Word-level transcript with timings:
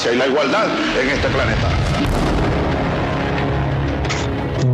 democracia 0.00 0.12
y 0.12 0.16
la 0.16 0.26
igualdad 0.26 0.68
en 1.00 1.08
este 1.08 1.28
planeta. 1.28 1.68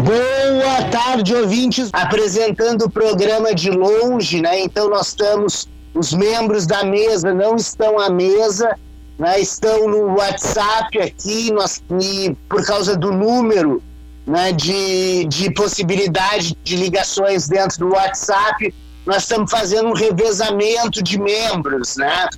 Boa 0.04 0.90
tarde, 0.90 1.34
ouvintes. 1.34 1.90
Apresentando 1.92 2.86
o 2.86 2.90
programa 2.90 3.54
de 3.54 3.70
longe, 3.70 4.40
né? 4.40 4.60
Então 4.60 4.88
nós 4.88 5.08
estamos, 5.08 5.68
os 5.94 6.12
membros 6.12 6.66
da 6.66 6.84
mesa 6.84 7.32
não 7.34 7.56
estão 7.56 7.98
à 7.98 8.10
mesa, 8.10 8.76
né? 9.18 9.40
estão 9.40 9.88
no 9.88 10.16
WhatsApp 10.16 11.00
aqui, 11.00 11.50
nós, 11.52 11.82
e 12.00 12.36
por 12.48 12.64
causa 12.64 12.96
do 12.96 13.12
número 13.12 13.82
né, 14.26 14.52
de, 14.52 15.24
de 15.26 15.52
possibilidade 15.54 16.56
de 16.62 16.76
ligações 16.76 17.48
dentro 17.48 17.78
do 17.78 17.94
WhatsApp, 17.94 18.74
nós 19.04 19.22
estamos 19.22 19.50
fazendo 19.50 19.88
um 19.88 19.94
revezamento 19.94 21.02
de 21.02 21.18
membros, 21.18 21.96
né? 21.96 22.28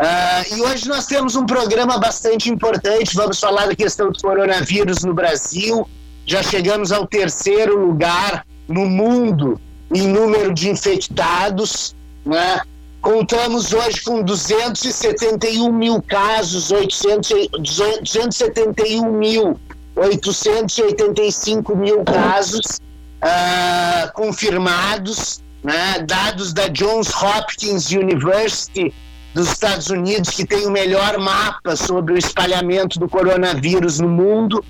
Uh, 0.00 0.56
e 0.56 0.62
hoje 0.62 0.88
nós 0.88 1.04
temos 1.04 1.36
um 1.36 1.44
programa 1.44 1.98
bastante 1.98 2.48
importante. 2.48 3.14
Vamos 3.14 3.38
falar 3.38 3.66
da 3.66 3.76
questão 3.76 4.10
do 4.10 4.18
coronavírus 4.18 5.04
no 5.04 5.12
Brasil. 5.12 5.86
Já 6.24 6.42
chegamos 6.42 6.90
ao 6.90 7.06
terceiro 7.06 7.78
lugar 7.78 8.46
no 8.66 8.86
mundo 8.86 9.60
em 9.94 10.08
número 10.08 10.54
de 10.54 10.70
infectados. 10.70 11.94
Né? 12.24 12.62
Contamos 13.02 13.74
hoje 13.74 14.00
com 14.00 14.22
271 14.22 15.70
mil 15.70 16.00
casos, 16.00 16.70
800, 16.70 17.48
271 17.58 19.12
mil, 19.12 19.60
885 19.96 21.76
mil 21.76 22.02
casos 22.04 22.80
uh, 23.22 24.10
confirmados, 24.14 25.42
né? 25.62 25.98
dados 26.06 26.54
da 26.54 26.68
Johns 26.68 27.12
Hopkins 27.22 27.90
University 27.90 28.94
dos 29.34 29.50
Estados 29.50 29.88
Unidos, 29.88 30.30
que 30.30 30.44
tem 30.44 30.64
o 30.66 30.70
melhor 30.70 31.18
mapa 31.18 31.74
sobre 31.76 32.12
o 32.14 32.18
espalhamento 32.18 32.98
do 32.98 33.08
coronavírus 33.08 34.00
no 34.00 34.08
mundo. 34.08 34.64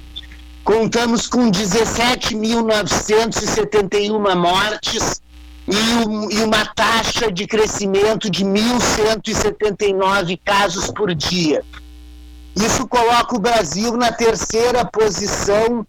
Contamos 0.62 1.26
com 1.26 1.50
17.971 1.50 4.36
mortes 4.36 5.22
e, 5.66 5.74
um, 6.06 6.30
e 6.30 6.42
uma 6.42 6.66
taxa 6.66 7.32
de 7.32 7.46
crescimento 7.46 8.28
de 8.28 8.44
1.179 8.44 10.38
casos 10.44 10.90
por 10.90 11.14
dia. 11.14 11.64
Isso 12.54 12.86
coloca 12.86 13.36
o 13.36 13.40
Brasil 13.40 13.96
na 13.96 14.12
terceira 14.12 14.84
posição, 14.84 15.86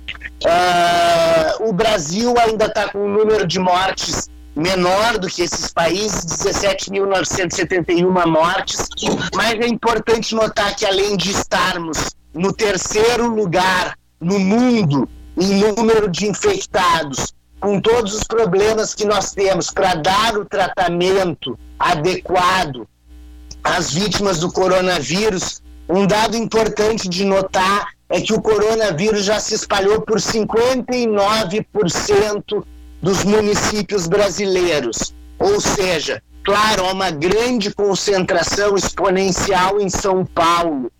Uh, 0.45 1.69
o 1.69 1.73
Brasil 1.73 2.35
ainda 2.39 2.67
está 2.67 2.89
com 2.89 2.99
um 2.99 3.09
número 3.09 3.47
de 3.47 3.59
mortes 3.59 4.29
menor 4.55 5.19
do 5.19 5.29
que 5.29 5.43
esses 5.43 5.73
países, 5.73 6.27
17.971 6.27 8.27
mortes, 8.27 8.89
mas 9.35 9.55
é 9.55 9.69
importante 9.69 10.35
notar 10.35 10.75
que 10.75 10.85
além 10.85 11.17
de 11.17 11.31
estarmos 11.31 12.11
no 12.35 12.53
terceiro 12.53 13.29
lugar 13.29 13.97
no 14.21 14.39
mundo 14.39 15.09
em 15.37 15.61
número 15.61 16.09
de 16.09 16.27
infectados, 16.27 17.33
com 17.61 17.81
todos 17.81 18.15
os 18.15 18.25
problemas 18.25 18.95
que 18.95 19.05
nós 19.05 19.33
temos 19.33 19.71
para 19.71 19.95
dar 19.95 20.37
o 20.37 20.45
tratamento 20.45 21.59
adequado 21.79 22.89
as 23.63 23.93
vítimas 23.93 24.39
do 24.39 24.51
coronavírus, 24.51 25.63
um 25.89 26.07
dado 26.07 26.37
importante 26.37 27.09
de 27.09 27.25
notar 27.25 27.89
é 28.09 28.21
que 28.21 28.33
o 28.33 28.41
coronavírus 28.41 29.25
já 29.25 29.39
se 29.39 29.55
espalhou 29.55 30.01
por 30.01 30.19
59% 30.19 32.65
dos 33.03 33.25
municípios 33.25 34.07
brasileiros. 34.07 35.15
Ou 35.39 35.61
seja, 35.61 36.23
claro, 36.43 36.87
há 36.87 36.93
uma 36.93 37.11
grande 37.11 37.73
concentração 37.73 38.77
exponencial 38.77 39.81
em 39.81 39.91
São 39.91 40.25
Paulo, 40.25 40.91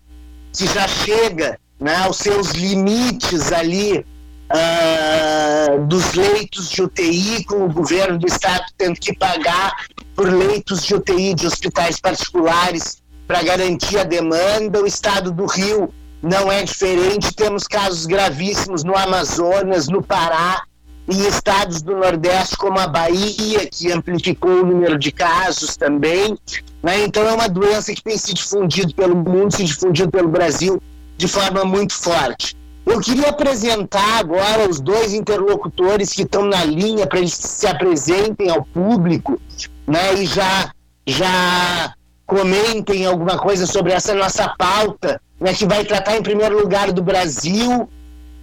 que 0.53 0.67
já 0.67 0.87
chega 0.87 1.59
né, 1.79 1.95
aos 1.95 2.17
seus 2.17 2.51
limites 2.51 3.51
ali 3.51 4.05
uh, 4.49 5.85
dos 5.85 6.13
leitos 6.13 6.69
de 6.69 6.83
UTI, 6.83 7.43
com 7.45 7.65
o 7.65 7.73
governo 7.73 8.19
do 8.19 8.27
estado 8.27 8.65
tendo 8.77 8.99
que 8.99 9.15
pagar 9.15 9.73
por 10.19 10.33
leitos 10.33 10.83
de 10.83 10.93
UTI 10.93 11.33
de 11.33 11.47
hospitais 11.47 11.97
particulares 11.97 13.01
para 13.25 13.41
garantir 13.41 13.97
a 13.97 14.03
demanda. 14.03 14.81
O 14.81 14.85
estado 14.85 15.31
do 15.31 15.45
Rio 15.45 15.93
não 16.21 16.51
é 16.51 16.61
diferente, 16.61 17.33
temos 17.33 17.63
casos 17.63 18.05
gravíssimos 18.05 18.83
no 18.83 18.97
Amazonas, 18.97 19.87
no 19.87 20.03
Pará, 20.03 20.63
em 21.07 21.25
estados 21.25 21.81
do 21.81 21.95
Nordeste 21.95 22.57
como 22.57 22.77
a 22.77 22.85
Bahia, 22.85 23.65
que 23.65 23.93
amplificou 23.93 24.61
o 24.61 24.65
número 24.65 24.99
de 24.99 25.09
casos 25.09 25.77
também. 25.77 26.37
Né? 26.83 27.05
Então 27.05 27.25
é 27.25 27.31
uma 27.31 27.47
doença 27.47 27.95
que 27.95 28.03
tem 28.03 28.17
se 28.17 28.33
difundido 28.33 28.93
pelo 28.93 29.15
mundo, 29.15 29.55
se 29.55 29.63
difundido 29.63 30.11
pelo 30.11 30.27
Brasil 30.27 30.83
de 31.15 31.29
forma 31.29 31.63
muito 31.63 31.93
forte. 31.93 32.57
Eu 32.85 32.99
queria 32.99 33.29
apresentar 33.29 34.19
agora 34.19 34.69
os 34.69 34.81
dois 34.81 35.13
interlocutores 35.13 36.11
que 36.11 36.23
estão 36.23 36.43
na 36.43 36.65
linha 36.65 37.07
para 37.07 37.19
eles 37.19 37.35
se 37.35 37.67
apresentem 37.67 38.49
ao 38.49 38.65
público, 38.65 39.39
né? 39.89 40.13
E 40.13 40.25
já 40.25 40.71
já 41.07 41.93
comentem 42.25 43.05
alguma 43.05 43.37
coisa 43.39 43.65
sobre 43.65 43.91
essa 43.91 44.13
nossa 44.13 44.47
pauta, 44.57 45.19
né? 45.39 45.53
Que 45.53 45.65
vai 45.65 45.83
tratar 45.83 46.17
em 46.17 46.21
primeiro 46.21 46.59
lugar 46.59 46.91
do 46.91 47.01
Brasil, 47.01 47.89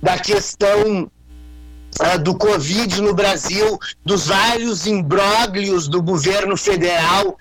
da 0.02 0.18
questão 0.18 1.08
uh, 2.00 2.18
do 2.18 2.34
Covid 2.34 3.00
no 3.00 3.14
Brasil, 3.14 3.78
dos 4.04 4.26
vários 4.26 4.86
imbróglios 4.86 5.86
do 5.86 6.02
governo 6.02 6.56
federal 6.56 7.36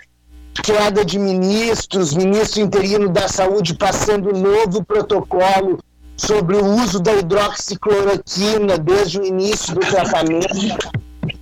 queda 0.63 1.03
de 1.03 1.19
ministros, 1.19 2.13
ministro 2.13 2.61
interino 2.61 3.09
da 3.09 3.27
saúde 3.27 3.73
passando 3.73 4.31
novo 4.31 4.85
protocolo 4.85 5.79
sobre 6.15 6.55
o 6.55 6.65
uso 6.65 6.99
da 6.99 7.13
hidroxicloroquina 7.13 8.77
desde 8.77 9.19
o 9.19 9.25
início 9.25 9.75
do 9.75 9.81
tratamento, 9.81 10.47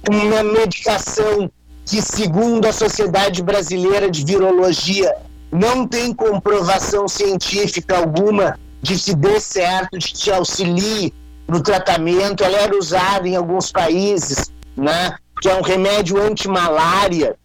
uma 0.09 0.43
medicação 0.43 1.49
que, 1.85 2.01
segundo 2.01 2.65
a 2.65 2.73
Sociedade 2.73 3.41
Brasileira 3.41 4.09
de 4.09 4.23
Virologia, 4.23 5.13
não 5.51 5.87
tem 5.87 6.13
comprovação 6.13 7.07
científica 7.07 7.97
alguma 7.97 8.59
de 8.81 8.97
que 8.97 9.13
dê 9.13 9.39
certo, 9.39 9.97
de 9.97 10.07
que 10.07 10.13
te 10.13 10.31
auxilie 10.31 11.13
no 11.47 11.61
tratamento. 11.61 12.43
Ela 12.43 12.57
era 12.57 12.77
usada 12.77 13.27
em 13.27 13.35
alguns 13.35 13.71
países, 13.71 14.51
né? 14.75 15.15
Que 15.41 15.49
é 15.49 15.55
um 15.55 15.61
remédio 15.61 16.21
anti-malária 16.21 17.37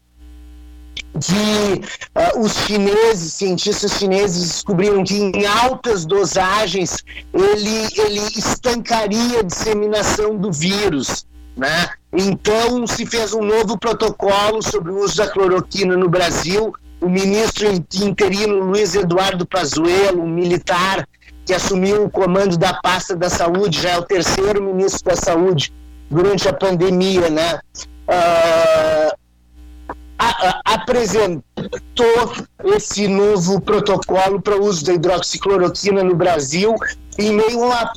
de 1.14 1.82
uh, 2.14 2.40
os 2.40 2.52
chineses, 2.52 3.32
cientistas 3.34 3.92
chineses 3.92 4.48
descobriram 4.48 5.02
que 5.02 5.14
em 5.14 5.46
altas 5.46 6.06
dosagens 6.06 7.04
ele, 7.32 7.88
ele 7.96 8.20
estancaria 8.36 9.40
a 9.40 9.42
disseminação 9.42 10.36
do 10.36 10.52
vírus. 10.52 11.26
Né? 11.58 11.88
Então 12.12 12.86
se 12.86 13.04
fez 13.04 13.34
um 13.34 13.42
novo 13.42 13.76
protocolo 13.76 14.62
sobre 14.62 14.92
o 14.92 15.02
uso 15.02 15.16
da 15.16 15.28
cloroquina 15.28 15.96
no 15.96 16.08
Brasil. 16.08 16.72
O 17.00 17.08
ministro 17.08 17.66
interino 18.00 18.60
Luiz 18.60 18.94
Eduardo 18.94 19.44
Pazuello, 19.44 20.22
um 20.22 20.28
militar 20.28 21.06
que 21.44 21.52
assumiu 21.52 22.04
o 22.04 22.10
comando 22.10 22.56
da 22.56 22.74
pasta 22.74 23.16
da 23.16 23.28
saúde, 23.28 23.82
já 23.82 23.90
é 23.90 23.98
o 23.98 24.02
terceiro 24.02 24.62
ministro 24.62 25.10
da 25.10 25.16
saúde 25.16 25.72
durante 26.10 26.48
a 26.48 26.52
pandemia, 26.52 27.28
né? 27.28 27.60
Uh, 28.08 29.16
apresentou 30.64 31.42
esse 32.64 33.06
novo 33.08 33.60
protocolo 33.60 34.40
para 34.40 34.56
o 34.56 34.64
uso 34.64 34.84
da 34.84 34.94
hidroxicloroquina 34.94 36.02
no 36.02 36.14
Brasil 36.14 36.74
em 37.18 37.32
meio 37.32 37.62
a 37.62 37.66
uma 37.66 37.92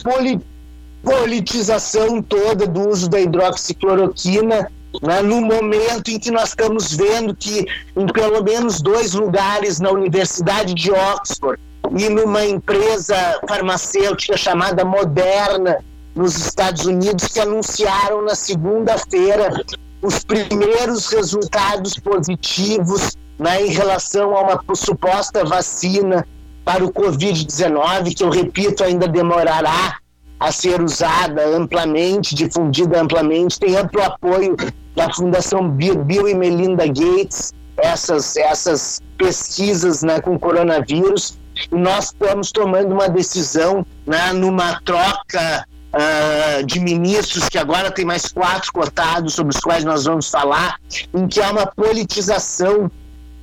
politização 1.03 2.21
toda 2.21 2.67
do 2.67 2.89
uso 2.89 3.09
da 3.09 3.19
hidroxicloroquina 3.19 4.71
né, 5.01 5.21
no 5.21 5.41
momento 5.41 6.09
em 6.09 6.19
que 6.19 6.31
nós 6.31 6.49
estamos 6.49 6.93
vendo 6.93 7.35
que 7.35 7.65
em 7.95 8.05
pelo 8.07 8.43
menos 8.43 8.81
dois 8.81 9.13
lugares 9.13 9.79
na 9.79 9.89
Universidade 9.89 10.73
de 10.73 10.91
Oxford 10.91 11.59
e 11.97 12.09
numa 12.09 12.45
empresa 12.45 13.15
farmacêutica 13.47 14.37
chamada 14.37 14.83
Moderna 14.83 15.83
nos 16.13 16.35
Estados 16.35 16.85
Unidos 16.85 17.27
que 17.27 17.39
anunciaram 17.39 18.21
na 18.21 18.35
segunda-feira 18.35 19.63
os 20.01 20.23
primeiros 20.23 21.07
resultados 21.07 21.97
positivos 21.97 23.15
né, 23.39 23.65
em 23.65 23.69
relação 23.69 24.35
a 24.35 24.41
uma 24.41 24.75
suposta 24.75 25.45
vacina 25.45 26.27
para 26.63 26.85
o 26.85 26.91
Covid-19, 26.91 28.15
que 28.15 28.23
eu 28.23 28.29
repito, 28.29 28.83
ainda 28.83 29.07
demorará 29.07 29.97
a 30.41 30.51
ser 30.51 30.81
usada 30.81 31.45
amplamente, 31.55 32.33
difundida 32.33 32.99
amplamente, 32.99 33.59
tem 33.59 33.77
amplo 33.77 34.01
apoio 34.01 34.55
da 34.95 35.07
Fundação 35.13 35.69
Bill, 35.69 36.27
e 36.27 36.33
Melinda 36.33 36.87
Gates, 36.87 37.53
essas, 37.77 38.35
essas 38.35 38.99
pesquisas 39.19 40.01
né, 40.01 40.19
com 40.19 40.39
coronavírus, 40.39 41.37
e 41.71 41.75
nós 41.75 42.05
estamos 42.05 42.51
tomando 42.51 42.91
uma 42.91 43.07
decisão 43.07 43.85
né, 44.07 44.33
numa 44.33 44.81
troca 44.81 45.67
uh, 45.93 46.65
de 46.65 46.79
ministros, 46.79 47.47
que 47.47 47.59
agora 47.59 47.91
tem 47.91 48.03
mais 48.03 48.27
quatro 48.31 48.73
cotados, 48.73 49.35
sobre 49.35 49.55
os 49.55 49.61
quais 49.61 49.83
nós 49.83 50.05
vamos 50.05 50.27
falar, 50.27 50.79
em 51.13 51.27
que 51.27 51.39
há 51.39 51.51
uma 51.51 51.67
politização 51.67 52.89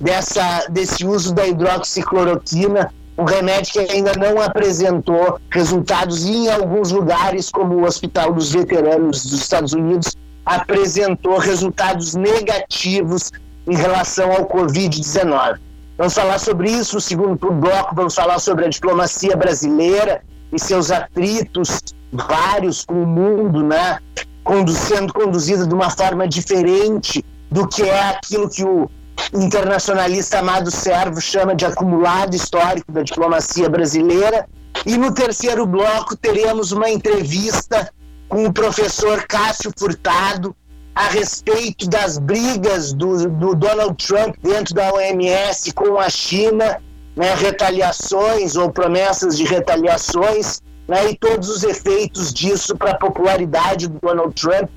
dessa, 0.01 0.67
desse 0.69 1.05
uso 1.05 1.33
da 1.33 1.47
hidroxicloroquina 1.47 2.93
um 3.19 3.25
remédio 3.25 3.73
que 3.73 3.79
ainda 3.79 4.13
não 4.17 4.41
apresentou 4.41 5.39
resultados 5.51 6.23
e 6.23 6.31
em 6.31 6.49
alguns 6.49 6.91
lugares, 6.91 7.51
como 7.51 7.75
o 7.75 7.83
Hospital 7.85 8.33
dos 8.33 8.53
Veteranos 8.53 9.25
dos 9.25 9.41
Estados 9.41 9.73
Unidos, 9.73 10.15
apresentou 10.45 11.37
resultados 11.37 12.15
negativos 12.15 13.29
em 13.67 13.75
relação 13.75 14.31
ao 14.31 14.45
Covid-19. 14.47 15.59
Vamos 15.97 16.13
falar 16.13 16.39
sobre 16.39 16.71
isso 16.71 16.95
no 16.95 17.01
segundo 17.01 17.51
bloco, 17.51 17.93
vamos 17.93 18.15
falar 18.15 18.39
sobre 18.39 18.65
a 18.65 18.69
diplomacia 18.69 19.35
brasileira 19.35 20.21
e 20.53 20.57
seus 20.57 20.89
atritos 20.89 21.81
vários 22.13 22.85
com 22.85 23.03
o 23.03 23.05
mundo, 23.05 23.61
né? 23.61 23.99
sendo 24.69 25.13
conduzida 25.13 25.67
de 25.67 25.73
uma 25.73 25.89
forma 25.89 26.25
diferente 26.25 27.23
do 27.51 27.67
que 27.67 27.83
é 27.83 28.09
aquilo 28.09 28.49
que 28.49 28.63
o 28.63 28.89
internacionalista 29.33 30.39
Amado 30.39 30.71
Servo 30.71 31.21
chama 31.21 31.55
de 31.55 31.65
acumulado 31.65 32.35
histórico 32.35 32.91
da 32.91 33.03
diplomacia 33.03 33.69
brasileira. 33.69 34.47
E 34.85 34.97
no 34.97 35.13
terceiro 35.13 35.65
bloco 35.65 36.15
teremos 36.15 36.71
uma 36.71 36.89
entrevista 36.89 37.91
com 38.27 38.45
o 38.45 38.53
professor 38.53 39.25
Cássio 39.27 39.71
Furtado 39.77 40.55
a 40.95 41.07
respeito 41.07 41.89
das 41.89 42.17
brigas 42.17 42.93
do, 42.93 43.29
do 43.29 43.55
Donald 43.55 43.95
Trump 44.05 44.35
dentro 44.43 44.73
da 44.73 44.93
OMS 44.93 45.71
com 45.73 45.97
a 45.97 46.09
China, 46.09 46.81
né, 47.15 47.33
retaliações 47.35 48.55
ou 48.55 48.69
promessas 48.71 49.37
de 49.37 49.45
retaliações, 49.45 50.61
né, 50.87 51.11
e 51.11 51.17
todos 51.17 51.49
os 51.49 51.63
efeitos 51.63 52.33
disso 52.33 52.75
para 52.75 52.91
a 52.91 52.97
popularidade 52.97 53.87
do 53.87 53.99
Donald 54.01 54.33
Trump 54.33 54.69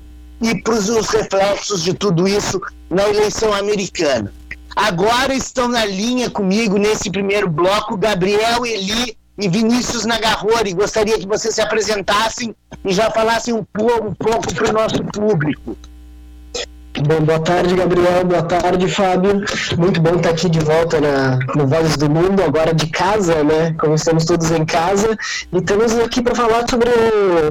e 0.43 0.61
para 0.61 0.73
os 0.73 1.09
reflexos 1.09 1.81
de 1.81 1.93
tudo 1.93 2.27
isso 2.27 2.61
na 2.89 3.07
eleição 3.07 3.53
americana. 3.53 4.31
Agora 4.75 5.33
estão 5.33 5.69
na 5.69 5.85
linha 5.85 6.29
comigo 6.29 6.77
nesse 6.77 7.09
primeiro 7.09 7.49
bloco 7.49 7.95
Gabriel 7.95 8.65
Eli 8.65 9.17
e 9.37 9.47
Vinícius 9.47 10.05
Nagarrori. 10.05 10.73
Gostaria 10.73 11.17
que 11.17 11.27
vocês 11.27 11.55
se 11.55 11.61
apresentassem 11.61 12.53
e 12.83 12.91
já 12.91 13.09
falassem 13.09 13.53
um 13.53 13.63
pouco, 13.63 14.07
um 14.07 14.13
para 14.53 14.69
o 14.69 14.73
nosso 14.73 15.03
público. 15.05 15.77
Bom, 17.01 17.21
boa 17.25 17.39
tarde, 17.39 17.75
Gabriel. 17.75 18.23
Boa 18.23 18.43
tarde, 18.43 18.87
Fábio. 18.87 19.43
Muito 19.77 19.99
bom 19.99 20.15
estar 20.15 20.29
aqui 20.29 20.47
de 20.47 20.59
volta 20.59 21.01
na, 21.01 21.39
no 21.55 21.65
Vozes 21.65 21.97
do 21.97 22.07
Mundo, 22.07 22.43
agora 22.43 22.71
de 22.71 22.85
casa, 22.85 23.43
né? 23.43 23.73
Como 23.79 23.95
estamos 23.95 24.25
todos 24.25 24.51
em 24.51 24.63
casa. 24.63 25.17
E 25.51 25.57
estamos 25.57 25.97
aqui 25.97 26.21
para 26.21 26.35
falar 26.35 26.69
sobre, 26.69 26.89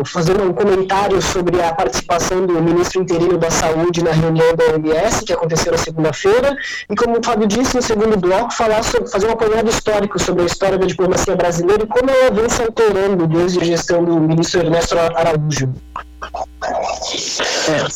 fazer 0.06 0.40
um 0.40 0.52
comentário 0.52 1.20
sobre 1.20 1.60
a 1.60 1.74
participação 1.74 2.46
do 2.46 2.62
ministro 2.62 3.02
interino 3.02 3.36
da 3.36 3.50
Saúde 3.50 4.04
na 4.04 4.12
reunião 4.12 4.54
da 4.54 4.64
OMS, 4.74 5.24
que 5.24 5.32
aconteceu 5.32 5.72
na 5.72 5.78
segunda-feira. 5.78 6.56
E 6.88 6.94
como 6.94 7.18
o 7.18 7.24
Fábio 7.24 7.48
disse 7.48 7.74
no 7.74 7.82
segundo 7.82 8.16
bloco, 8.16 8.54
falar 8.54 8.84
sobre, 8.84 9.10
fazer 9.10 9.26
um 9.26 9.32
apanhado 9.32 9.68
histórico 9.68 10.20
sobre 10.20 10.44
a 10.44 10.46
história 10.46 10.78
da 10.78 10.86
diplomacia 10.86 11.34
brasileira 11.34 11.82
e 11.82 11.86
como 11.86 12.08
ela 12.08 12.30
vem 12.30 12.48
se 12.48 12.62
alterando 12.62 13.26
desde 13.26 13.58
a 13.58 13.64
gestão 13.64 14.04
do 14.04 14.20
ministro 14.20 14.60
Ernesto 14.60 14.96
Araújo. 14.96 15.68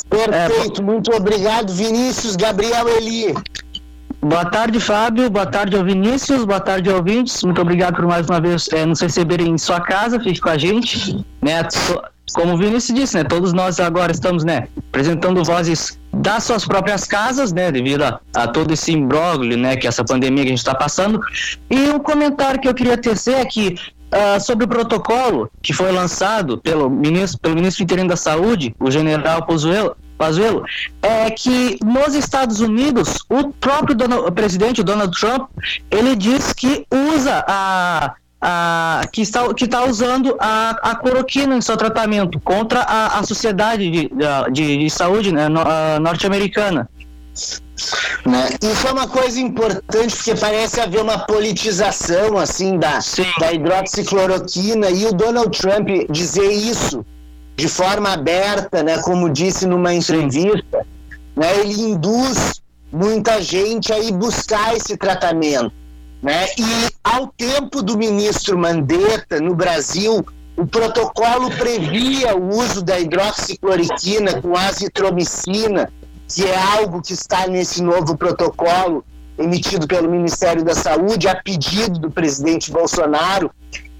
Perfeito, 0.08 0.82
muito 0.82 1.14
obrigado, 1.14 1.72
Vinícius 1.72 2.36
Gabriel 2.36 2.88
Eli. 2.88 3.34
Boa 4.20 4.44
tarde, 4.44 4.80
Fábio. 4.80 5.30
Boa 5.30 5.46
tarde 5.46 5.76
ao 5.76 5.84
Vinícius. 5.84 6.44
Boa 6.44 6.58
tarde, 6.58 6.90
ouvintes. 6.90 7.44
Muito 7.44 7.60
obrigado 7.60 7.94
por 7.94 8.06
mais 8.06 8.28
uma 8.28 8.40
vez 8.40 8.68
é, 8.72 8.84
nos 8.84 9.00
receberem 9.00 9.50
em 9.50 9.58
sua 9.58 9.80
casa. 9.80 10.18
Fique 10.18 10.40
com 10.40 10.48
a 10.48 10.58
gente. 10.58 11.24
Né? 11.40 11.62
Como 12.34 12.54
o 12.54 12.58
Vinícius 12.58 12.98
disse, 12.98 13.16
né? 13.16 13.22
Todos 13.22 13.52
nós 13.52 13.78
agora 13.78 14.10
estamos, 14.10 14.42
né? 14.42 14.66
Apresentando 14.88 15.44
vozes 15.44 15.98
das 16.12 16.42
suas 16.42 16.64
próprias 16.64 17.04
casas, 17.04 17.52
né? 17.52 17.70
Devido 17.70 18.02
a, 18.02 18.20
a 18.34 18.48
todo 18.48 18.72
esse 18.72 18.90
imbróglio, 18.90 19.56
né? 19.56 19.76
Que 19.76 19.86
essa 19.86 20.02
pandemia 20.02 20.42
que 20.42 20.48
a 20.48 20.50
gente 20.50 20.58
está 20.58 20.74
passando. 20.74 21.20
E 21.70 21.88
um 21.90 22.00
comentário 22.00 22.60
que 22.60 22.66
eu 22.66 22.74
queria 22.74 22.98
tecer 22.98 23.34
é 23.36 23.44
que 23.44 23.76
Uh, 24.06 24.40
sobre 24.40 24.64
o 24.64 24.68
protocolo 24.68 25.50
que 25.60 25.72
foi 25.72 25.90
lançado 25.90 26.58
pelo 26.58 26.88
ministro, 26.88 27.40
pelo 27.40 27.56
ministro 27.56 27.82
interino 27.82 28.08
da 28.08 28.16
Saúde, 28.16 28.72
o 28.78 28.88
general 28.88 29.44
Pazuello, 29.44 29.96
Pazuello, 30.16 30.64
é 31.02 31.30
que 31.30 31.78
nos 31.84 32.14
Estados 32.14 32.60
Unidos, 32.60 33.18
o 33.28 33.52
próprio 33.52 33.94
Donald, 33.96 34.28
o 34.28 34.32
presidente 34.32 34.82
Donald 34.82 35.18
Trump, 35.18 35.48
ele 35.90 36.14
diz 36.16 36.52
que 36.52 36.86
usa 36.90 37.44
a, 37.46 38.14
a 38.40 39.00
que 39.12 39.22
está 39.22 39.52
que 39.52 39.64
está 39.64 39.84
usando 39.84 40.36
a, 40.38 40.70
a 40.82 40.94
cloroquina 40.94 41.56
em 41.56 41.60
seu 41.60 41.76
tratamento 41.76 42.40
contra 42.40 42.80
a, 42.80 43.18
a 43.18 43.22
sociedade 43.24 43.90
de, 43.90 44.10
de, 44.52 44.78
de 44.78 44.90
saúde 44.90 45.32
né, 45.32 45.48
norte-americana. 46.00 46.88
Né? 48.24 48.48
Isso 48.62 48.88
é 48.88 48.92
uma 48.92 49.06
coisa 49.06 49.38
importante 49.38 50.16
porque 50.16 50.34
parece 50.34 50.80
haver 50.80 51.02
uma 51.02 51.18
politização 51.18 52.38
assim 52.38 52.78
da, 52.78 52.98
da 53.38 53.52
hidroxicloroquina 53.52 54.90
e 54.90 55.06
o 55.06 55.12
Donald 55.12 55.56
Trump 55.56 55.88
dizer 56.10 56.50
isso 56.50 57.04
de 57.54 57.68
forma 57.68 58.12
aberta, 58.12 58.82
né, 58.82 58.98
como 58.98 59.30
disse 59.30 59.66
numa 59.66 59.94
entrevista, 59.94 60.86
né, 61.34 61.58
ele 61.60 61.80
induz 61.80 62.60
muita 62.92 63.40
gente 63.40 63.92
a 63.92 63.98
ir 63.98 64.12
buscar 64.12 64.76
esse 64.76 64.96
tratamento. 64.96 65.72
Né? 66.22 66.46
E 66.58 66.88
ao 67.04 67.28
tempo 67.28 67.82
do 67.82 67.96
ministro 67.96 68.58
Mandetta, 68.58 69.40
no 69.40 69.54
Brasil, 69.54 70.24
o 70.56 70.66
protocolo 70.66 71.50
previa 71.50 72.34
o 72.36 72.58
uso 72.58 72.82
da 72.82 72.98
hidroxicloroquina 72.98 74.40
com 74.40 74.56
azitromicina 74.56 75.90
que 76.28 76.44
é 76.44 76.56
algo 76.56 77.00
que 77.00 77.12
está 77.12 77.46
nesse 77.46 77.82
novo 77.82 78.16
protocolo 78.16 79.04
emitido 79.38 79.86
pelo 79.86 80.10
Ministério 80.10 80.64
da 80.64 80.74
Saúde, 80.74 81.28
a 81.28 81.34
pedido 81.34 81.98
do 81.98 82.10
presidente 82.10 82.70
Bolsonaro, 82.70 83.50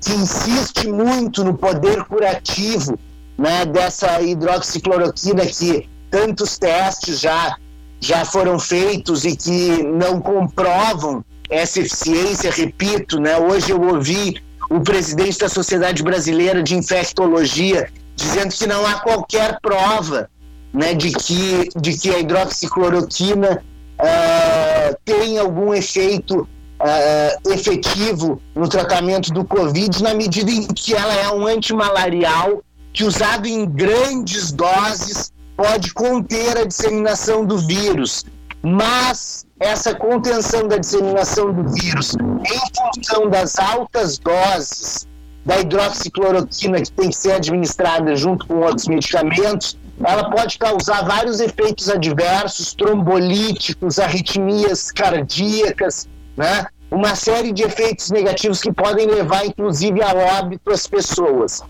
que 0.01 0.13
insiste 0.13 0.89
muito 0.89 1.45
no 1.45 1.55
poder 1.55 2.05
curativo 2.05 2.99
né, 3.37 3.67
dessa 3.67 4.21
hidroxicloroquina 4.21 5.45
que 5.47 5.89
tantos 6.11 6.59
testes 6.59 7.21
já, 7.21 7.57
já 8.01 8.25
foram 8.25 8.59
feitos 8.59 9.25
e 9.25 9.37
que 9.37 9.83
não 9.83 10.21
comprovam 10.21 11.25
essa 11.51 11.81
eficiência, 11.81 12.51
repito, 12.51 13.21
né, 13.21 13.39
hoje 13.39 13.71
eu 13.71 13.81
ouvi 13.81 14.43
o 14.71 14.81
presidente 14.81 15.39
da 15.39 15.49
Sociedade 15.49 16.03
Brasileira 16.03 16.63
de 16.63 16.75
Infectologia 16.75 17.89
dizendo 18.17 18.53
que 18.55 18.67
não 18.67 18.85
há 18.87 18.95
qualquer 18.95 19.61
prova 19.61 20.29
né, 20.73 20.95
de, 20.95 21.13
que, 21.13 21.69
de 21.77 21.97
que 21.97 22.11
a 22.11 22.19
hidroxicloroquina 22.19 23.63
uh, 24.01 24.97
tem 25.05 25.39
algum 25.39 25.73
efeito 25.73 26.41
uh, 26.81 27.51
efetivo 27.51 28.41
no 28.55 28.69
tratamento 28.69 29.33
do 29.33 29.45
Covid, 29.45 30.03
na 30.03 30.15
medida 30.15 30.51
em 30.51 30.67
que 30.67 30.95
ela 30.95 31.15
é 31.15 31.31
um 31.31 31.47
antimalarial 31.47 32.63
que, 32.93 33.05
usado 33.05 33.47
em 33.47 33.67
grandes 33.67 34.53
doses, 34.53 35.33
pode 35.57 35.93
conter 35.95 36.59
a 36.59 36.65
disseminação 36.65 37.45
do 37.45 37.59
vírus. 37.59 38.25
Mas 38.63 39.47
essa 39.61 39.95
contenção 39.95 40.69
da 40.69 40.77
disseminação 40.77 41.53
do 41.53 41.69
vírus, 41.73 42.15
em 42.15 42.95
função 42.95 43.31
das 43.31 43.59
altas 43.59 44.19
doses 44.19 45.07
da 45.45 45.61
hidroxicloroquina 45.61 46.83
que 46.83 46.91
tem 46.91 47.09
que 47.09 47.17
ser 47.17 47.33
administrada 47.33 48.17
junto 48.17 48.47
com 48.47 48.57
outros 48.57 48.89
medicamentos, 48.89 49.79
ela 50.05 50.31
pode 50.31 50.59
causar 50.59 51.05
vários 51.05 51.41
efeitos 51.41 51.89
adversos, 51.89 52.75
trombolíticos, 52.75 53.99
arritmias 53.99 54.91
cardíacas, 54.91 56.09
né? 56.37 56.67
uma 56.91 57.15
série 57.15 57.53
de 57.53 57.63
efeitos 57.63 58.11
negativos 58.11 58.61
que 58.61 58.73
podem 58.73 59.07
levar, 59.07 59.45
inclusive, 59.45 60.03
a 60.03 60.13
óbito 60.39 60.71
as 60.71 60.87
pessoas. 60.87 61.63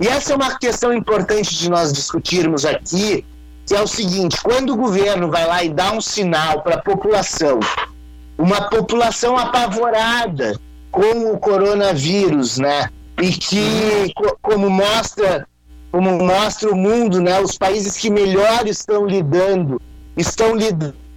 E 0.00 0.06
essa 0.06 0.32
é 0.32 0.36
uma 0.36 0.58
questão 0.58 0.92
importante 0.92 1.56
de 1.56 1.68
nós 1.68 1.92
discutirmos 1.92 2.64
aqui, 2.64 3.24
que 3.66 3.74
é 3.74 3.80
o 3.80 3.86
seguinte: 3.86 4.40
quando 4.42 4.72
o 4.72 4.76
governo 4.76 5.30
vai 5.30 5.46
lá 5.46 5.64
e 5.64 5.70
dá 5.70 5.92
um 5.92 6.00
sinal 6.00 6.62
para 6.62 6.76
a 6.76 6.82
população, 6.82 7.58
uma 8.36 8.68
população 8.68 9.36
apavorada 9.36 10.58
com 10.90 11.32
o 11.32 11.38
coronavírus, 11.38 12.58
né? 12.58 12.88
E 13.20 13.32
que, 13.32 14.12
como 14.40 14.70
mostra, 14.70 15.48
como 15.90 16.18
mostra 16.18 16.70
o 16.70 16.76
mundo, 16.76 17.20
né? 17.20 17.40
Os 17.40 17.56
países 17.56 17.96
que 17.96 18.10
melhor 18.10 18.66
estão 18.66 19.06
lidando, 19.06 19.80
estão 20.16 20.54
lidando 20.54 21.08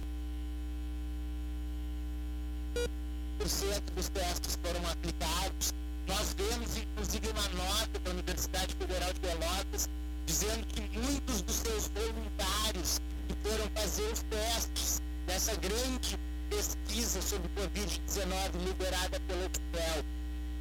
dos 4.02 4.08
testes 4.08 4.58
foram 4.64 4.80
aplicados. 4.90 5.72
Nós 6.08 6.34
vemos, 6.34 6.76
inclusive, 6.76 7.28
uma 7.28 7.48
nota 7.50 7.98
da 8.02 8.10
Universidade 8.10 8.74
Federal 8.74 9.12
de 9.12 9.20
Pelotas 9.20 9.88
dizendo 10.26 10.66
que 10.66 10.98
muitos 10.98 11.42
dos 11.42 11.56
seus 11.56 11.88
voluntários 11.88 13.00
que 13.28 13.48
foram 13.48 13.68
fazer 13.74 14.10
os 14.12 14.22
testes 14.22 15.02
dessa 15.26 15.54
grande 15.56 16.18
pesquisa 16.50 17.22
sobre 17.22 17.48
Covid-19 17.56 18.66
liderada 18.66 19.20
pelo 19.28 19.46
UFPEL 19.46 20.04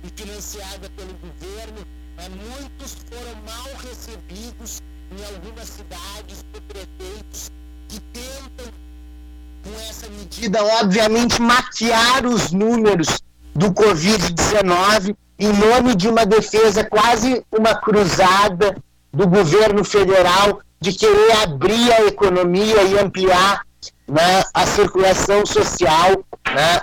e 0.03 0.21
financiada 0.21 0.89
pelo 0.95 1.13
governo, 1.15 1.85
né, 2.17 2.29
muitos 2.29 2.97
foram 3.09 3.35
mal 3.45 3.75
recebidos 3.77 4.81
em 5.11 5.35
algumas 5.35 5.67
cidades 5.67 6.45
por 6.51 6.61
prefeitos 6.61 7.51
que 7.87 7.99
tentam 7.99 8.71
com 9.63 9.79
essa 9.89 10.09
medida, 10.09 10.63
obviamente, 10.81 11.41
maquiar 11.41 12.25
os 12.25 12.51
números 12.51 13.21
do 13.53 13.71
Covid-19 13.71 15.15
em 15.37 15.53
nome 15.53 15.95
de 15.95 16.07
uma 16.07 16.25
defesa 16.25 16.83
quase 16.83 17.43
uma 17.51 17.75
cruzada 17.75 18.75
do 19.11 19.27
governo 19.27 19.83
federal 19.83 20.61
de 20.79 20.93
querer 20.93 21.31
abrir 21.43 21.91
a 21.93 22.05
economia 22.05 22.83
e 22.83 22.99
ampliar 22.99 23.65
né, 24.07 24.43
a 24.53 24.65
circulação 24.65 25.45
social, 25.45 26.23
né, 26.53 26.79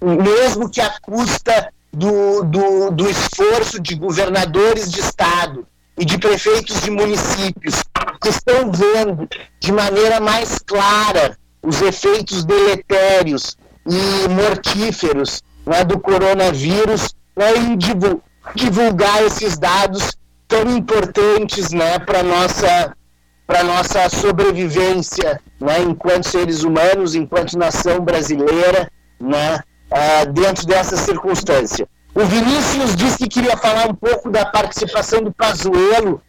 mesmo 0.00 0.70
que 0.70 0.80
à 0.80 0.92
custa 1.00 1.72
do, 1.92 2.44
do, 2.44 2.90
do 2.90 3.08
esforço 3.08 3.80
de 3.80 3.94
governadores 3.94 4.90
de 4.90 5.00
estado 5.00 5.66
e 5.96 6.04
de 6.04 6.18
prefeitos 6.18 6.80
de 6.80 6.90
municípios 6.90 7.82
que 8.20 8.28
estão 8.28 8.70
vendo 8.70 9.28
de 9.60 9.72
maneira 9.72 10.20
mais 10.20 10.58
clara 10.58 11.36
os 11.62 11.82
efeitos 11.82 12.44
deletérios 12.44 13.56
e 13.86 14.28
mortíferos 14.28 15.42
né, 15.66 15.84
do 15.84 15.98
coronavírus 15.98 17.14
né, 17.36 17.52
e 17.56 17.76
divulgar 18.54 19.22
esses 19.24 19.58
dados 19.58 20.16
tão 20.46 20.76
importantes 20.76 21.72
né, 21.72 21.98
para 21.98 22.20
a 22.20 22.22
nossa, 22.22 22.96
nossa 23.64 24.08
sobrevivência 24.08 25.40
né, 25.60 25.80
enquanto 25.80 26.28
seres 26.28 26.62
humanos, 26.62 27.14
enquanto 27.14 27.58
nação 27.58 28.00
brasileira, 28.00 28.90
né, 29.20 29.60
uh, 29.90 30.32
dentro 30.32 30.66
dessa 30.66 30.96
circunstância. 30.96 31.88
O 32.14 32.24
Vinícius 32.24 32.96
disse 32.96 33.18
que 33.18 33.28
queria 33.28 33.56
falar 33.56 33.88
um 33.88 33.94
pouco 33.94 34.30
da 34.30 34.44
participação 34.46 35.22
do 35.22 35.32
Pazuello 35.32 36.20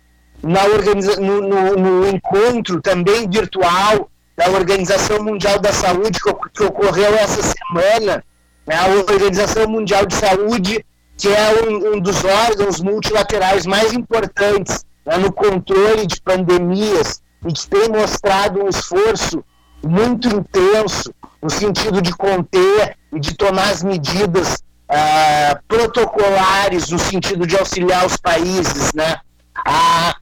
na 0.41 0.63
organiza 0.65 1.19
no, 1.19 1.41
no, 1.41 1.75
no 1.75 2.09
encontro 2.09 2.81
também 2.81 3.29
virtual 3.29 4.09
da 4.37 4.49
Organização 4.51 5.21
Mundial 5.23 5.59
da 5.59 5.73
Saúde 5.73 6.19
que, 6.19 6.33
que 6.53 6.63
ocorreu 6.63 7.13
essa 7.15 7.41
semana, 7.41 8.23
né, 8.65 8.75
a 8.75 8.87
Organização 8.87 9.67
Mundial 9.67 10.05
de 10.05 10.15
Saúde, 10.15 10.85
que 11.17 11.27
é 11.27 11.63
um, 11.63 11.95
um 11.95 11.99
dos 11.99 12.23
órgãos 12.23 12.79
multilaterais 12.79 13.65
mais 13.65 13.91
importantes 13.91 14.85
né, 15.05 15.17
no 15.17 15.31
controle 15.33 16.07
de 16.07 16.21
pandemias 16.21 17.21
e 17.45 17.51
que 17.51 17.67
tem 17.67 17.89
mostrado 17.89 18.63
um 18.63 18.69
esforço 18.69 19.43
muito 19.83 20.27
intenso 20.27 21.13
no 21.41 21.49
sentido 21.49 22.01
de 22.01 22.11
conter 22.11 22.97
e 23.11 23.19
de 23.19 23.33
tomar 23.35 23.69
as 23.69 23.83
medidas 23.83 24.55
uh, 24.89 25.59
protocolares 25.67 26.89
no 26.89 26.99
sentido 26.99 27.47
de 27.47 27.57
auxiliar 27.57 28.05
os 28.05 28.17
países 28.17 28.93
né, 28.93 29.17
a, 29.65 30.15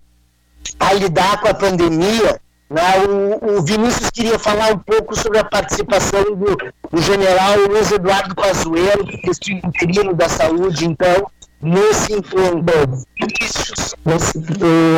a 0.79 0.93
lidar 0.93 1.41
com 1.41 1.47
a 1.47 1.53
pandemia 1.53 2.39
né? 2.69 2.81
O, 3.07 3.57
o, 3.57 3.61
Vinícius 3.61 4.09
queria 4.09 4.37
falar 4.37 4.73
um 4.73 4.77
pouco 4.77 5.15
sobre 5.15 5.39
a 5.39 5.45
participação 5.45 6.21
do, 6.35 6.57
do 6.91 7.01
general 7.01 7.57
Luiz 7.59 7.91
Eduardo 7.91 8.35
Pazuello, 8.35 9.05
que 9.05 9.29
é 9.29 9.53
interino 9.65 10.13
da 10.13 10.27
saúde, 10.27 10.85
então, 10.85 11.31
nesse 11.61 12.13
encontro. 12.13 13.05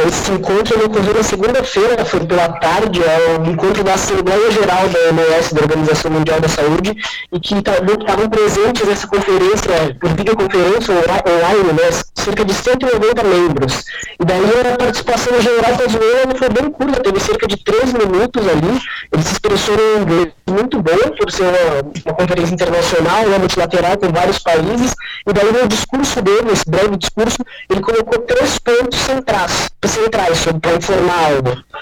Esse, 0.07 0.31
encontro 0.31 0.85
ocorreu 0.85 1.15
na 1.15 1.23
segunda-feira, 1.23 2.05
foi 2.05 2.19
pela 2.25 2.49
tarde, 2.49 3.01
é 3.01 3.39
o 3.39 3.45
encontro 3.49 3.83
da 3.83 3.95
Assembleia 3.95 4.51
Geral 4.51 4.87
da 4.89 4.99
OMS, 4.99 5.55
da 5.55 5.61
Organização 5.61 6.11
Mundial 6.11 6.39
da 6.39 6.47
Saúde, 6.47 6.95
e 7.31 7.39
que 7.39 7.55
estavam 7.55 8.29
presentes 8.29 8.85
nessa 8.87 9.07
conferência, 9.07 9.97
por 9.99 10.09
videoconferência 10.11 10.93
online, 10.93 11.73
né, 11.73 11.89
cerca 12.15 12.45
de 12.45 12.53
190 12.53 13.23
membros. 13.23 13.83
E 14.19 14.25
daí 14.25 14.73
a 14.73 14.77
participação 14.77 15.41
general 15.41 15.75
Pazuello 15.77 16.37
foi 16.37 16.49
bem 16.49 16.69
curta, 16.69 17.01
teve 17.01 17.19
cerca 17.19 17.47
de 17.47 17.57
3 17.63 17.93
minutos 17.93 18.47
ali, 18.47 18.79
ele 19.11 19.23
se 19.23 19.33
expressou 19.33 19.75
em 19.75 20.01
inglês 20.01 20.33
muito 20.49 20.81
bom, 20.81 21.15
por 21.17 21.31
ser 21.31 21.43
uma, 21.43 21.91
uma 22.05 22.13
conferência 22.15 22.53
internacional, 22.53 23.27
né, 23.27 23.37
multilateral, 23.37 23.97
com 23.97 24.11
vários 24.11 24.39
países, 24.39 24.93
e 25.27 25.33
daí 25.33 25.51
no 25.51 25.67
discurso 25.67 26.21
dele, 26.21 26.48
nesse 26.49 26.69
breve 26.69 26.97
discurso, 26.97 27.37
ele 27.69 27.81
colocou 27.81 28.19
três 28.23 28.57
pontos 28.59 28.99
centrais, 28.99 29.69
centrais 29.85 30.45
para 30.61 30.75
informar, 30.75 31.31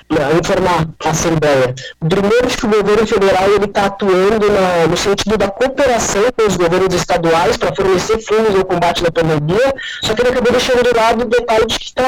né, 0.10 0.40
informar 0.40 0.88
a 1.06 1.10
Assembleia. 1.10 1.74
O 2.02 2.08
primeiro 2.08 2.48
é 2.48 2.56
que 2.56 2.66
o 2.66 2.70
governo 2.70 3.08
federal 3.08 3.50
está 3.64 3.86
atuando 3.86 4.50
na, 4.52 4.88
no 4.88 4.98
sentido 4.98 5.38
da 5.38 5.50
cooperação 5.50 6.24
com 6.38 6.48
os 6.48 6.56
governos 6.56 6.94
estaduais 6.94 7.58
para 7.58 7.76
fornecer 7.76 8.20
fundos 8.20 8.56
ao 8.56 8.66
combate 8.66 9.04
da 9.04 9.12
pandemia, 9.12 9.74
só 10.02 10.14
que 10.14 10.22
ele 10.22 10.30
acabou 10.30 10.52
deixando 10.52 10.84
de 10.84 10.98
lado 10.98 11.22
o 11.24 11.26
detalhe 11.26 11.66
de 11.66 11.80
que 11.80 11.94
tá, 11.94 12.04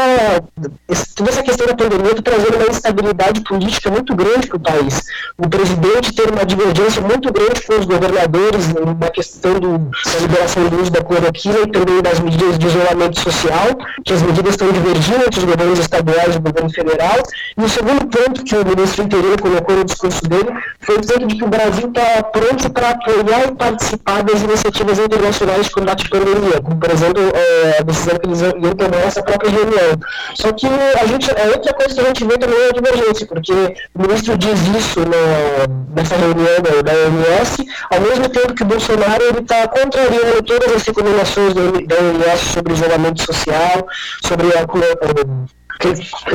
toda 1.16 1.30
essa 1.30 1.44
questão 1.44 1.68
da 1.68 1.76
pandemia 1.76 2.12
está 2.12 2.22
trazendo 2.22 2.56
uma 2.58 2.70
instabilidade 2.70 3.42
política 3.42 3.90
muito 3.90 4.16
grande 4.16 4.48
para 4.48 4.58
o 4.58 4.60
país. 4.60 5.02
O 5.38 5.48
presidente 5.48 6.14
tem 6.14 6.28
uma 6.28 6.46
divergência 6.46 7.02
muito 7.02 7.32
grande 7.32 7.62
com 7.62 7.80
os 7.80 7.86
governadores 7.86 8.68
na 9.00 9.10
questão 9.10 9.60
do, 9.60 9.78
da 9.78 10.20
liberação 10.22 10.68
do 10.68 10.82
uso 10.82 10.92
da 10.92 11.04
cloroquina 11.04 11.60
e 11.60 11.72
também 11.72 12.02
das 12.02 12.20
medidas 12.20 12.49
de 12.58 12.68
isolamento 12.68 13.20
social, 13.20 13.68
que 14.04 14.14
as 14.14 14.22
medidas 14.22 14.52
estão 14.52 14.72
divergindo 14.72 15.24
entre 15.26 15.40
os 15.40 15.46
governos 15.46 15.80
estaduais 15.80 16.36
e 16.36 16.38
o 16.38 16.42
governo 16.42 16.70
federal. 16.70 17.18
E 17.58 17.64
o 17.64 17.70
segundo 17.70 18.06
ponto 18.08 18.44
que 18.44 18.56
o 18.56 18.66
ministro 18.66 19.04
interior 19.04 19.40
colocou 19.42 19.76
no 19.76 19.84
discurso 19.84 20.22
dele 20.24 20.50
foi 20.80 21.00
dizer 21.00 21.20
que 21.20 21.44
o 21.44 21.48
Brasil 21.48 21.88
está 21.88 22.24
pronto 22.24 22.70
para 22.72 22.90
apoiar 22.92 23.48
e 23.48 23.56
participar 23.56 24.24
das 24.24 24.42
iniciativas 24.42 25.00
internacionais 25.00 25.66
de 25.66 25.72
combate 25.72 26.06
à 26.06 26.10
pandemia, 26.10 26.62
como, 26.62 26.78
por 26.78 26.92
exemplo, 26.92 27.22
é, 27.34 27.78
a 27.80 27.84
decisão 27.84 28.16
que 28.18 28.28
eles 28.28 28.42
iam 28.42 28.76
tomar 28.76 29.06
essa 29.06 29.22
própria 29.22 29.52
reunião. 29.52 30.00
Só 30.36 30.52
que 30.52 30.68
a 30.68 31.06
gente, 31.06 31.30
a 31.32 31.46
outra 31.56 31.74
coisa 31.74 31.94
que 31.94 32.02
a 32.02 32.04
gente 32.06 32.26
vê 32.26 32.38
também 32.38 32.60
é 32.60 32.70
a 32.70 32.72
divergência, 32.72 33.28
porque 33.28 33.54
o 33.96 34.02
ministro 34.02 34.38
diz 34.38 34.60
isso 34.78 35.00
no, 35.02 35.96
nessa 35.96 36.16
reunião 36.16 36.56
da, 36.62 36.82
da 36.82 36.92
OMS, 37.06 37.66
ao 37.92 38.02
mesmo 38.02 38.30
tempo 38.30 38.54
que 38.54 38.64
o 38.64 38.66
Bolsonaro 38.66 39.24
está 39.42 39.68
contrariando 39.68 40.44
todas 40.44 40.76
as 40.76 40.84
recomendações 40.84 41.54
da, 41.54 41.62
da 41.62 41.96
OMS 42.02 42.39
sobre 42.40 42.74
isolamento 42.74 43.22
social, 43.22 43.86
sobre 44.22 44.48
a, 44.58 44.66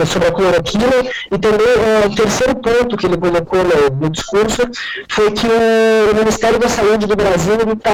sobre 0.06 0.28
a 0.28 0.32
cloroquina 0.32 0.86
e 1.30 1.38
também 1.38 1.66
é, 1.66 2.06
o 2.06 2.14
terceiro 2.14 2.54
ponto 2.56 2.96
que 2.96 3.06
ele 3.06 3.16
colocou 3.16 3.60
no, 3.62 3.96
no 4.00 4.10
discurso 4.10 4.62
foi 5.08 5.30
que 5.32 5.46
o 5.46 6.14
Ministério 6.14 6.58
da 6.58 6.68
Saúde 6.68 7.06
do 7.06 7.14
Brasil 7.16 7.54
está 7.54 7.90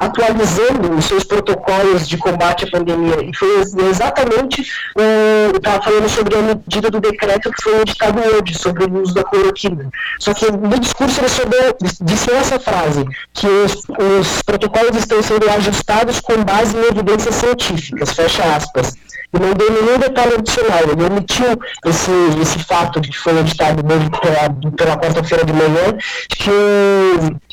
atualizando 0.00 0.94
os 0.96 1.04
seus 1.04 1.24
protocolos 1.24 2.08
de 2.08 2.16
combate 2.16 2.64
à 2.64 2.70
pandemia. 2.70 3.22
E 3.22 3.36
foi 3.36 3.60
exatamente 3.90 4.62
o 4.96 5.56
estava 5.56 5.82
falando 5.82 6.08
sobre 6.08 6.34
a 6.34 6.42
medida 6.42 6.90
do 6.90 7.00
decreto 7.00 7.50
que 7.50 7.62
foi 7.62 7.80
editado 7.80 8.20
hoje 8.20 8.54
sobre 8.58 8.84
o 8.84 9.02
uso 9.02 9.14
da 9.14 9.24
cloroquina 9.24 9.90
só 10.18 10.34
que 10.34 10.50
no 10.50 10.78
discurso 10.78 11.20
ele 11.20 11.28
soube, 11.28 11.56
disse 12.00 12.30
essa 12.30 12.58
frase 12.58 13.04
que 13.32 13.46
os, 13.46 13.74
os 13.74 14.42
protocolos 14.42 14.96
estão 14.96 15.22
sendo 15.22 15.48
ajustados 15.50 16.20
com 16.20 16.42
base 16.44 16.76
em 16.76 16.84
evidências 16.86 17.34
científicas 17.34 18.12
fecha 18.12 18.42
aspas 18.54 18.94
não 19.40 19.52
deu 19.54 19.70
nenhum 19.72 19.98
detalhe 19.98 20.34
adicional. 20.34 20.80
Ele 20.82 21.04
omitiu 21.04 21.58
esse, 21.86 22.10
esse 22.40 22.58
fato 22.60 23.00
que 23.00 23.16
foi 23.16 23.38
editado 23.38 23.82
pela, 23.84 24.50
pela 24.72 24.96
quarta-feira 24.96 25.44
de 25.44 25.52
manhã, 25.52 25.96
que 26.28 26.50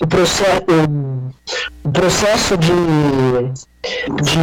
o, 0.01 0.07
processo, 0.07 0.63
o 1.83 1.91
processo 1.91 2.57
de, 2.57 2.71
de 4.21 4.39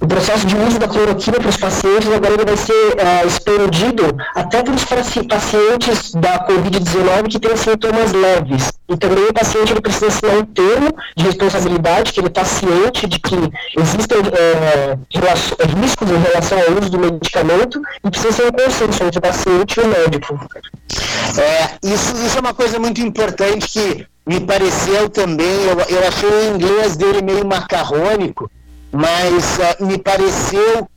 o 0.00 0.06
processo 0.06 0.46
de 0.46 0.56
uso 0.56 0.78
da 0.78 0.86
cloroquina 0.86 1.38
para 1.38 1.48
os 1.48 1.56
pacientes 1.56 2.12
agora 2.12 2.34
ele 2.34 2.44
vai 2.44 2.56
ser 2.56 2.72
uh, 2.72 3.26
expandido 3.26 4.04
até 4.34 4.62
para 4.62 4.74
os 4.74 4.84
pacientes 4.84 6.12
da 6.14 6.46
Covid-19 6.46 7.28
que 7.28 7.40
têm 7.40 7.56
sintomas 7.56 8.12
leves. 8.12 8.72
E 8.88 8.96
também 8.96 9.24
o 9.24 9.32
paciente 9.32 9.72
ele 9.72 9.80
precisa 9.80 10.06
assinar 10.06 10.38
um 10.38 10.44
termo 10.44 10.94
de 11.16 11.24
responsabilidade, 11.24 12.12
que 12.12 12.20
ele 12.20 12.28
está 12.28 12.44
ciente 12.44 13.06
de 13.06 13.18
que 13.18 13.34
existem 13.76 14.18
uh, 14.18 15.80
riscos 15.80 16.10
em 16.10 16.18
relação 16.18 16.58
ao 16.58 16.78
uso 16.78 16.90
do 16.90 16.98
medicamento 16.98 17.82
e 18.04 18.10
precisa 18.10 18.32
ser 18.32 18.46
um 18.46 18.52
consenso 18.52 19.02
entre 19.02 19.18
o 19.18 19.22
paciente 19.22 19.80
e 19.80 19.82
o 19.82 19.88
médico. 19.88 20.48
É, 21.38 21.86
isso, 21.86 22.14
isso 22.24 22.36
é 22.36 22.40
uma 22.40 22.54
coisa 22.54 22.78
muito 22.78 23.00
importante 23.00 23.68
que 23.68 24.06
me 24.26 24.40
pareceu 24.40 25.08
também, 25.08 25.64
eu, 25.64 25.96
eu 25.96 26.06
achei 26.06 26.28
o 26.28 26.54
inglês 26.54 26.96
dele 26.96 27.22
meio 27.22 27.46
macarrônico, 27.46 28.50
mas 28.92 29.58
uh, 29.58 29.84
me 29.86 29.98
pareceu 29.98 30.88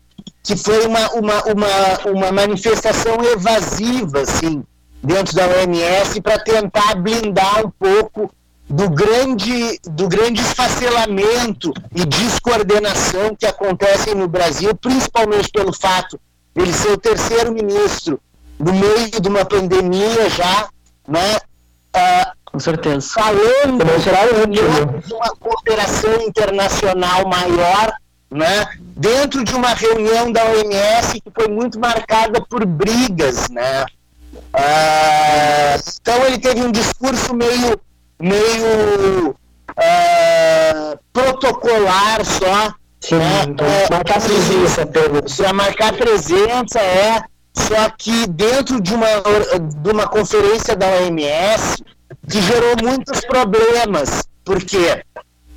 que 0.43 0.55
foi 0.55 0.85
uma, 0.87 1.11
uma, 1.11 1.43
uma, 1.43 2.11
uma 2.11 2.31
manifestação 2.31 3.23
evasiva, 3.23 4.21
assim, 4.21 4.63
dentro 5.03 5.35
da 5.35 5.47
OMS 5.47 6.19
para 6.21 6.39
tentar 6.39 6.95
blindar 6.95 7.65
um 7.65 7.69
pouco 7.71 8.31
do 8.67 8.89
grande, 8.89 9.79
do 9.83 10.07
grande 10.07 10.41
esfacelamento 10.41 11.73
e 11.93 12.05
descoordenação 12.05 13.35
que 13.35 13.45
acontecem 13.45 14.15
no 14.15 14.27
Brasil, 14.27 14.73
principalmente 14.75 15.49
pelo 15.51 15.73
fato 15.73 16.19
ele 16.55 16.73
ser 16.73 16.91
o 16.91 16.97
terceiro 16.97 17.51
ministro 17.51 18.19
no 18.57 18.73
meio 18.73 19.09
de 19.09 19.27
uma 19.27 19.45
pandemia 19.45 20.29
já, 20.29 20.69
né? 21.07 21.37
Uh, 21.95 22.40
com 22.51 22.59
certeza. 22.59 23.07
Falando 23.13 23.85
de 24.49 25.13
uma 25.13 25.29
cooperação 25.39 26.21
internacional 26.21 27.27
maior, 27.27 27.93
né, 28.29 28.65
dentro 28.79 29.43
de 29.43 29.55
uma 29.55 29.73
reunião 29.73 30.31
da 30.31 30.43
OMS 30.45 31.21
que 31.21 31.31
foi 31.33 31.47
muito 31.47 31.79
marcada 31.79 32.41
por 32.41 32.65
brigas. 32.65 33.49
Né. 33.49 33.85
Ah, 34.53 35.77
então 36.01 36.25
ele 36.25 36.39
teve 36.39 36.61
um 36.61 36.71
discurso 36.71 37.33
meio, 37.33 37.79
meio 38.19 39.35
ah, 39.77 40.97
protocolar 41.13 42.25
só. 42.25 42.73
Sim, 42.99 43.15
né, 43.15 43.43
então, 43.47 43.67
marcar 43.89 44.21
presença. 44.21 44.85
Para 44.85 45.53
marcar 45.53 45.93
presença, 45.93 46.79
é. 46.79 47.21
Só 47.53 47.89
que 47.97 48.27
dentro 48.27 48.79
de 48.79 48.93
uma, 48.93 49.07
de 49.81 49.89
uma 49.89 50.07
conferência 50.07 50.73
da 50.73 50.87
OMS, 50.87 51.83
que 52.29 52.41
gerou 52.41 52.75
muitos 52.83 53.21
problemas. 53.21 54.23
Por 54.43 54.63
quê? 54.63 55.03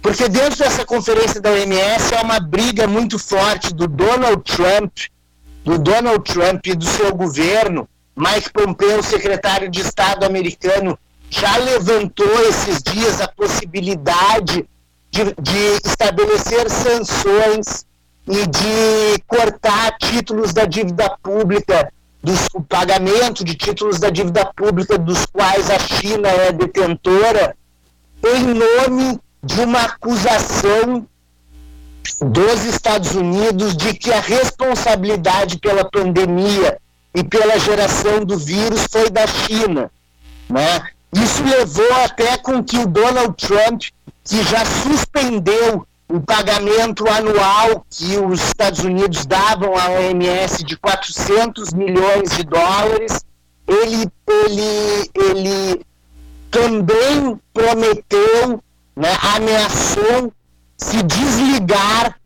Porque 0.02 0.28
dentro 0.28 0.58
dessa 0.58 0.84
conferência 0.84 1.40
da 1.40 1.50
OMS 1.50 2.14
há 2.14 2.22
uma 2.22 2.38
briga 2.40 2.86
muito 2.86 3.18
forte 3.18 3.72
do 3.74 3.86
Donald 3.86 4.42
Trump, 4.42 4.92
do 5.64 5.78
Donald 5.78 6.22
Trump 6.30 6.66
e 6.66 6.74
do 6.74 6.84
seu 6.84 7.14
governo. 7.14 7.88
Mike 8.16 8.52
Pompeo, 8.52 9.02
secretário 9.02 9.70
de 9.70 9.80
Estado 9.80 10.24
americano, 10.24 10.98
já 11.30 11.56
levantou 11.56 12.48
esses 12.48 12.82
dias 12.82 13.20
a 13.20 13.28
possibilidade 13.28 14.68
de, 15.10 15.24
de 15.40 15.86
estabelecer 15.86 16.70
sanções 16.70 17.86
e 18.28 18.46
de 18.46 19.22
cortar 19.26 19.96
títulos 19.98 20.52
da 20.52 20.64
dívida 20.64 21.16
pública 21.22 21.92
dos, 22.24 22.48
o 22.54 22.62
pagamento 22.62 23.44
de 23.44 23.54
títulos 23.54 24.00
da 24.00 24.08
dívida 24.08 24.46
pública 24.56 24.96
dos 24.96 25.26
quais 25.26 25.70
a 25.70 25.78
China 25.78 26.28
é 26.28 26.50
detentora, 26.50 27.54
em 28.24 28.42
nome 28.42 29.20
de 29.42 29.60
uma 29.60 29.82
acusação 29.82 31.06
dos 32.20 32.64
Estados 32.64 33.14
Unidos 33.14 33.76
de 33.76 33.92
que 33.92 34.10
a 34.10 34.20
responsabilidade 34.20 35.58
pela 35.58 35.84
pandemia 35.84 36.78
e 37.14 37.22
pela 37.22 37.58
geração 37.58 38.24
do 38.24 38.38
vírus 38.38 38.86
foi 38.90 39.10
da 39.10 39.26
China. 39.26 39.90
Né? 40.48 40.88
Isso 41.12 41.44
levou 41.44 41.92
até 42.04 42.38
com 42.38 42.64
que 42.64 42.78
o 42.78 42.86
Donald 42.86 43.34
Trump, 43.36 43.82
que 44.24 44.42
já 44.44 44.64
suspendeu 44.64 45.86
o 46.08 46.20
pagamento 46.20 47.08
anual 47.08 47.84
que 47.90 48.18
os 48.18 48.42
Estados 48.42 48.80
Unidos 48.80 49.24
davam 49.26 49.76
à 49.76 49.88
OMS 49.90 50.62
de 50.64 50.76
400 50.76 51.72
milhões 51.72 52.36
de 52.36 52.44
dólares, 52.44 53.24
ele, 53.66 54.06
ele, 54.28 55.10
ele 55.14 55.86
também 56.50 57.40
prometeu, 57.52 58.62
né, 58.94 59.16
ameaçou 59.34 60.32
se 60.76 61.02
desligar 61.02 62.18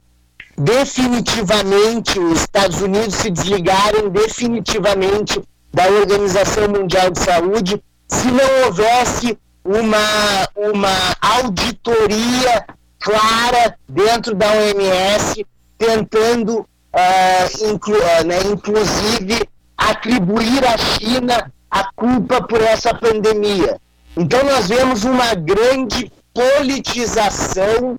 definitivamente, 0.56 2.18
os 2.18 2.40
Estados 2.40 2.82
Unidos 2.82 3.14
se 3.14 3.30
desligarem 3.30 4.10
definitivamente 4.10 5.40
da 5.72 5.86
Organização 5.88 6.68
Mundial 6.68 7.10
de 7.10 7.20
Saúde 7.20 7.82
se 8.08 8.26
não 8.26 8.66
houvesse 8.66 9.38
uma, 9.64 10.48
uma 10.56 11.16
auditoria 11.20 12.66
clara 13.08 13.74
dentro 13.88 14.34
da 14.34 14.46
OMS, 14.52 15.46
tentando, 15.78 16.60
uh, 16.60 17.70
inclu 17.70 17.96
uh, 17.96 18.26
né, 18.26 18.38
inclusive, 18.52 19.48
atribuir 19.78 20.62
à 20.66 20.76
China 20.76 21.50
a 21.70 21.90
culpa 21.94 22.42
por 22.46 22.60
essa 22.60 22.92
pandemia. 22.92 23.80
Então, 24.14 24.44
nós 24.44 24.68
vemos 24.68 25.04
uma 25.04 25.34
grande 25.34 26.12
politização 26.34 27.96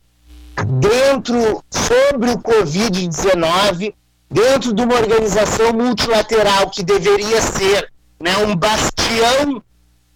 dentro 0.80 1.64
sobre 1.72 2.32
o 2.32 2.38
Covid-19, 2.38 3.94
dentro 4.30 4.74
de 4.74 4.82
uma 4.84 4.96
organização 4.96 5.74
multilateral 5.74 6.70
que 6.70 6.84
deveria 6.84 7.42
ser 7.42 7.92
né, 8.22 8.38
um 8.38 8.56
bastião 8.56 9.64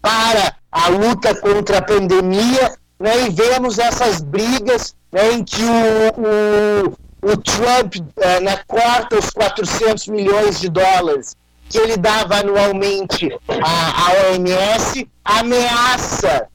para 0.02 0.56
a 0.72 0.88
luta 0.90 1.34
contra 1.36 1.80
a 1.80 1.82
pandemia, 1.82 2.76
né, 3.04 3.26
e 3.26 3.30
vemos 3.30 3.80
essas 3.80 4.22
brigas 4.22 4.96
né, 5.12 5.34
em 5.34 5.44
que 5.44 5.62
o, 5.62 6.88
o, 7.28 7.32
o 7.34 7.38
Trump 7.38 7.96
é, 8.16 8.40
né, 8.40 8.58
corta 8.66 9.20
os 9.20 9.30
400 9.30 10.08
milhões 10.08 10.62
de 10.62 10.70
dólares 10.70 11.36
que 11.68 11.78
ele 11.78 11.98
dava 11.98 12.38
anualmente 12.38 13.30
à, 13.50 14.08
à 14.08 14.32
OMS, 14.32 15.06
ameaça 15.26 16.48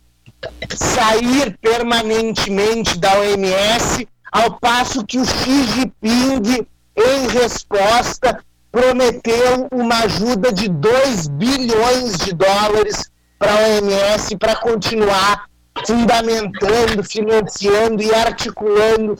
sair 0.74 1.58
permanentemente 1.60 2.98
da 2.98 3.18
OMS, 3.18 4.08
ao 4.32 4.58
passo 4.58 5.04
que 5.04 5.18
o 5.18 5.24
Xi 5.26 5.64
Jinping, 5.64 6.66
em 6.96 7.28
resposta, 7.28 8.42
prometeu 8.72 9.68
uma 9.70 10.04
ajuda 10.04 10.50
de 10.50 10.68
2 10.68 11.28
bilhões 11.28 12.16
de 12.18 12.32
dólares 12.32 13.10
para 13.38 13.52
a 13.52 13.56
OMS 13.56 14.36
para 14.36 14.56
continuar 14.56 15.47
fundamentando, 15.86 17.02
financiando 17.02 18.02
e 18.02 18.14
articulando, 18.14 19.18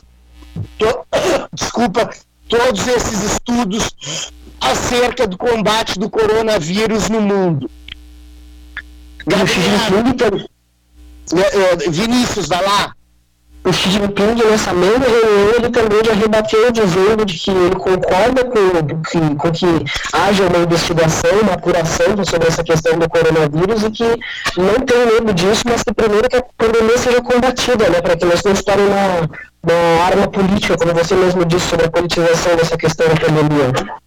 to, 0.77 1.05
desculpa, 1.53 2.09
todos 2.47 2.87
esses 2.87 3.23
estudos 3.23 4.31
acerca 4.59 5.27
do 5.27 5.37
combate 5.37 5.97
do 5.97 6.09
coronavírus 6.09 7.09
no 7.09 7.21
mundo. 7.21 7.69
Gabriel, 9.25 10.49
é, 11.33 11.57
é, 11.57 11.89
Vinícius, 11.89 12.47
vai 12.47 12.63
lá 12.63 12.95
o 13.69 13.73
Xi 13.73 13.91
Jinping, 13.91 14.35
nessa 14.49 14.73
mesma 14.73 15.05
reunião, 15.05 15.55
ele 15.55 15.69
também 15.69 16.03
já 16.03 16.13
rebateu 16.13 16.71
dizendo 16.71 17.23
de 17.23 17.37
que 17.37 17.51
ele 17.51 17.75
concorda 17.75 18.43
com 18.45 19.01
que, 19.03 19.35
com 19.35 19.51
que 19.51 19.65
haja 20.11 20.43
uma 20.47 20.57
investigação, 20.57 21.31
uma 21.43 21.53
apuração 21.53 22.25
sobre 22.25 22.47
essa 22.47 22.63
questão 22.63 22.97
do 22.97 23.07
coronavírus 23.07 23.83
e 23.83 23.91
que 23.91 24.03
não 24.57 24.73
tem 24.85 25.05
medo 25.05 25.33
disso, 25.33 25.61
mas 25.65 25.83
que 25.83 25.93
primeiro 25.93 26.27
que 26.27 26.37
a 26.37 26.43
pandemia 26.57 26.97
seja 26.97 27.21
combatida, 27.21 27.89
né, 27.89 28.01
para 28.01 28.15
que 28.15 28.25
nós 28.25 28.43
não 28.43 28.55
se 28.55 28.63
torne 28.63 28.83
uma, 28.83 29.29
uma 29.63 30.03
arma 30.03 30.27
política, 30.27 30.75
como 30.75 30.93
você 30.93 31.13
mesmo 31.15 31.45
disse 31.45 31.67
sobre 31.67 31.85
a 31.85 31.91
politização 31.91 32.55
dessa 32.55 32.75
questão 32.75 33.07
da 33.07 33.15
pandemia. 33.15 33.99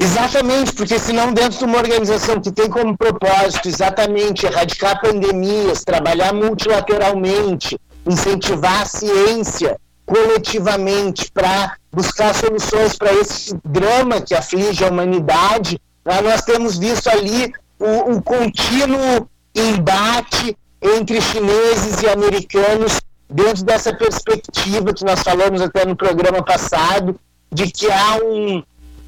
Exatamente, 0.00 0.72
porque 0.72 0.98
senão 0.98 1.32
dentro 1.32 1.58
de 1.58 1.64
uma 1.64 1.78
organização 1.78 2.40
que 2.40 2.50
tem 2.50 2.68
como 2.68 2.96
propósito 2.96 3.68
exatamente 3.68 4.46
erradicar 4.46 5.00
pandemias, 5.00 5.84
trabalhar 5.84 6.32
multilateralmente, 6.32 7.78
incentivar 8.06 8.82
a 8.82 8.86
ciência 8.86 9.78
coletivamente 10.06 11.30
para 11.32 11.76
buscar 11.90 12.34
soluções 12.34 12.96
para 12.96 13.12
esse 13.12 13.56
drama 13.64 14.20
que 14.20 14.34
aflige 14.34 14.84
a 14.84 14.88
humanidade, 14.88 15.80
né? 16.04 16.20
nós 16.20 16.42
temos 16.42 16.76
visto 16.78 17.08
ali 17.08 17.52
o, 17.78 18.12
o 18.12 18.22
contínuo 18.22 19.28
embate 19.54 20.56
entre 20.82 21.20
chineses 21.20 22.02
e 22.02 22.08
americanos 22.08 23.00
dentro 23.30 23.64
dessa 23.64 23.94
perspectiva 23.94 24.92
que 24.92 25.04
nós 25.04 25.22
falamos 25.22 25.62
até 25.62 25.84
no 25.84 25.96
programa 25.96 26.42
passado, 26.42 27.18
de 27.50 27.70
que 27.70 27.90
há 27.90 28.16
um, 28.22 28.62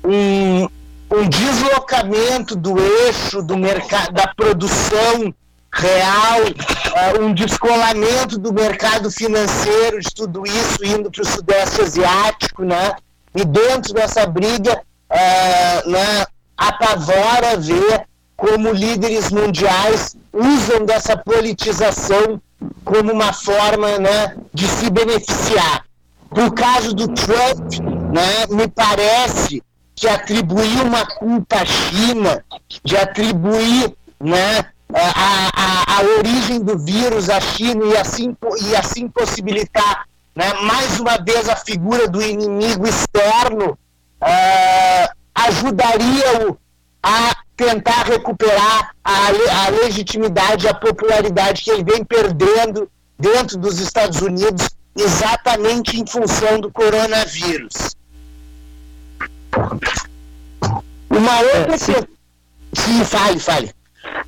um, 0.04 0.68
um 1.12 1.28
deslocamento 1.28 2.56
do 2.56 2.78
eixo 2.78 3.42
do 3.42 3.56
mercado, 3.56 4.12
da 4.12 4.28
produção 4.34 5.34
real, 5.76 6.40
uh, 6.42 7.22
um 7.22 7.32
descolamento 7.32 8.38
do 8.38 8.52
mercado 8.52 9.10
financeiro 9.10 10.00
de 10.00 10.14
tudo 10.14 10.46
isso 10.46 10.84
indo 10.84 11.10
para 11.10 11.22
o 11.22 11.26
Sudeste 11.26 11.82
Asiático, 11.82 12.64
né? 12.64 12.92
e 13.36 13.44
dentro 13.44 13.92
dessa 13.92 14.26
briga 14.26 14.72
uh, 14.72 15.90
né, 15.90 16.24
apavora 16.56 17.58
ver 17.58 18.06
como 18.34 18.72
líderes 18.72 19.30
mundiais 19.30 20.16
usam 20.32 20.86
dessa 20.86 21.16
politização 21.16 22.40
como 22.84 23.12
uma 23.12 23.32
forma 23.32 23.98
né, 23.98 24.36
de 24.52 24.66
se 24.66 24.90
beneficiar. 24.90 25.84
No 26.34 26.50
caso 26.52 26.94
do 26.94 27.08
Trump, 27.08 27.74
né, 28.12 28.46
me 28.50 28.68
parece 28.68 29.62
que 29.94 30.08
atribuir 30.08 30.82
uma 30.82 31.06
culpa 31.06 31.56
à 31.56 31.64
China, 31.64 32.44
de 32.84 32.96
atribuir 32.96 33.94
né, 34.20 34.66
a, 34.92 35.50
a, 35.54 35.98
a 35.98 36.02
origem 36.18 36.60
do 36.60 36.78
vírus 36.78 37.28
à 37.28 37.40
China 37.40 37.84
e 37.86 37.96
assim, 37.96 38.36
e 38.68 38.76
assim 38.76 39.08
possibilitar 39.08 40.06
né, 40.34 40.52
mais 40.62 41.00
uma 41.00 41.16
vez 41.16 41.48
a 41.48 41.56
figura 41.56 42.06
do 42.06 42.22
inimigo 42.22 42.86
externo 42.86 43.78
uh, 44.22 45.16
ajudaria-o 45.34 46.58
a 47.02 47.34
tentar 47.56 48.02
recuperar 48.04 48.94
a, 49.02 49.28
a 49.66 49.70
legitimidade, 49.70 50.68
a 50.68 50.74
popularidade 50.74 51.62
que 51.62 51.70
ele 51.70 51.84
vem 51.84 52.04
perdendo 52.04 52.90
dentro 53.18 53.56
dos 53.56 53.78
Estados 53.78 54.20
Unidos 54.20 54.68
exatamente 54.94 55.98
em 55.98 56.06
função 56.06 56.60
do 56.60 56.70
coronavírus. 56.70 57.96
Uma 61.08 61.40
outra 61.40 61.74
é, 61.74 61.78
sim. 61.78 61.94
sim, 62.74 63.04
fale, 63.04 63.38
fale. 63.38 63.75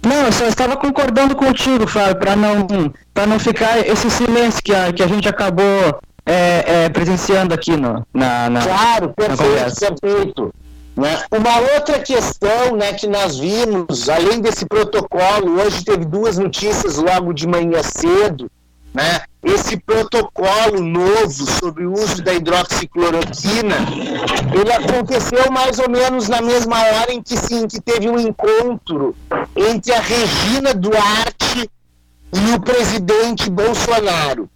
Não, 0.04 0.26
eu 0.26 0.32
só 0.32 0.46
estava 0.46 0.76
concordando 0.76 1.34
contigo, 1.34 1.86
Fábio, 1.86 2.16
para 2.16 2.36
não, 2.36 2.66
não 3.26 3.38
ficar 3.38 3.78
esse 3.86 4.10
silêncio 4.10 4.62
que 4.62 4.74
a, 4.74 4.92
que 4.92 5.02
a 5.02 5.06
gente 5.06 5.28
acabou 5.28 6.00
é, 6.24 6.84
é, 6.84 6.88
presenciando 6.88 7.54
aqui 7.54 7.76
no, 7.76 8.06
na, 8.12 8.50
na 8.50 8.62
Claro, 8.62 9.14
perfeito, 9.14 9.82
na 9.82 9.96
perfeito. 9.96 10.54
Né? 10.96 11.22
Uma 11.30 11.60
outra 11.74 12.00
questão 12.00 12.76
né, 12.76 12.92
que 12.92 13.06
nós 13.06 13.38
vimos, 13.38 14.08
além 14.08 14.40
desse 14.40 14.66
protocolo, 14.66 15.60
hoje 15.60 15.84
teve 15.84 16.04
duas 16.04 16.38
notícias 16.38 16.96
logo 16.96 17.32
de 17.32 17.46
manhã 17.46 17.82
cedo, 17.82 18.50
né? 18.92 19.20
Esse 19.42 19.76
protocolo 19.76 20.80
novo 20.80 21.46
sobre 21.60 21.86
o 21.86 21.92
uso 21.92 22.22
da 22.22 22.34
hidroxicloroquina, 22.34 23.76
ele 24.52 24.72
aconteceu 24.72 25.50
mais 25.50 25.78
ou 25.78 25.88
menos 25.88 26.28
na 26.28 26.40
mesma 26.40 26.76
hora 26.76 27.12
em 27.12 27.22
que, 27.22 27.36
sim, 27.36 27.68
que 27.68 27.80
teve 27.80 28.08
um 28.08 28.18
encontro 28.18 29.14
entre 29.56 29.92
a 29.92 30.00
Regina 30.00 30.74
Duarte 30.74 31.70
e 32.32 32.54
o 32.54 32.60
presidente 32.60 33.48
Bolsonaro. 33.48 34.50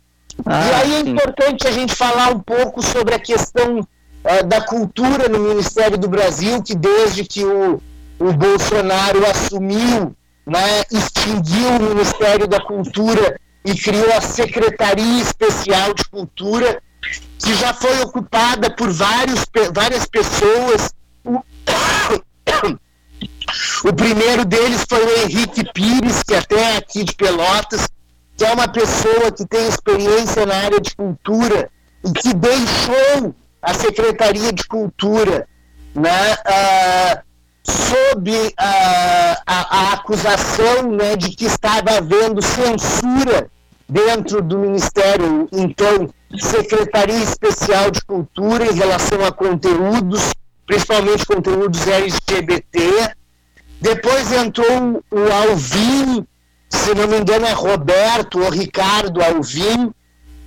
Ah, 0.45 0.66
e 0.66 0.75
aí 0.75 0.95
é 0.95 1.01
importante 1.01 1.68
a 1.68 1.71
gente 1.71 1.95
falar 1.95 2.33
um 2.33 2.40
pouco 2.40 2.83
sobre 2.83 3.14
a 3.14 3.18
questão 3.18 3.81
uh, 3.81 4.47
da 4.47 4.61
cultura 4.62 5.29
no 5.29 5.38
Ministério 5.38 5.97
do 5.97 6.09
Brasil, 6.09 6.62
que 6.62 6.75
desde 6.75 7.25
que 7.25 7.45
o, 7.45 7.81
o 8.18 8.33
Bolsonaro 8.33 9.25
assumiu, 9.27 10.14
né, 10.45 10.83
extinguiu 10.90 11.68
o 11.79 11.83
Ministério 11.83 12.49
da 12.49 12.61
Cultura 12.61 13.38
e 13.64 13.75
criou 13.75 14.12
a 14.12 14.20
Secretaria 14.20 15.22
Especial 15.22 15.94
de 15.94 16.05
Cultura, 16.05 16.83
que 17.38 17.55
já 17.55 17.72
foi 17.72 18.01
ocupada 18.03 18.75
por 18.75 18.90
vários, 18.90 19.44
várias 19.75 20.07
pessoas. 20.07 20.92
O, 23.85 23.92
primeiro 23.92 24.44
deles 24.44 24.85
foi 24.88 25.05
o 25.05 25.22
Henrique 25.22 25.64
Pires, 25.72 26.22
que 26.22 26.35
até 26.35 26.75
é 26.75 26.77
aqui 26.79 27.05
de 27.05 27.14
Pelotas, 27.14 27.87
que 28.37 28.44
é 28.44 28.53
uma 28.53 28.66
pessoa 28.66 29.31
que 29.31 29.46
tem 29.46 29.68
experiência 29.68 30.46
na 30.46 30.57
área 30.57 30.81
de 30.81 30.96
cultura 30.96 31.70
e 32.05 32.12
que 32.12 32.35
deixou 32.35 33.35
a 33.61 33.75
Secretaria 33.75 34.53
de 34.53 34.64
Cultura 34.64 35.46
né, 35.94 36.35
uh, 36.35 37.22
sob 37.64 38.31
uh, 38.31 38.53
a, 38.59 39.37
a, 39.46 39.92
acusação 39.92 40.90
né, 40.92 41.16
de 41.16 41.31
que 41.31 41.44
estava 41.44 41.98
havendo 41.98 42.42
censura 42.42 43.48
dentro 43.88 44.42
do 44.42 44.59
Ministério, 44.59 45.48
então, 45.53 46.09
Secretaria 46.38 47.22
Especial 47.22 47.90
de 47.90 48.01
Cultura 48.03 48.64
em 48.64 48.75
relação 48.75 49.25
a 49.25 49.31
conteúdos, 49.31 50.33
principalmente 50.66 51.27
conteúdos 51.27 51.87
LGBT. 51.87 53.14
Depois 53.81 54.33
entrou 54.33 55.05
o 55.11 55.33
Alvim, 55.33 56.27
se 56.70 56.94
não 56.94 57.07
me 57.07 57.18
engano 57.18 57.46
é 57.46 57.53
Roberto 57.53 58.40
ou 58.40 58.51
Ricardo 58.51 59.22
Alvim, 59.22 59.92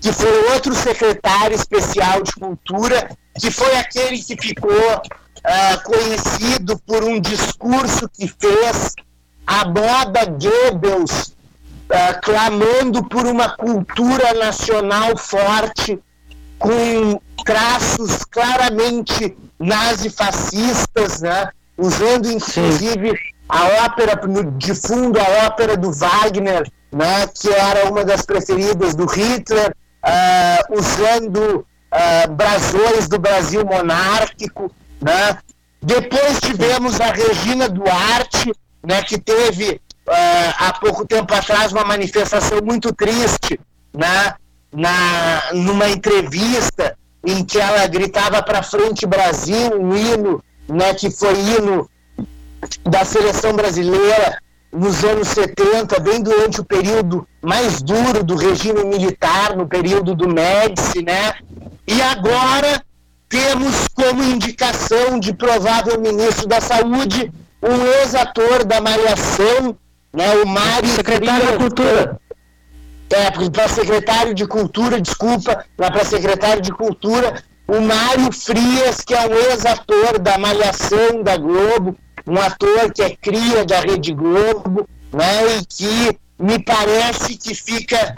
que 0.02 0.12
foi 0.12 0.54
outro 0.54 0.74
secretário 0.74 1.56
especial 1.56 2.24
de 2.24 2.32
cultura, 2.34 3.10
que 3.40 3.52
foi 3.52 3.76
aquele 3.76 4.18
que 4.18 4.36
ficou 4.42 5.02
uh, 5.46 5.84
conhecido 5.84 6.78
por 6.80 7.04
um 7.04 7.20
discurso 7.20 8.10
que 8.10 8.28
fez 8.28 8.94
a 9.46 9.66
moda 9.66 10.26
Goebbels, 10.26 11.36
uh, 11.90 12.22
clamando 12.22 13.04
por 13.04 13.26
uma 13.26 13.50
cultura 13.50 14.34
nacional 14.34 15.16
forte, 15.18 16.00
com 16.58 17.20
traços 17.46 18.24
claramente 18.26 19.38
nazifascistas, 19.60 21.22
né? 21.22 21.50
usando 21.78 22.32
inclusive 22.32 23.14
a 23.48 23.86
ópera 23.86 24.20
de 24.58 24.74
fundo, 24.74 25.20
a 25.20 25.46
ópera 25.46 25.78
do 25.78 25.92
Wagner, 25.92 26.68
né? 26.92 27.28
que 27.28 27.50
era 27.50 27.90
uma 27.90 28.04
das 28.04 28.24
preferidas 28.24 28.96
do 28.96 29.06
Hitler, 29.06 29.76
uh, 30.04 30.78
usando 30.78 31.60
uh, 31.60 32.32
brasões 32.32 33.08
do 33.08 33.20
Brasil 33.20 33.64
monárquico. 33.64 34.72
Né? 35.02 35.38
Depois 35.82 36.40
tivemos 36.40 37.00
a 37.00 37.12
Regina 37.12 37.70
Duarte, 37.70 38.52
né, 38.84 39.02
que 39.04 39.20
teve 39.20 39.82
uh, 40.08 40.54
há 40.58 40.74
pouco 40.80 41.06
tempo 41.06 41.34
atrás 41.34 41.72
uma 41.72 41.84
manifestação 41.84 42.60
muito 42.64 42.94
triste 42.94 43.60
né, 43.94 44.34
na, 44.72 45.54
numa 45.54 45.90
entrevista 45.90 46.98
em 47.26 47.44
que 47.44 47.60
ela 47.60 47.86
gritava 47.88 48.42
para 48.42 48.62
frente 48.62 49.06
Brasil, 49.06 49.80
um 49.80 49.96
hino 49.96 50.44
né, 50.68 50.94
que 50.94 51.10
foi 51.10 51.34
hino 51.40 51.90
da 52.84 53.04
seleção 53.06 53.54
brasileira 53.54 54.40
nos 54.72 55.04
anos 55.04 55.30
70, 55.30 56.00
bem 56.00 56.22
durante 56.22 56.60
o 56.60 56.66
período 56.66 57.28
mais 57.42 57.82
duro 57.82 58.24
do 58.24 58.36
regime 58.36 58.84
militar, 58.84 59.56
no 59.56 59.68
período 59.68 60.14
do 60.14 60.28
Médici, 60.28 61.02
né? 61.02 61.34
E 61.88 62.02
agora 62.02 62.84
temos 63.36 63.90
como 63.94 64.24
indicação 64.24 65.20
de 65.20 65.34
provável 65.34 66.00
ministro 66.00 66.48
da 66.48 66.62
Saúde 66.62 67.30
um 67.62 67.86
ex-ator 68.00 68.64
da 68.64 68.80
Malhação, 68.80 69.76
né, 70.14 70.36
o 70.42 70.48
Mário 70.48 70.88
Secretário 70.90 71.46
da 71.46 71.58
Cultura. 71.58 72.22
É, 73.10 73.50
para 73.50 73.68
secretário 73.68 74.34
de 74.34 74.48
Cultura, 74.48 75.02
desculpa, 75.02 75.66
para 75.76 76.06
secretário 76.06 76.62
de 76.62 76.72
Cultura, 76.72 77.44
o 77.68 77.82
Mário 77.82 78.32
Frias, 78.32 79.02
que 79.02 79.14
é 79.14 79.28
um 79.28 79.34
ex-ator 79.52 80.18
da 80.20 80.38
Malhação 80.38 81.22
da 81.22 81.36
Globo, 81.36 81.98
um 82.26 82.40
ator 82.40 82.92
que 82.94 83.02
é 83.02 83.16
cria 83.16 83.66
da 83.66 83.82
Rede 83.82 84.14
Globo, 84.14 84.88
né, 85.12 85.58
e 85.58 85.66
que 85.66 86.18
me 86.40 86.58
parece 86.60 87.38
que 87.38 87.54
fica 87.54 88.16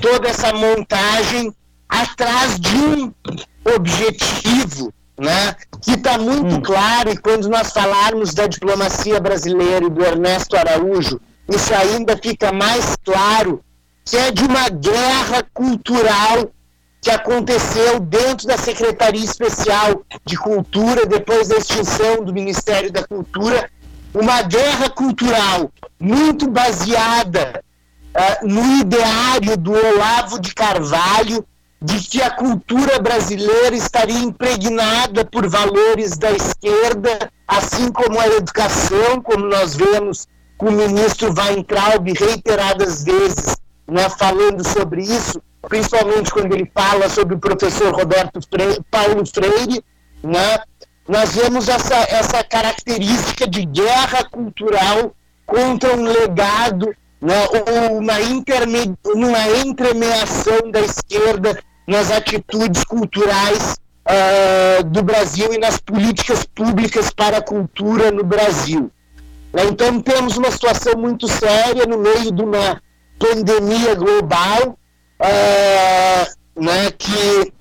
toda 0.00 0.28
essa 0.28 0.52
montagem 0.52 1.52
atrás 1.88 2.58
de 2.60 2.76
um 2.76 3.12
objetivo, 3.74 4.92
né, 5.18 5.54
que 5.82 5.92
está 5.92 6.16
muito 6.18 6.56
hum. 6.56 6.62
claro, 6.62 7.10
e 7.10 7.16
quando 7.16 7.48
nós 7.48 7.72
falarmos 7.72 8.32
da 8.32 8.46
diplomacia 8.46 9.20
brasileira 9.20 9.86
e 9.86 9.90
do 9.90 10.04
Ernesto 10.04 10.56
Araújo, 10.56 11.20
isso 11.48 11.74
ainda 11.74 12.16
fica 12.16 12.52
mais 12.52 12.96
claro, 13.04 13.62
que 14.04 14.16
é 14.16 14.30
de 14.30 14.44
uma 14.44 14.68
guerra 14.68 15.44
cultural 15.52 16.50
que 17.02 17.10
aconteceu 17.10 17.98
dentro 17.98 18.46
da 18.46 18.58
Secretaria 18.58 19.24
Especial 19.24 20.02
de 20.24 20.36
Cultura, 20.36 21.06
depois 21.06 21.48
da 21.48 21.56
extinção 21.56 22.22
do 22.22 22.32
Ministério 22.32 22.92
da 22.92 23.06
Cultura, 23.06 23.70
uma 24.12 24.42
guerra 24.42 24.90
cultural 24.90 25.70
muito 25.98 26.48
baseada 26.48 27.62
uh, 28.14 28.46
no 28.46 28.80
ideário 28.80 29.56
do 29.56 29.72
Olavo 29.72 30.40
de 30.40 30.54
Carvalho, 30.54 31.44
de 31.82 31.98
que 32.00 32.20
a 32.20 32.30
cultura 32.30 32.98
brasileira 32.98 33.74
estaria 33.74 34.18
impregnada 34.18 35.24
por 35.24 35.48
valores 35.48 36.18
da 36.18 36.30
esquerda, 36.30 37.30
assim 37.48 37.90
como 37.90 38.20
a 38.20 38.26
educação, 38.26 39.20
como 39.22 39.46
nós 39.46 39.74
vemos 39.74 40.26
com 40.58 40.68
o 40.68 40.72
ministro 40.72 41.32
Weintraub 41.32 42.06
reiteradas 42.12 43.02
vezes 43.02 43.56
né, 43.88 44.08
falando 44.10 44.66
sobre 44.66 45.02
isso, 45.02 45.42
principalmente 45.68 46.30
quando 46.30 46.52
ele 46.52 46.70
fala 46.74 47.08
sobre 47.08 47.34
o 47.34 47.38
professor 47.38 47.94
Roberto 47.94 48.40
Paulo 48.90 49.24
Freire, 49.26 49.82
né, 50.22 50.58
nós 51.08 51.34
vemos 51.34 51.66
essa, 51.68 51.96
essa 52.10 52.44
característica 52.44 53.48
de 53.48 53.64
guerra 53.64 54.22
cultural 54.30 55.12
contra 55.46 55.96
um 55.96 56.04
legado, 56.04 56.94
né, 57.20 57.34
uma, 57.90 58.20
interme, 58.20 58.94
uma 59.06 59.48
entremeação 59.64 60.70
da 60.70 60.80
esquerda 60.80 61.58
nas 61.90 62.08
atitudes 62.12 62.84
culturais 62.84 63.74
uh, 64.06 64.84
do 64.84 65.02
Brasil 65.02 65.52
e 65.52 65.58
nas 65.58 65.78
políticas 65.78 66.44
públicas 66.44 67.10
para 67.10 67.38
a 67.38 67.42
cultura 67.42 68.12
no 68.12 68.22
Brasil. 68.22 68.92
Né? 69.52 69.64
Então, 69.64 70.00
temos 70.00 70.36
uma 70.36 70.52
situação 70.52 70.94
muito 70.96 71.26
séria 71.26 71.86
no 71.86 71.98
meio 71.98 72.30
de 72.30 72.42
uma 72.42 72.80
pandemia 73.18 73.96
global, 73.96 74.78
uh, 75.20 76.60
né, 76.62 76.92
que 76.96 77.52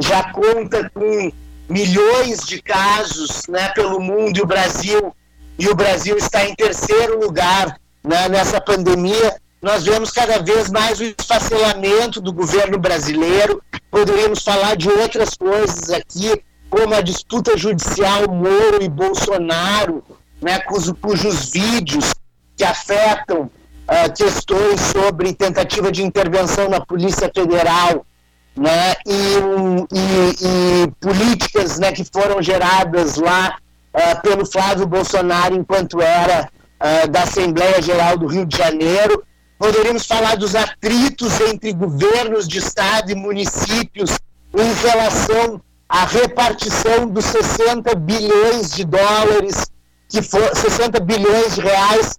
já 0.00 0.32
conta 0.32 0.88
com 0.94 1.32
milhões 1.68 2.46
de 2.46 2.62
casos 2.62 3.42
né, 3.48 3.70
pelo 3.70 4.00
mundo 4.00 4.38
e 4.38 4.42
o 4.42 4.46
Brasil 4.46 5.14
e 5.58 5.68
o 5.68 5.74
Brasil 5.74 6.16
está 6.16 6.44
em 6.44 6.54
terceiro 6.54 7.18
lugar 7.18 7.76
né, 8.04 8.28
nessa 8.28 8.60
pandemia. 8.60 9.36
Nós 9.60 9.84
vemos 9.84 10.10
cada 10.10 10.38
vez 10.40 10.70
mais 10.70 11.00
o 11.00 11.04
esfacelamento 11.04 12.20
do 12.20 12.32
governo 12.32 12.78
brasileiro. 12.78 13.60
Poderíamos 13.90 14.42
falar 14.42 14.76
de 14.76 14.88
outras 14.88 15.34
coisas 15.34 15.90
aqui, 15.90 16.42
como 16.70 16.94
a 16.94 17.00
disputa 17.00 17.56
judicial 17.56 18.28
Moro 18.28 18.80
e 18.80 18.88
Bolsonaro, 18.88 20.04
né, 20.40 20.60
cujos, 20.60 20.94
cujos 21.00 21.50
vídeos 21.50 22.14
que 22.56 22.64
afetam 22.64 23.42
uh, 23.42 24.12
questões 24.16 24.80
sobre 24.80 25.32
tentativa 25.32 25.90
de 25.90 26.04
intervenção 26.04 26.68
na 26.68 26.80
Polícia 26.80 27.30
Federal 27.34 28.06
né, 28.56 28.94
e, 29.06 29.92
e, 29.92 30.84
e 30.84 30.90
políticas 31.00 31.78
né, 31.78 31.92
que 31.92 32.04
foram 32.04 32.40
geradas 32.42 33.16
lá 33.16 33.56
uh, 33.94 34.22
pelo 34.22 34.46
Flávio 34.46 34.86
Bolsonaro 34.86 35.54
enquanto 35.54 36.00
era 36.00 36.48
uh, 36.80 37.08
da 37.08 37.22
Assembleia 37.22 37.80
Geral 37.80 38.16
do 38.16 38.26
Rio 38.26 38.46
de 38.46 38.56
Janeiro. 38.56 39.24
Poderíamos 39.58 40.06
falar 40.06 40.36
dos 40.36 40.54
atritos 40.54 41.40
entre 41.40 41.72
governos 41.72 42.46
de 42.46 42.58
estado 42.58 43.10
e 43.10 43.14
municípios 43.14 44.10
em 44.56 44.72
relação 44.88 45.60
à 45.88 46.04
repartição 46.04 47.08
dos 47.08 47.24
60 47.24 47.94
bilhões 47.96 48.70
de 48.72 48.84
dólares, 48.84 49.66
que 50.08 50.22
for, 50.22 50.54
60 50.54 51.00
bilhões 51.00 51.56
de 51.56 51.60
reais 51.60 52.18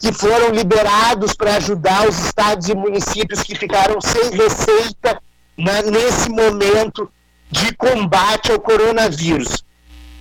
que 0.00 0.12
foram 0.12 0.50
liberados 0.50 1.34
para 1.34 1.56
ajudar 1.56 2.08
os 2.08 2.18
estados 2.18 2.68
e 2.68 2.74
municípios 2.74 3.42
que 3.42 3.54
ficaram 3.54 4.00
sem 4.00 4.30
receita 4.30 5.22
nesse 5.56 6.30
momento 6.30 7.10
de 7.50 7.74
combate 7.76 8.50
ao 8.50 8.58
coronavírus. 8.58 9.62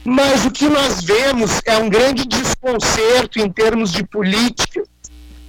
Mas 0.03 0.45
o 0.45 0.51
que 0.51 0.67
nós 0.67 1.01
vemos 1.01 1.61
é 1.65 1.77
um 1.77 1.89
grande 1.89 2.25
desconcerto 2.25 3.39
em 3.39 3.49
termos 3.51 3.91
de 3.91 4.03
política, 4.03 4.83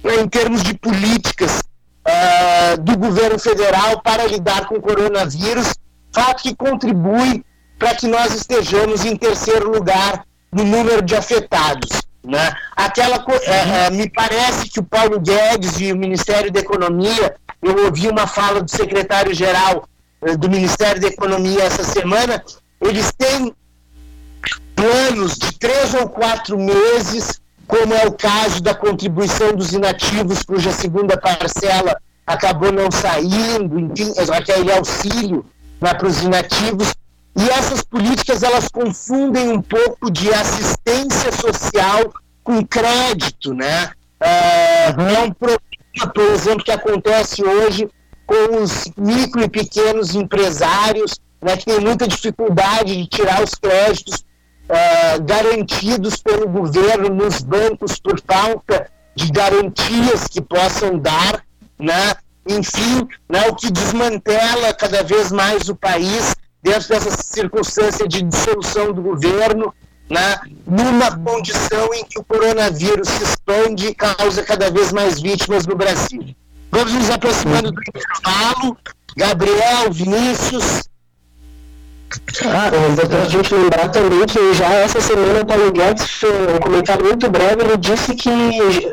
em 0.03 0.27
termos 0.27 0.63
de 0.63 0.73
políticas 0.73 1.61
uh, 2.07 2.81
do 2.81 2.97
governo 2.97 3.37
federal 3.39 4.01
para 4.01 4.25
lidar 4.25 4.67
com 4.67 4.75
o 4.75 4.81
coronavírus, 4.81 5.73
fato 6.11 6.43
que 6.43 6.55
contribui 6.55 7.43
para 7.77 7.95
que 7.95 8.07
nós 8.07 8.33
estejamos 8.33 9.05
em 9.05 9.15
terceiro 9.15 9.71
lugar 9.71 10.25
no 10.51 10.63
número 10.63 11.01
de 11.01 11.15
afetados. 11.15 12.01
Né? 12.23 12.53
Aquela, 12.75 13.17
uh, 13.17 13.21
uh, 13.21 13.93
me 13.93 14.09
parece 14.09 14.69
que 14.69 14.79
o 14.79 14.83
Paulo 14.83 15.19
Guedes 15.19 15.79
e 15.79 15.91
o 15.91 15.97
Ministério 15.97 16.51
da 16.51 16.59
Economia 16.59 17.35
eu 17.61 17.85
ouvi 17.85 18.07
uma 18.07 18.27
fala 18.27 18.61
do 18.61 18.69
secretário-geral 18.69 19.87
eh, 20.21 20.35
do 20.35 20.49
Ministério 20.49 21.01
da 21.01 21.07
Economia 21.07 21.63
essa 21.63 21.83
semana, 21.83 22.43
eles 22.79 23.11
têm 23.17 23.53
planos 24.75 25.35
de 25.35 25.57
três 25.59 25.93
ou 25.93 26.09
quatro 26.09 26.57
meses, 26.57 27.40
como 27.71 27.93
é 27.93 28.05
o 28.05 28.11
caso 28.11 28.61
da 28.61 28.75
contribuição 28.75 29.55
dos 29.55 29.71
inativos, 29.71 30.43
cuja 30.43 30.73
segunda 30.73 31.15
parcela 31.15 31.97
acabou 32.27 32.69
não 32.69 32.91
saindo, 32.91 33.79
enfim, 33.79 34.11
aquele 34.29 34.73
auxílio 34.73 35.45
né, 35.79 35.93
para 35.93 36.05
os 36.05 36.21
inativos. 36.21 36.93
E 37.33 37.49
essas 37.49 37.81
políticas 37.81 38.43
elas 38.43 38.67
confundem 38.67 39.49
um 39.49 39.61
pouco 39.61 40.11
de 40.11 40.33
assistência 40.33 41.31
social 41.31 42.13
com 42.43 42.61
crédito, 42.65 43.53
né? 43.53 43.91
É, 44.19 44.87
é 44.89 45.19
um 45.21 45.31
problema 45.31 45.61
por 46.13 46.23
exemplo, 46.23 46.65
que 46.65 46.71
acontece 46.71 47.41
hoje 47.41 47.89
com 48.25 48.61
os 48.61 48.91
micro 48.97 49.43
e 49.43 49.49
pequenos 49.49 50.13
empresários, 50.13 51.21
né, 51.41 51.55
que 51.55 51.65
têm 51.65 51.79
muita 51.79 52.05
dificuldade 52.05 52.97
de 52.97 53.07
tirar 53.07 53.41
os 53.41 53.55
créditos 53.55 54.25
uh, 54.69 55.21
garantidos 55.23 56.17
pelo 56.17 56.47
governo 56.47 57.09
nos 57.09 57.41
bancos 57.41 57.99
por 57.99 58.19
falta 58.21 58.89
de 59.15 59.31
garantias 59.31 60.27
que 60.27 60.41
possam 60.41 60.97
dar, 60.97 61.43
né? 61.77 62.13
enfim, 62.47 63.07
né, 63.29 63.47
o 63.49 63.55
que 63.55 63.71
desmantela 63.71 64.73
cada 64.73 65.03
vez 65.03 65.31
mais 65.31 65.69
o 65.69 65.75
país 65.75 66.35
dentro 66.63 66.89
dessa 66.89 67.11
circunstância 67.11 68.07
de 68.07 68.23
dissolução 68.23 68.91
do 68.91 69.01
governo 69.01 69.73
né, 70.11 70.39
numa 70.67 71.17
condição 71.17 71.93
em 71.93 72.03
que 72.03 72.19
o 72.19 72.23
coronavírus 72.23 73.07
se 73.07 73.23
expande 73.23 73.87
e 73.87 73.95
causa 73.95 74.43
cada 74.43 74.69
vez 74.69 74.91
mais 74.91 75.21
vítimas 75.21 75.65
no 75.65 75.75
Brasil. 75.75 76.35
Vamos 76.69 76.93
nos 76.93 77.09
aproximando 77.09 77.71
do 77.71 77.81
intervalo. 77.81 78.77
Gabriel, 79.15 79.91
Vinícius. 79.91 80.83
Ah, 82.45 82.69
é 82.73 82.91
importante 82.91 83.29
gente 83.29 83.53
lembrar 83.53 83.89
também 83.89 84.25
que 84.25 84.53
já 84.53 84.73
essa 84.73 84.99
semana 84.99 85.41
o 85.41 85.45
Paulo 85.45 85.71
Guedes 85.71 86.05
fez 86.05 86.33
um 86.33 86.59
comentário 86.59 87.05
muito 87.05 87.29
breve, 87.29 87.63
ele 87.63 87.77
disse 87.77 88.15
que 88.15 88.29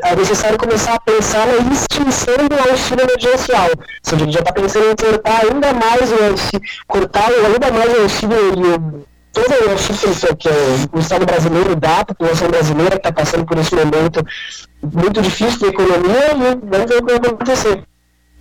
é 0.03 0.15
necessário 0.15 0.57
começar 0.57 0.93
a 0.93 0.99
pensar 0.99 1.45
na 1.47 1.73
extinção 1.73 2.35
do 2.47 2.69
auxílio 2.69 3.03
emergencial. 3.03 3.69
Ou 3.75 3.85
seja, 4.03 4.23
ele 4.23 4.31
já 4.31 4.39
está 4.39 4.53
pensando 4.53 4.85
em 4.91 4.95
cortar 4.95 5.41
ainda 5.43 5.73
mais 5.73 6.11
o 6.11 6.23
auxílio, 6.23 6.61
cortar 6.87 7.29
ainda 7.29 7.71
mais 7.71 7.97
o 7.97 8.01
auxílio 8.03 9.05
todo 9.31 9.67
o 9.67 9.71
auxílio 9.71 10.37
que 10.37 10.49
o 10.93 10.99
Estado 10.99 11.25
brasileiro 11.25 11.75
dá, 11.75 11.99
a 11.99 12.05
população 12.05 12.47
brasileira 12.47 12.91
que 12.91 13.07
está 13.07 13.11
passando 13.11 13.45
por 13.45 13.57
esse 13.57 13.75
momento 13.75 14.25
muito 14.81 15.21
difícil 15.21 15.59
de 15.59 15.65
economia, 15.65 16.31
e 16.31 16.35
vamos 16.35 16.89
ver 16.89 16.97
o 16.97 17.05
que 17.05 17.19
vai 17.19 17.31
acontecer. 17.31 17.88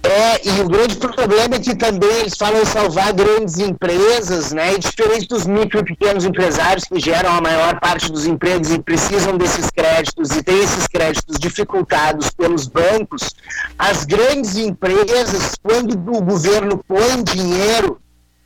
É, 0.02 0.48
e 0.48 0.60
o 0.60 0.68
grande 0.68 0.96
problema 0.96 1.56
é 1.56 1.58
que 1.58 1.74
também 1.74 2.10
eles 2.20 2.34
falam 2.36 2.62
em 2.62 2.64
salvar 2.64 3.12
grandes 3.12 3.58
empresas, 3.58 4.52
né? 4.52 4.74
E 4.74 4.78
diferente 4.78 5.26
dos 5.26 5.44
micro 5.44 5.80
e 5.80 5.84
pequenos 5.84 6.24
empresários 6.24 6.84
que 6.84 7.00
geram 7.00 7.30
a 7.30 7.40
maior 7.40 7.78
parte 7.80 8.10
dos 8.10 8.24
empregos 8.24 8.70
e 8.70 8.78
precisam 8.78 9.36
desses 9.36 9.68
créditos 9.70 10.30
e 10.30 10.42
têm 10.42 10.62
esses 10.62 10.86
créditos 10.86 11.36
dificultados 11.38 12.30
pelos 12.30 12.68
bancos, 12.68 13.34
as 13.76 14.04
grandes 14.04 14.56
empresas, 14.56 15.56
quando 15.62 15.92
o 15.92 16.22
governo 16.22 16.82
põe 16.86 17.22
dinheiro 17.24 18.00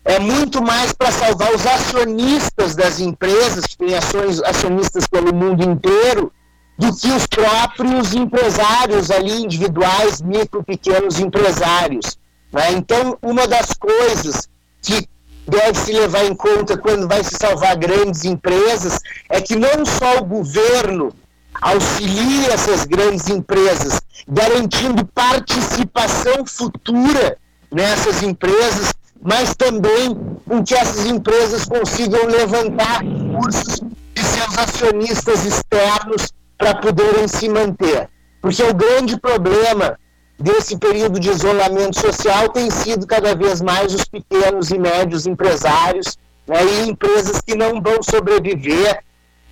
é 0.04 0.18
muito 0.18 0.60
mais 0.60 0.92
para 0.92 1.12
salvar 1.12 1.54
os 1.54 1.64
acionistas 1.64 2.74
das 2.74 2.98
empresas, 2.98 3.66
que 3.66 3.76
têm 3.76 3.94
ações 3.94 4.42
acionistas 4.42 5.06
pelo 5.06 5.32
mundo 5.32 5.62
inteiro, 5.62 6.32
do 6.78 6.94
que 6.96 7.08
os 7.08 7.26
próprios 7.26 8.14
empresários 8.14 9.10
ali, 9.10 9.42
individuais, 9.42 10.20
micro, 10.20 10.62
pequenos 10.62 11.18
empresários. 11.20 12.18
Né? 12.52 12.72
Então, 12.72 13.16
uma 13.22 13.46
das 13.46 13.72
coisas 13.74 14.48
que 14.80 15.06
deve 15.46 15.78
se 15.78 15.92
levar 15.92 16.24
em 16.24 16.34
conta 16.34 16.76
quando 16.76 17.08
vai 17.08 17.22
se 17.22 17.36
salvar 17.36 17.76
grandes 17.76 18.24
empresas 18.24 18.98
é 19.28 19.40
que 19.40 19.56
não 19.56 19.84
só 19.84 20.18
o 20.18 20.24
governo 20.24 21.12
auxilia 21.60 22.52
essas 22.52 22.84
grandes 22.84 23.28
empresas, 23.28 24.00
garantindo 24.26 25.04
participação 25.06 26.44
futura 26.46 27.36
nessas 27.70 28.22
empresas, 28.22 28.92
mas 29.22 29.54
também 29.54 30.16
com 30.46 30.64
que 30.64 30.74
essas 30.74 31.06
empresas 31.06 31.64
consigam 31.64 32.26
levantar 32.26 33.02
recursos 33.02 33.80
de 34.14 34.22
seus 34.24 34.58
acionistas 34.58 35.44
externos 35.44 36.32
para 36.62 36.76
poderem 36.76 37.26
se 37.26 37.48
manter. 37.48 38.08
Porque 38.40 38.62
o 38.62 38.72
grande 38.72 39.18
problema 39.18 39.98
desse 40.38 40.78
período 40.78 41.18
de 41.18 41.28
isolamento 41.28 41.98
social 41.98 42.48
tem 42.50 42.70
sido 42.70 43.04
cada 43.04 43.34
vez 43.34 43.60
mais 43.60 43.92
os 43.92 44.04
pequenos 44.04 44.70
e 44.70 44.78
médios 44.78 45.26
empresários 45.26 46.16
né, 46.46 46.64
e 46.64 46.88
empresas 46.88 47.40
que 47.40 47.56
não 47.56 47.82
vão 47.82 48.00
sobreviver. 48.00 49.02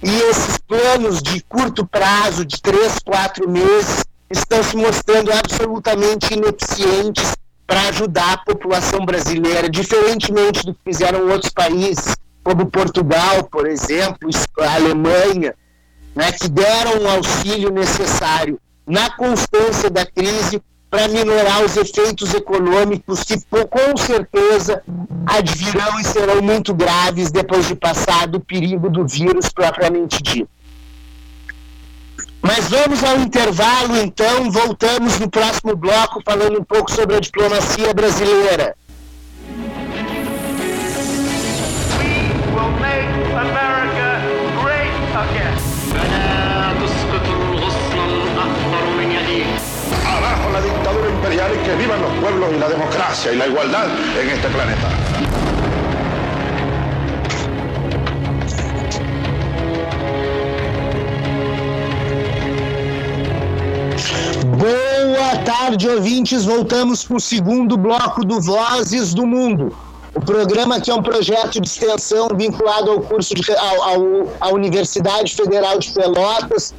E 0.01 0.21
esses 0.31 0.57
planos 0.59 1.21
de 1.21 1.43
curto 1.43 1.85
prazo, 1.85 2.45
de 2.45 2.63
três, 2.63 3.01
quatro 3.05 3.51
meses, 3.51 4.05
estão 4.31 4.63
se 4.63 4.77
mostrando 4.77 5.33
absolutamente 5.33 6.33
ineficientes 6.33 7.35
para 7.67 7.89
ajudar 7.89 8.35
a 8.35 8.45
população 8.45 9.05
brasileira, 9.05 9.69
diferentemente 9.69 10.65
do 10.65 10.75
que 10.75 10.81
fizeram 10.85 11.29
outros 11.29 11.53
países, 11.53 12.15
como 12.45 12.71
Portugal, 12.71 13.45
por 13.51 13.67
exemplo, 13.67 14.31
a 14.61 14.75
Alemanha, 14.75 15.55
né, 16.15 16.33
que 16.33 16.49
deram 16.49 17.03
o 17.03 17.09
auxílio 17.09 17.71
necessário 17.71 18.61
na 18.87 19.11
constância 19.17 19.89
da 19.89 20.05
crise 20.05 20.61
para 20.91 21.07
minorar 21.07 21.65
os 21.65 21.77
efeitos 21.77 22.35
econômicos 22.35 23.23
que 23.23 23.37
com 23.39 23.97
certeza 23.97 24.83
advirão 25.25 26.01
e 26.01 26.05
serão 26.05 26.43
muito 26.43 26.75
graves 26.75 27.31
depois 27.31 27.69
de 27.69 27.77
passar 27.77 28.27
do 28.27 28.41
perigo 28.41 28.91
do 28.91 29.07
vírus 29.07 29.49
propriamente 29.51 30.21
dito. 30.21 30.51
Mas 32.43 32.69
vamos 32.69 33.05
ao 33.05 33.21
intervalo, 33.21 33.99
então. 33.99 34.51
Voltamos 34.51 35.19
no 35.19 35.31
próximo 35.31 35.77
bloco 35.77 36.23
falando 36.25 36.59
um 36.59 36.65
pouco 36.65 36.91
sobre 36.91 37.17
a 37.17 37.21
diplomacia 37.21 37.93
brasileira. 37.93 38.75
Vivan 51.77 52.01
los 52.03 52.13
pueblos 52.21 52.51
y 52.55 52.59
la 52.59 52.69
democracia 52.69 53.33
y 53.33 53.37
la 53.37 53.47
igualdad 53.47 53.87
en 54.21 54.29
este 54.29 54.49
planeta. 54.49 54.89
Boa 64.57 65.45
tarde, 65.45 65.89
ouvintes. 65.89 66.45
Voltamos 66.45 67.05
para 67.05 67.17
o 67.17 67.21
segundo 67.21 67.77
bloco 67.77 68.25
do 68.25 68.41
Vozes 68.41 69.15
do 69.15 69.27
Mundo. 69.27 69.73
O 70.15 70.21
programa 70.21 70.81
que 70.81 70.91
é 70.91 70.95
um 70.95 71.03
projeto 71.03 71.61
de 71.61 71.69
extensão 71.69 72.29
vinculado 72.37 72.91
ao 72.91 73.01
curso 73.01 73.35
de, 73.35 73.43
ao, 73.53 73.83
ao, 73.83 74.03
à 74.41 74.49
Universidade 74.53 75.35
Federal 75.35 75.79
de 75.79 75.91
Pelotas. 75.93 76.75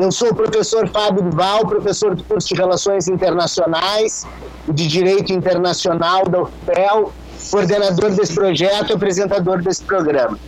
Eu 0.00 0.10
sou 0.10 0.30
o 0.30 0.34
professor 0.34 0.88
Fábio 0.88 1.22
Duval, 1.24 1.66
professor 1.66 2.14
do 2.14 2.24
curso 2.24 2.48
de 2.48 2.54
Relações 2.54 3.06
Internacionais 3.06 4.26
e 4.66 4.72
de 4.72 4.88
Direito 4.88 5.30
Internacional 5.30 6.24
da 6.24 6.40
UFPEL, 6.40 7.12
coordenador 7.50 8.10
desse 8.12 8.34
projeto 8.34 8.88
e 8.88 8.92
apresentador 8.94 9.60
desse 9.60 9.84
programa. 9.84 10.38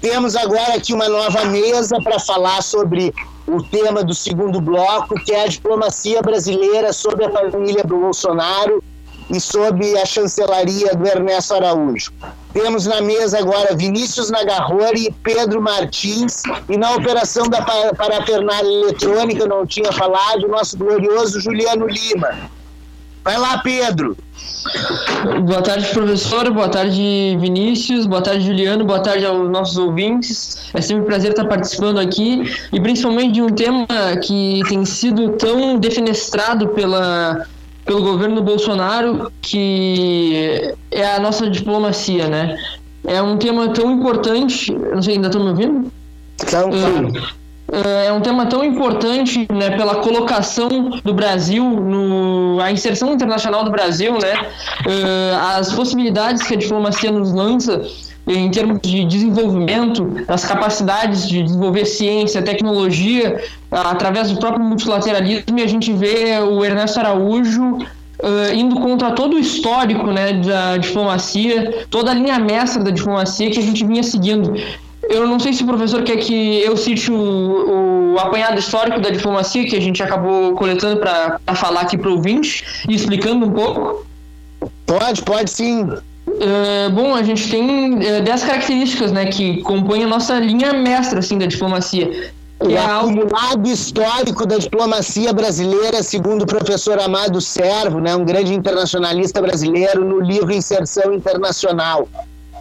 Temos 0.00 0.34
agora 0.34 0.74
aqui 0.74 0.92
uma 0.92 1.08
nova 1.08 1.44
mesa 1.44 2.02
para 2.02 2.18
falar 2.18 2.60
sobre 2.64 3.14
o 3.46 3.62
tema 3.62 4.02
do 4.02 4.12
segundo 4.12 4.60
bloco, 4.60 5.14
que 5.24 5.32
é 5.32 5.44
a 5.44 5.46
diplomacia 5.46 6.20
brasileira 6.20 6.92
sobre 6.92 7.26
a 7.26 7.30
família 7.30 7.84
Bolsonaro 7.84 8.82
e 9.30 9.40
sob 9.40 9.98
a 9.98 10.06
chancelaria 10.06 10.94
do 10.94 11.06
Ernesto 11.06 11.54
Araújo. 11.54 12.12
Temos 12.52 12.86
na 12.86 13.00
mesa 13.00 13.38
agora 13.38 13.74
Vinícius 13.74 14.30
Nagarrori, 14.30 15.14
Pedro 15.22 15.60
Martins 15.60 16.42
e 16.68 16.76
na 16.76 16.92
operação 16.92 17.48
da 17.48 17.62
parafernália 17.62 18.68
eletrônica, 18.68 19.46
não 19.46 19.66
tinha 19.66 19.92
falado, 19.92 20.44
o 20.44 20.48
nosso 20.48 20.78
glorioso 20.78 21.40
Juliano 21.40 21.86
Lima. 21.86 22.50
Vai 23.26 23.36
lá, 23.38 23.58
Pedro. 23.58 24.16
Boa 25.44 25.60
tarde, 25.60 25.88
professor. 25.88 26.48
Boa 26.52 26.68
tarde, 26.68 27.36
Vinícius. 27.40 28.06
Boa 28.06 28.22
tarde, 28.22 28.46
Juliano. 28.46 28.84
Boa 28.84 29.00
tarde 29.00 29.26
aos 29.26 29.50
nossos 29.50 29.76
ouvintes. 29.76 30.70
É 30.72 30.80
sempre 30.80 31.02
um 31.02 31.06
prazer 31.06 31.32
estar 31.32 31.44
participando 31.44 31.98
aqui 31.98 32.44
e 32.72 32.80
principalmente 32.80 33.32
de 33.32 33.42
um 33.42 33.48
tema 33.48 33.86
que 34.22 34.60
tem 34.68 34.84
sido 34.84 35.30
tão 35.30 35.76
defenestrado 35.76 36.68
pela, 36.68 37.44
pelo 37.86 38.02
governo 38.02 38.42
Bolsonaro, 38.42 39.32
que 39.40 40.74
é 40.90 41.14
a 41.14 41.20
nossa 41.20 41.48
diplomacia, 41.48 42.28
né? 42.28 42.58
É 43.06 43.22
um 43.22 43.38
tema 43.38 43.68
tão 43.68 43.92
importante. 43.92 44.72
Não 44.72 45.00
sei, 45.00 45.14
ainda 45.14 45.28
estão 45.28 45.42
me 45.42 45.50
ouvindo? 45.50 45.92
Então, 46.42 46.70
uh, 46.70 48.06
é 48.06 48.12
um 48.12 48.20
tema 48.20 48.46
tão 48.46 48.64
importante 48.64 49.46
né, 49.50 49.76
pela 49.76 49.96
colocação 49.96 50.90
do 51.02 51.14
Brasil, 51.14 51.64
no, 51.64 52.58
a 52.60 52.70
inserção 52.72 53.14
internacional 53.14 53.64
do 53.64 53.70
Brasil, 53.70 54.12
né, 54.14 54.34
uh, 54.34 55.58
as 55.58 55.72
possibilidades 55.72 56.42
que 56.42 56.54
a 56.54 56.56
diplomacia 56.56 57.10
nos 57.10 57.32
lança 57.32 57.82
em 58.26 58.50
termos 58.50 58.80
de 58.80 59.04
desenvolvimento, 59.04 60.24
as 60.26 60.44
capacidades 60.44 61.28
de 61.28 61.42
desenvolver 61.42 61.84
ciência, 61.84 62.42
tecnologia, 62.42 63.40
através 63.70 64.30
do 64.30 64.38
próprio 64.38 64.64
multilateralismo, 64.64 65.58
e 65.58 65.62
a 65.62 65.66
gente 65.66 65.92
vê 65.92 66.38
o 66.40 66.64
Ernesto 66.64 66.98
Araújo 66.98 67.78
Uh, 68.18 68.54
indo 68.54 68.76
contra 68.76 69.10
todo 69.10 69.36
o 69.36 69.38
histórico 69.38 70.06
né, 70.06 70.32
da 70.32 70.78
diplomacia, 70.78 71.84
toda 71.90 72.12
a 72.12 72.14
linha 72.14 72.38
mestra 72.38 72.82
da 72.82 72.90
diplomacia 72.90 73.50
que 73.50 73.58
a 73.58 73.62
gente 73.62 73.84
vinha 73.84 74.02
seguindo. 74.02 74.54
Eu 75.02 75.26
não 75.26 75.38
sei 75.38 75.52
se 75.52 75.62
o 75.62 75.66
professor 75.66 76.02
quer 76.02 76.16
que 76.16 76.62
eu 76.62 76.78
cite 76.78 77.12
o, 77.12 78.14
o 78.14 78.18
apanhado 78.18 78.58
histórico 78.58 79.00
da 79.00 79.10
diplomacia 79.10 79.66
que 79.66 79.76
a 79.76 79.80
gente 79.80 80.02
acabou 80.02 80.54
coletando 80.54 80.98
para 80.98 81.38
falar 81.54 81.82
aqui 81.82 81.98
para 81.98 82.08
o 82.08 82.14
ouvinte 82.14 82.64
e 82.88 82.94
explicando 82.94 83.44
um 83.44 83.50
pouco. 83.50 84.06
Pode, 84.86 85.22
pode 85.22 85.50
sim. 85.50 85.86
Uh, 86.36 86.90
bom, 86.90 87.14
a 87.14 87.22
gente 87.22 87.50
tem 87.50 87.94
uh, 87.94 88.22
dez 88.22 88.44
características 88.44 89.10
né, 89.10 89.26
que 89.26 89.62
compõem 89.62 90.04
a 90.04 90.06
nossa 90.06 90.38
linha 90.38 90.72
mestra 90.72 91.20
assim, 91.20 91.38
da 91.38 91.46
diplomacia. 91.46 92.30
O 92.60 92.70
é 92.70 92.78
acumulado 92.78 93.66
histórico 93.68 94.46
da 94.46 94.58
diplomacia 94.58 95.32
brasileira, 95.32 96.02
segundo 96.02 96.42
o 96.42 96.46
professor 96.46 96.98
Amado 97.00 97.40
Servo, 97.40 98.00
né, 98.00 98.14
um 98.14 98.24
grande 98.24 98.54
internacionalista 98.54 99.40
brasileiro, 99.40 100.04
no 100.04 100.20
livro 100.20 100.52
Inserção 100.52 101.12
Internacional 101.12 102.08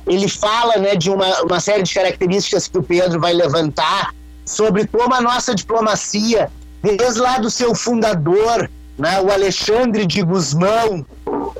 ele 0.07 0.27
fala 0.27 0.77
né, 0.77 0.95
de 0.95 1.09
uma, 1.09 1.41
uma 1.41 1.59
série 1.59 1.83
de 1.83 1.93
características 1.93 2.67
que 2.67 2.77
o 2.77 2.83
Pedro 2.83 3.19
vai 3.19 3.33
levantar 3.33 4.13
sobre 4.45 4.85
como 4.87 5.13
a 5.13 5.21
nossa 5.21 5.55
diplomacia, 5.55 6.51
desde 6.81 7.19
lá 7.19 7.39
do 7.39 7.49
seu 7.49 7.73
fundador, 7.73 8.69
né, 8.97 9.21
o 9.21 9.31
Alexandre 9.31 10.05
de 10.05 10.21
Guzmão, 10.21 11.05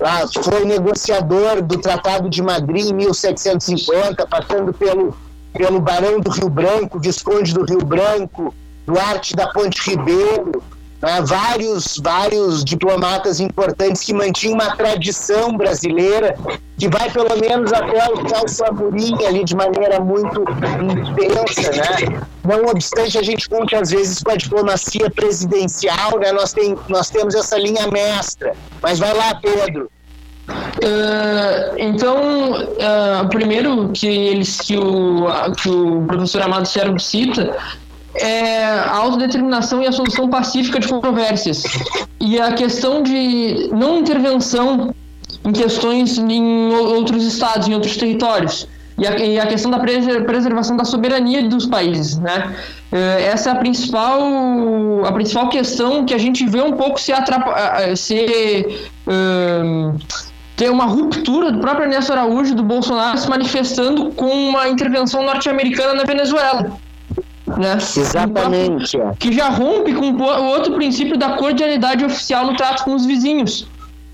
ah, 0.02 0.26
foi 0.44 0.66
negociador 0.66 1.62
do 1.62 1.78
Tratado 1.80 2.30
de 2.30 2.42
Madrid 2.42 2.88
em 2.88 2.94
1750, 2.94 4.26
passando 4.28 4.74
pelo, 4.74 5.16
pelo 5.54 5.80
Barão 5.80 6.20
do 6.20 6.32
Rio 6.32 6.50
Branco, 6.50 7.00
Visconde 7.00 7.54
do 7.54 7.66
Rio 7.66 7.84
Branco, 7.84 8.54
Duarte 8.86 9.36
da 9.36 9.48
Ponte 9.48 9.90
Ribeiro, 9.90 10.64
né, 11.06 11.22
vários, 11.22 12.02
vários 12.04 12.66
diplomatas 12.66 13.40
importantes 13.40 14.04
que 14.04 14.12
mantinham 14.12 14.56
uma 14.56 14.76
tradição 14.76 15.56
brasileira 15.56 16.36
que 16.80 16.90
vai 16.90 17.12
pelo 17.12 17.40
menos 17.40 17.72
até 17.72 18.12
o 18.12 18.28
Celso 18.28 18.66
Amorim 18.66 19.24
ali 19.24 19.44
de 19.44 19.56
maneira 19.56 20.00
muito 20.00 20.42
intensa, 20.42 21.72
né? 21.72 22.26
Não 22.44 22.66
obstante 22.66 23.18
a 23.20 23.24
gente 23.24 23.48
conte 23.48 23.76
às 23.76 23.92
vezes 23.92 24.22
com 24.24 24.32
a 24.32 24.36
diplomacia 24.36 25.10
presidencial, 25.10 26.20
né? 26.20 26.32
Nós, 26.32 26.52
tem, 26.54 26.76
nós 26.90 27.10
temos 27.10 27.36
essa 27.36 27.58
linha 27.58 27.88
mestra. 27.88 28.54
Mas 28.82 28.98
vai 28.98 29.14
lá, 29.14 29.36
Pedro. 29.36 29.90
Uh, 30.48 31.78
então, 31.78 32.18
uh, 32.52 33.30
primeiro 33.30 33.92
que 33.94 34.08
eles 34.08 34.60
que 34.60 34.78
o, 34.78 35.28
que 35.58 35.70
o 35.70 36.04
professor 36.06 36.42
Amado 36.42 36.68
Servo 36.68 37.00
cita 37.00 37.56
é 38.16 38.64
a 38.64 38.96
autodeterminação 38.96 39.82
e 39.82 39.88
a 39.88 39.92
solução 39.92 40.30
pacífica 40.30 40.80
de 40.80 40.88
controvérsias. 40.88 41.64
E 42.20 42.40
a 42.40 42.54
questão 42.54 43.04
de 43.04 43.70
não 43.72 44.00
intervenção 44.00 44.94
em 45.44 45.52
questões 45.52 46.18
em 46.18 46.74
outros 46.74 47.24
estados, 47.24 47.68
em 47.68 47.74
outros 47.74 47.98
territórios. 47.98 48.68
E 48.98 49.06
a, 49.06 49.18
e 49.18 49.40
a 49.40 49.46
questão 49.46 49.70
da 49.70 49.78
preservação 49.80 50.78
da 50.78 50.86
soberania 50.86 51.44
dos 51.44 51.66
países, 51.66 52.18
né? 52.18 52.56
É, 52.92 53.26
essa 53.26 53.50
é 53.50 53.54
a 53.54 53.56
principal, 53.56 54.22
a 55.06 55.12
principal 55.12 55.50
questão 55.50 56.06
que 56.06 56.14
a 56.14 56.18
gente 56.18 56.46
vê 56.48 56.62
um 56.62 56.72
pouco 56.72 57.00
se 57.00 57.12
atrapalhar, 57.12 57.98
se 57.98 58.66
um, 59.06 59.98
ter 60.56 60.70
uma 60.70 60.86
ruptura 60.86 61.52
do 61.52 61.60
próprio 61.60 61.84
Ernesto 61.86 62.14
Araújo 62.14 62.56
do 62.56 62.64
Bolsonaro 62.64 63.18
se 63.18 63.30
manifestando 63.30 64.12
com 64.12 64.28
uma 64.28 64.70
intervenção 64.70 65.24
norte-americana 65.24 65.94
na 65.94 66.04
Venezuela. 66.04 66.80
Né? 67.58 67.78
Exatamente. 67.78 68.98
Então, 68.98 69.16
que 69.18 69.32
já 69.32 69.50
rompe 69.50 69.94
com 69.94 70.12
o 70.12 70.46
outro 70.48 70.74
princípio 70.74 71.18
da 71.18 71.38
cordialidade 71.38 72.04
oficial 72.04 72.46
no 72.46 72.56
trato 72.56 72.84
com 72.84 72.96
os 72.96 73.06
vizinhos. 73.06 73.68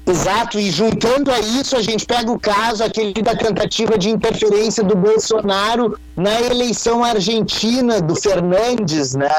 Exato, 0.06 0.60
e 0.60 0.71
juntando 0.71 1.32
a 1.32 1.39
isso, 1.39 1.75
a 1.75 1.82
gente 1.82 2.06
pega 2.06 2.32
o 2.32 2.39
caso 2.39 2.84
aquele 2.84 3.13
da 3.13 3.36
tentativa 3.36 3.97
de 3.97 4.10
interferência 4.10 4.84
do 4.84 4.95
Bolsonaro 4.95 5.98
na 6.17 6.42
eleição 6.42 7.04
argentina 7.04 8.02
do 8.02 8.15
Fernandes, 8.15 9.13
né? 9.13 9.29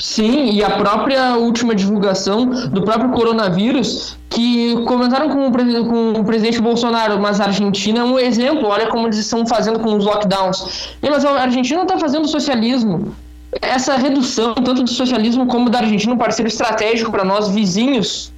Sim, 0.00 0.50
e 0.52 0.64
a 0.64 0.70
própria 0.70 1.36
última 1.36 1.74
divulgação 1.74 2.46
do 2.70 2.82
próprio 2.82 3.10
coronavírus, 3.12 4.16
que 4.36 4.74
comentaram 4.84 5.30
com 5.30 5.48
o, 5.48 5.86
com 5.86 6.20
o 6.20 6.24
presidente 6.24 6.60
Bolsonaro, 6.60 7.18
mas 7.18 7.40
a 7.40 7.44
Argentina 7.44 8.00
é 8.00 8.04
um 8.04 8.18
exemplo, 8.18 8.68
olha 8.68 8.86
como 8.88 9.06
eles 9.06 9.16
estão 9.16 9.46
fazendo 9.46 9.80
com 9.80 9.96
os 9.96 10.04
lockdowns. 10.04 10.90
E, 11.02 11.08
mas 11.08 11.24
a 11.24 11.40
Argentina 11.40 11.80
está 11.80 11.98
fazendo 11.98 12.28
socialismo. 12.28 13.14
Essa 13.62 13.96
redução, 13.96 14.52
tanto 14.52 14.82
do 14.82 14.90
socialismo 14.90 15.46
como 15.46 15.70
da 15.70 15.78
Argentina, 15.78 16.12
um 16.12 16.18
parceiro 16.18 16.48
estratégico 16.48 17.10
para 17.10 17.24
nós, 17.24 17.48
vizinhos, 17.48 18.30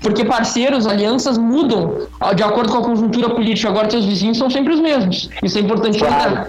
porque 0.00 0.24
parceiros, 0.24 0.86
alianças 0.86 1.36
mudam 1.36 1.98
de 2.34 2.42
acordo 2.42 2.72
com 2.72 2.78
a 2.78 2.82
conjuntura 2.82 3.28
política. 3.28 3.68
Agora, 3.68 3.90
seus 3.90 4.06
vizinhos 4.06 4.38
são 4.38 4.48
sempre 4.48 4.72
os 4.72 4.80
mesmos. 4.80 5.28
Isso 5.42 5.58
é 5.58 5.60
importante 5.60 5.98
claro. 5.98 6.46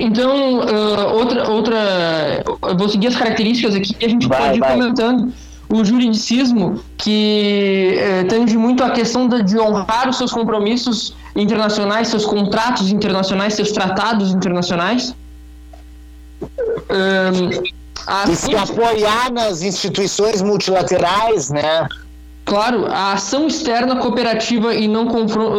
Então, 0.00 0.60
uh, 0.60 1.18
outra, 1.18 1.50
outra. 1.50 1.76
Eu 2.62 2.78
vou 2.78 2.88
seguir 2.88 3.08
as 3.08 3.16
características 3.16 3.74
aqui 3.74 3.94
e 4.00 4.06
a 4.06 4.08
gente 4.08 4.26
vai, 4.26 4.40
pode 4.40 4.56
ir 4.56 4.60
vai. 4.60 4.72
comentando. 4.72 5.34
O 5.72 5.82
juridicismo, 5.82 6.82
que 6.98 7.94
eh, 7.98 8.24
tende 8.24 8.58
muito 8.58 8.84
a 8.84 8.90
questão 8.90 9.26
de, 9.26 9.58
honrar 9.58 10.06
os 10.06 10.18
seus 10.18 10.30
compromissos 10.30 11.14
internacionais, 11.34 12.08
seus 12.08 12.26
contratos 12.26 12.90
internacionais, 12.90 13.54
seus 13.54 13.72
tratados 13.72 14.32
internacionais. 14.32 15.14
Um, 16.42 18.30
e 18.30 18.36
se 18.36 18.54
apoiar 18.54 19.32
nas 19.32 19.62
instituições 19.62 20.42
multilaterais, 20.42 21.48
né? 21.48 21.88
Claro, 22.44 22.86
a 22.86 23.12
ação 23.12 23.46
externa 23.46 23.96
cooperativa 23.96 24.74
e 24.74 24.88
não, 24.88 25.06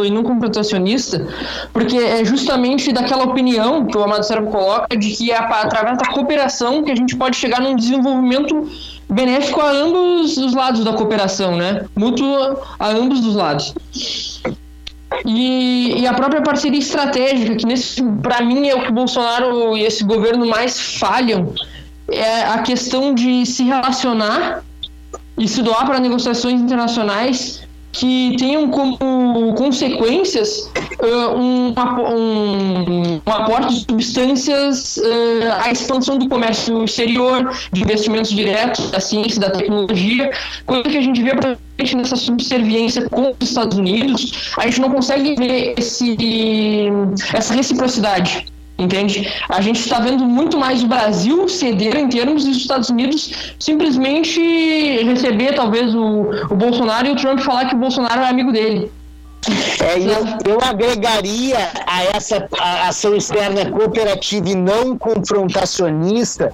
e 0.04 0.10
não 0.10 0.22
confrontacionista, 0.22 1.26
porque 1.72 1.96
é 1.96 2.24
justamente 2.24 2.92
daquela 2.92 3.24
opinião 3.24 3.86
que 3.86 3.96
o 3.96 4.02
Amado 4.02 4.24
Servo 4.24 4.50
coloca 4.50 4.96
de 4.96 5.10
que 5.10 5.30
é 5.30 5.36
através 5.36 5.98
da 5.98 6.06
cooperação 6.06 6.82
que 6.82 6.92
a 6.92 6.96
gente 6.96 7.16
pode 7.16 7.36
chegar 7.36 7.60
num 7.60 7.76
desenvolvimento 7.76 8.68
benéfico 9.08 9.60
a 9.60 9.70
ambos 9.70 10.36
os 10.36 10.54
lados 10.54 10.84
da 10.84 10.92
cooperação, 10.92 11.56
né? 11.56 11.84
Mútuo 11.96 12.58
a 12.78 12.88
ambos 12.88 13.24
os 13.24 13.34
lados. 13.34 13.74
E, 15.24 16.00
e, 16.00 16.06
a 16.06 16.14
própria 16.14 16.42
parceria 16.42 16.78
estratégica, 16.78 17.54
que 17.54 17.66
para 18.20 18.42
mim 18.42 18.68
é 18.68 18.74
o 18.74 18.82
que 18.82 18.90
Bolsonaro 18.90 19.76
e 19.76 19.84
esse 19.84 20.02
governo 20.02 20.44
mais 20.44 20.98
falham, 20.98 21.52
é 22.10 22.42
a 22.42 22.58
questão 22.58 23.14
de 23.14 23.46
se 23.46 23.62
relacionar 23.62 24.62
e 25.38 25.48
se 25.48 25.62
doar 25.62 25.86
para 25.86 25.98
negociações 25.98 26.60
internacionais 26.60 27.64
que 27.94 28.34
tenham 28.38 28.68
como 28.70 29.54
consequências 29.54 30.68
uh, 31.00 31.38
um, 31.38 31.68
um, 31.68 33.14
um, 33.14 33.32
aporte 33.32 33.74
de 33.74 33.80
substâncias 33.82 34.96
uh, 34.96 35.64
à 35.64 35.70
expansão 35.70 36.18
do 36.18 36.28
comércio 36.28 36.84
exterior, 36.84 37.52
de 37.72 37.82
investimentos 37.82 38.32
diretos 38.32 38.90
da 38.90 38.98
ciência, 38.98 39.40
da 39.40 39.50
tecnologia, 39.50 40.30
coisa 40.66 40.82
que 40.82 40.98
a 40.98 41.00
gente 41.00 41.22
vê 41.22 41.32
nessa 41.94 42.16
subserviência 42.16 43.08
com 43.08 43.30
os 43.30 43.48
Estados 43.48 43.78
Unidos, 43.78 44.52
a 44.58 44.66
gente 44.66 44.80
não 44.80 44.90
consegue 44.90 45.36
ver 45.36 45.74
esse, 45.78 46.16
essa 47.32 47.54
reciprocidade. 47.54 48.46
Entende? 48.76 49.32
A 49.48 49.60
gente 49.60 49.78
está 49.78 50.00
vendo 50.00 50.24
muito 50.24 50.58
mais 50.58 50.82
o 50.82 50.88
Brasil 50.88 51.48
ceder 51.48 51.96
em 51.96 52.08
termos 52.08 52.44
dos 52.44 52.56
Estados 52.56 52.88
Unidos 52.88 53.54
simplesmente 53.58 54.40
receber 55.04 55.54
talvez 55.54 55.94
o, 55.94 56.30
o 56.50 56.56
Bolsonaro 56.56 57.06
e 57.06 57.12
o 57.12 57.16
Trump 57.16 57.38
falar 57.40 57.66
que 57.66 57.74
o 57.76 57.78
Bolsonaro 57.78 58.22
é 58.22 58.28
amigo 58.28 58.50
dele. 58.50 58.90
É, 59.80 59.98
eu, 59.98 60.52
eu 60.54 60.58
agregaria 60.62 61.70
a 61.86 62.04
essa 62.16 62.48
a 62.58 62.88
ação 62.88 63.14
externa 63.14 63.70
cooperativa 63.70 64.48
e 64.48 64.54
não 64.54 64.98
confrontacionista 64.98 66.52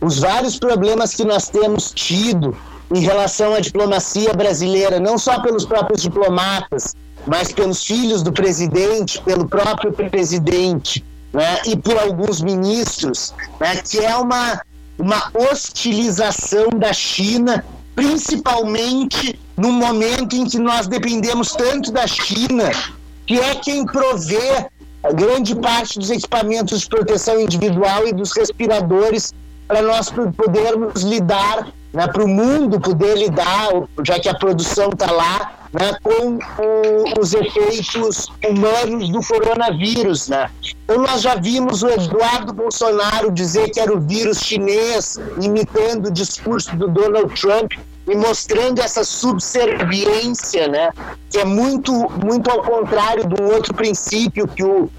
os 0.00 0.18
vários 0.18 0.58
problemas 0.58 1.14
que 1.14 1.24
nós 1.24 1.48
temos 1.48 1.92
tido 1.92 2.56
em 2.92 3.00
relação 3.00 3.54
à 3.54 3.60
diplomacia 3.60 4.32
brasileira, 4.32 4.98
não 4.98 5.18
só 5.18 5.40
pelos 5.40 5.64
próprios 5.64 6.02
diplomatas, 6.02 6.96
mas 7.26 7.52
pelos 7.52 7.84
filhos 7.84 8.22
do 8.22 8.32
presidente, 8.32 9.20
pelo 9.22 9.46
próprio 9.46 9.92
presidente 9.92 11.04
né, 11.32 11.60
e 11.66 11.76
por 11.76 11.96
alguns 11.98 12.40
ministros, 12.40 13.34
né, 13.60 13.76
que 13.76 13.98
é 13.98 14.16
uma, 14.16 14.60
uma 14.98 15.30
hostilização 15.34 16.68
da 16.70 16.92
China, 16.92 17.64
principalmente 17.94 19.38
no 19.56 19.72
momento 19.72 20.36
em 20.36 20.46
que 20.46 20.58
nós 20.58 20.86
dependemos 20.86 21.52
tanto 21.52 21.92
da 21.92 22.06
China, 22.06 22.70
que 23.26 23.38
é 23.38 23.54
quem 23.56 23.84
provê 23.84 24.66
grande 25.14 25.54
parte 25.54 25.98
dos 25.98 26.10
equipamentos 26.10 26.80
de 26.80 26.88
proteção 26.88 27.40
individual 27.40 28.06
e 28.06 28.12
dos 28.12 28.32
respiradores 28.32 29.32
para 29.66 29.82
nós 29.82 30.10
podermos 30.10 31.02
lidar, 31.02 31.68
né, 31.92 32.06
para 32.06 32.24
o 32.24 32.28
mundo 32.28 32.80
poder 32.80 33.16
lidar, 33.18 33.68
já 34.04 34.18
que 34.18 34.28
a 34.28 34.34
produção 34.34 34.90
está 34.90 35.10
lá, 35.10 35.60
né, 35.72 35.96
com 36.02 36.36
o, 36.36 37.20
os 37.20 37.32
efeitos 37.32 38.28
humanos 38.48 39.08
do 39.08 39.20
coronavírus. 39.20 40.28
Né? 40.28 40.50
Então, 40.84 41.02
nós 41.02 41.22
já 41.22 41.34
vimos 41.34 41.82
o 41.82 41.88
Eduardo 41.88 42.52
Bolsonaro 42.52 43.30
dizer 43.30 43.70
que 43.70 43.80
era 43.80 43.92
o 43.92 44.00
vírus 44.00 44.38
chinês, 44.38 45.18
imitando 45.40 46.06
o 46.06 46.10
discurso 46.10 46.74
do 46.76 46.88
Donald 46.88 47.40
Trump 47.40 47.72
e 48.08 48.16
mostrando 48.16 48.80
essa 48.80 49.04
subserviência, 49.04 50.66
né, 50.68 50.90
que 51.28 51.38
é 51.38 51.44
muito, 51.44 51.92
muito 52.24 52.50
ao 52.50 52.62
contrário 52.62 53.26
do 53.26 53.42
outro 53.44 53.72
princípio 53.74 54.48
que 54.48 54.64
o, 54.64 54.90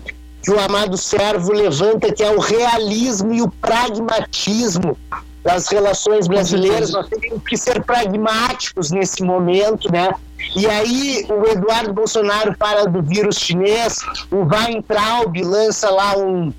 que 0.41 0.51
o 0.51 0.59
amado 0.59 0.97
servo 0.97 1.51
levanta, 1.51 2.13
que 2.13 2.23
é 2.23 2.31
o 2.31 2.39
realismo 2.39 3.33
e 3.33 3.41
o 3.41 3.49
pragmatismo 3.49 4.97
das 5.43 5.67
relações 5.67 6.27
brasileiras. 6.27 6.91
Nós 6.91 7.07
temos 7.07 7.43
que 7.43 7.57
ser 7.57 7.83
pragmáticos 7.83 8.91
nesse 8.91 9.23
momento, 9.23 9.91
né? 9.91 10.11
E 10.55 10.67
aí 10.67 11.25
o 11.29 11.47
Eduardo 11.47 11.93
Bolsonaro 11.93 12.55
fala 12.57 12.85
do 12.87 13.01
vírus 13.01 13.37
chinês, 13.37 13.99
o 14.31 14.43
Weintraub 14.45 15.35
lança 15.43 15.89
lá 15.89 16.17
um, 16.17 16.51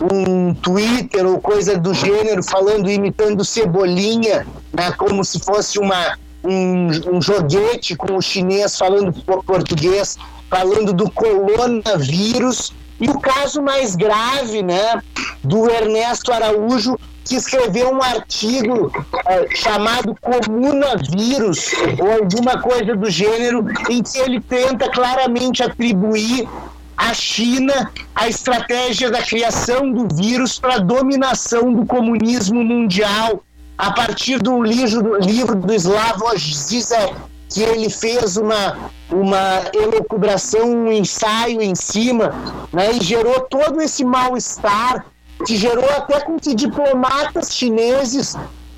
um 0.00 0.54
Twitter 0.54 1.26
ou 1.26 1.40
coisa 1.40 1.78
do 1.78 1.94
gênero 1.94 2.42
falando, 2.42 2.90
imitando 2.90 3.44
Cebolinha, 3.44 4.46
né, 4.72 4.90
como 4.92 5.24
se 5.24 5.38
fosse 5.40 5.78
uma, 5.78 6.18
um, 6.42 7.16
um 7.16 7.22
joguete 7.22 7.94
com 7.94 8.16
o 8.16 8.22
chinês 8.22 8.76
falando 8.76 9.12
português, 9.44 10.18
falando 10.50 10.92
do 10.92 11.10
coronavírus. 11.10 12.72
E 12.98 13.10
o 13.10 13.20
caso 13.20 13.60
mais 13.62 13.94
grave, 13.94 14.62
né, 14.62 15.02
do 15.44 15.70
Ernesto 15.70 16.32
Araújo, 16.32 16.98
que 17.26 17.34
escreveu 17.34 17.90
um 17.90 18.02
artigo 18.02 18.92
é, 19.26 19.54
chamado 19.54 20.16
Comunavírus, 20.20 21.72
ou 21.98 22.12
alguma 22.12 22.62
coisa 22.62 22.94
do 22.94 23.10
gênero, 23.10 23.66
em 23.90 24.02
que 24.02 24.18
ele 24.18 24.40
tenta 24.40 24.88
claramente 24.88 25.62
atribuir 25.62 26.48
à 26.96 27.12
China 27.12 27.90
a 28.14 28.28
estratégia 28.28 29.10
da 29.10 29.20
criação 29.22 29.90
do 29.92 30.06
vírus 30.14 30.58
para 30.58 30.76
a 30.76 30.78
dominação 30.78 31.72
do 31.72 31.84
comunismo 31.84 32.62
mundial, 32.62 33.42
a 33.76 33.92
partir 33.92 34.38
do 34.38 34.62
livro 34.62 35.02
do, 35.02 35.16
livro 35.16 35.56
do 35.56 35.74
Slavoj 35.74 36.38
Zizek, 36.38 37.12
que 37.48 37.60
ele 37.60 37.90
fez 37.90 38.36
uma, 38.36 38.90
uma 39.10 39.62
elucubração, 39.74 40.70
um 40.70 40.92
ensaio 40.92 41.60
em 41.60 41.74
cima, 41.74 42.32
né, 42.72 42.92
e 42.92 43.04
gerou 43.04 43.40
todo 43.40 43.80
esse 43.82 44.04
mal-estar 44.04 45.04
que 45.44 45.56
gerou 45.56 45.88
até 45.90 46.20
com 46.20 46.38
que 46.38 46.54
diplomatas 46.54 47.54
chineses 47.54 48.36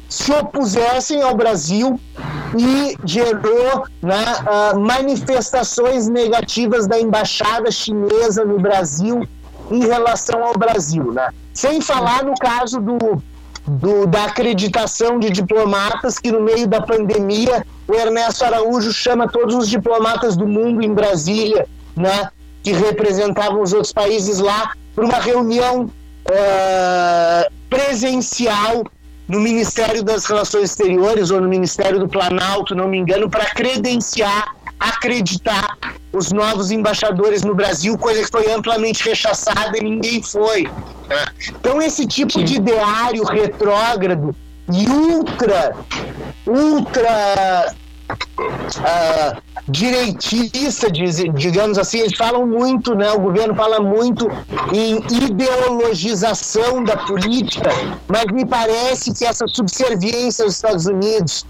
se 0.09 0.33
opusessem 0.33 1.21
ao 1.23 1.37
Brasil 1.37 2.01
e 2.57 2.97
gerou 3.05 3.85
né, 4.03 4.25
uh, 4.41 4.81
manifestações 4.81 6.09
negativas 6.09 6.87
da 6.87 6.99
embaixada 6.99 7.71
chinesa 7.71 8.45
no 8.45 8.59
Brasil 8.59 9.29
em 9.71 9.87
relação 9.87 10.43
ao 10.43 10.55
Brasil. 10.55 11.13
Né? 11.13 11.29
Sem 11.53 11.81
falar 11.83 12.25
no 12.25 12.35
caso 12.35 12.81
do, 12.81 13.23
do, 13.67 14.07
da 14.07 14.25
acreditação 14.25 15.19
de 15.19 15.29
diplomatas, 15.29 16.19
que 16.19 16.33
no 16.33 16.41
meio 16.41 16.67
da 16.67 16.81
pandemia 16.81 17.67
o 17.87 17.95
Ernesto 17.95 18.45
Araújo 18.45 18.93
chama 18.93 19.29
todos 19.29 19.55
os 19.55 19.69
diplomatas 19.69 20.37
do 20.37 20.47
mundo 20.47 20.83
em 20.83 20.93
Brasília, 20.93 21.67
né, 21.95 22.31
que 22.63 22.73
representavam 22.73 23.61
os 23.61 23.73
outros 23.73 23.93
países 23.93 24.39
lá, 24.39 24.73
para 24.95 25.05
uma 25.05 25.19
reunião 25.19 25.91
uh, 26.31 27.53
presencial 27.69 28.85
no 29.27 29.41
Ministério 29.41 30.03
das 30.03 30.25
Relações 30.27 30.71
Exteriores 30.71 31.31
ou 31.31 31.41
no 31.41 31.49
Ministério 31.49 31.99
do 31.99 32.09
Planalto, 32.09 32.75
não 32.75 32.89
me 32.89 32.99
engano, 32.99 33.29
para 33.29 33.45
credenciar, 33.47 34.55
acreditar 34.81 35.77
os 36.13 36.33
novos 36.33 36.71
embaixadores 36.71 37.43
no 37.43 37.55
Brasil, 37.55 37.97
coisa 37.99 38.23
que 38.23 38.31
foi 38.31 38.51
amplamente 38.51 39.07
rechaçada 39.07 39.77
e 39.77 39.83
ninguém 39.83 40.23
foi. 40.23 40.63
Né? 41.09 41.27
Então, 41.51 41.83
esse 41.83 42.07
tipo 42.07 42.43
de 42.43 42.57
ideário 42.57 43.23
retrógrado 43.25 44.35
e 44.73 44.89
ultra, 44.89 45.77
ultra 46.47 47.75
uh, 48.11 49.43
direitista, 49.69 50.91
digamos 50.91 51.79
assim, 51.79 51.99
eles 52.01 52.17
falam 52.17 52.47
muito, 52.47 52.95
né? 52.95 53.11
O 53.13 53.21
governo 53.21 53.55
fala 53.55 53.81
muito 53.81 54.29
em 54.73 55.03
ideologização 55.25 56.83
da 56.83 56.97
política, 56.97 57.71
mas 58.07 58.25
me 58.33 58.47
parece 58.47 59.13
que 59.13 59.25
essa 59.25 59.47
subserviência 59.47 60.45
aos 60.45 60.55
Estados 60.55 60.87
Unidos, 60.87 61.47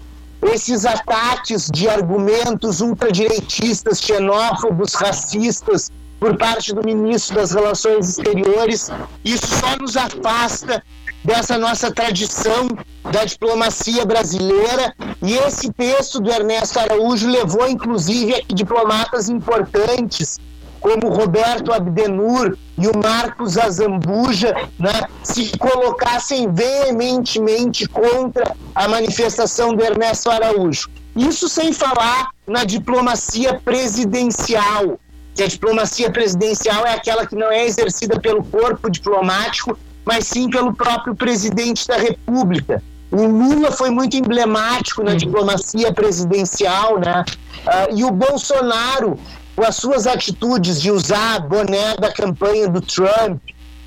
esses 0.53 0.85
ataques 0.85 1.69
de 1.71 1.87
argumentos 1.87 2.81
ultradireitistas, 2.81 4.01
xenófobos, 4.01 4.93
racistas 4.93 5.91
por 6.19 6.37
parte 6.37 6.73
do 6.73 6.83
ministro 6.83 7.35
das 7.35 7.51
Relações 7.51 8.09
Exteriores, 8.09 8.91
isso 9.23 9.47
só 9.47 9.77
nos 9.77 9.95
afasta 9.95 10.83
dessa 11.29 11.59
nossa 11.59 11.91
tradição 11.91 12.67
da 13.11 13.23
diplomacia 13.23 14.03
brasileira. 14.03 14.95
E 15.21 15.35
esse 15.35 15.71
texto 15.71 16.19
do 16.19 16.31
Ernesto 16.31 16.79
Araújo 16.79 17.29
levou, 17.29 17.69
inclusive, 17.69 18.43
diplomatas 18.47 19.29
importantes, 19.29 20.39
como 20.79 21.09
Roberto 21.09 21.71
Abdenur 21.71 22.57
e 22.79 22.87
o 22.87 22.97
Marcos 22.97 23.59
Azambuja, 23.59 24.55
né, 24.79 25.07
se 25.23 25.55
colocassem 25.59 26.51
veementemente 26.51 27.87
contra 27.87 28.55
a 28.73 28.87
manifestação 28.87 29.75
do 29.75 29.83
Ernesto 29.83 30.31
Araújo. 30.31 30.89
Isso 31.15 31.47
sem 31.47 31.71
falar 31.71 32.29
na 32.47 32.63
diplomacia 32.63 33.61
presidencial, 33.63 34.99
que 35.35 35.43
a 35.43 35.47
diplomacia 35.47 36.09
presidencial 36.09 36.87
é 36.87 36.93
aquela 36.93 37.27
que 37.27 37.35
não 37.35 37.51
é 37.51 37.65
exercida 37.65 38.19
pelo 38.19 38.43
corpo 38.43 38.89
diplomático, 38.89 39.77
mas 40.09 40.25
sim 40.25 40.49
pelo 40.49 40.73
próprio 40.73 41.13
presidente 41.13 41.87
da 41.87 41.95
República. 41.95 42.81
O 43.11 43.27
Lula 43.27 43.71
foi 43.71 43.91
muito 43.91 44.17
emblemático 44.17 45.03
na 45.03 45.13
diplomacia 45.13 45.93
presidencial, 45.93 46.99
né? 46.99 47.23
Uh, 47.63 47.95
e 47.95 48.03
o 48.03 48.09
Bolsonaro, 48.09 49.19
com 49.55 49.63
as 49.63 49.75
suas 49.75 50.07
atitudes 50.07 50.81
de 50.81 50.89
usar 50.89 51.35
a 51.35 51.39
boné 51.39 51.95
da 51.97 52.11
campanha 52.11 52.67
do 52.67 52.81
Trump, 52.81 53.39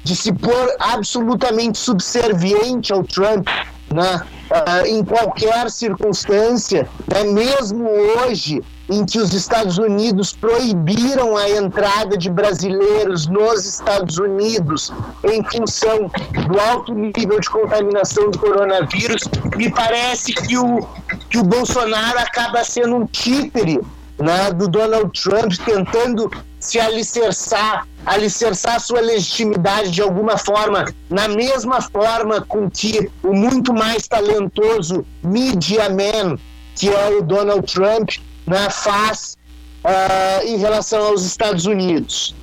de 0.04 0.14
se 0.14 0.32
pôr 0.32 0.76
absolutamente 0.78 1.76
subserviente 1.78 2.92
ao 2.92 3.02
Trump, 3.02 3.48
né? 3.92 4.22
Uh, 4.48 4.86
em 4.86 5.04
qualquer 5.04 5.72
circunstância, 5.72 6.88
né? 7.12 7.24
mesmo 7.24 7.84
hoje, 7.88 8.62
em 8.88 9.04
que 9.04 9.18
os 9.18 9.32
Estados 9.32 9.78
Unidos 9.78 10.32
proibiram 10.32 11.36
a 11.36 11.48
entrada 11.48 12.16
de 12.16 12.30
brasileiros 12.30 13.26
nos 13.26 13.64
Estados 13.64 14.18
Unidos 14.18 14.92
em 15.24 15.42
função 15.44 16.10
do 16.48 16.60
alto 16.60 16.94
nível 16.94 17.38
de 17.40 17.48
contaminação 17.48 18.30
do 18.30 18.38
coronavírus, 18.38 19.22
me 19.56 19.70
parece 19.70 20.32
que 20.32 20.56
o, 20.58 20.86
que 21.30 21.38
o 21.38 21.44
Bolsonaro 21.44 22.18
acaba 22.18 22.64
sendo 22.64 22.96
um 22.96 23.06
títere 23.06 23.80
né, 24.18 24.52
do 24.52 24.68
Donald 24.68 25.10
Trump 25.20 25.52
tentando 25.64 26.30
se 26.58 26.78
alicerçar, 26.78 27.86
alicerçar 28.06 28.80
sua 28.80 29.00
legitimidade 29.00 29.90
de 29.90 30.00
alguma 30.00 30.38
forma, 30.38 30.84
na 31.10 31.28
mesma 31.28 31.80
forma 31.80 32.40
com 32.42 32.70
que 32.70 33.10
o 33.22 33.32
muito 33.32 33.74
mais 33.74 34.06
talentoso 34.06 35.04
media 35.22 35.88
man, 35.88 36.38
que 36.76 36.88
é 36.88 37.08
o 37.18 37.22
Donald 37.22 37.66
Trump, 37.72 38.10
né, 38.46 38.68
faz 38.70 39.36
uh, 39.84 40.46
em 40.46 40.58
relação 40.58 41.04
aos 41.06 41.24
Estados 41.24 41.66
Unidos. 41.66 42.34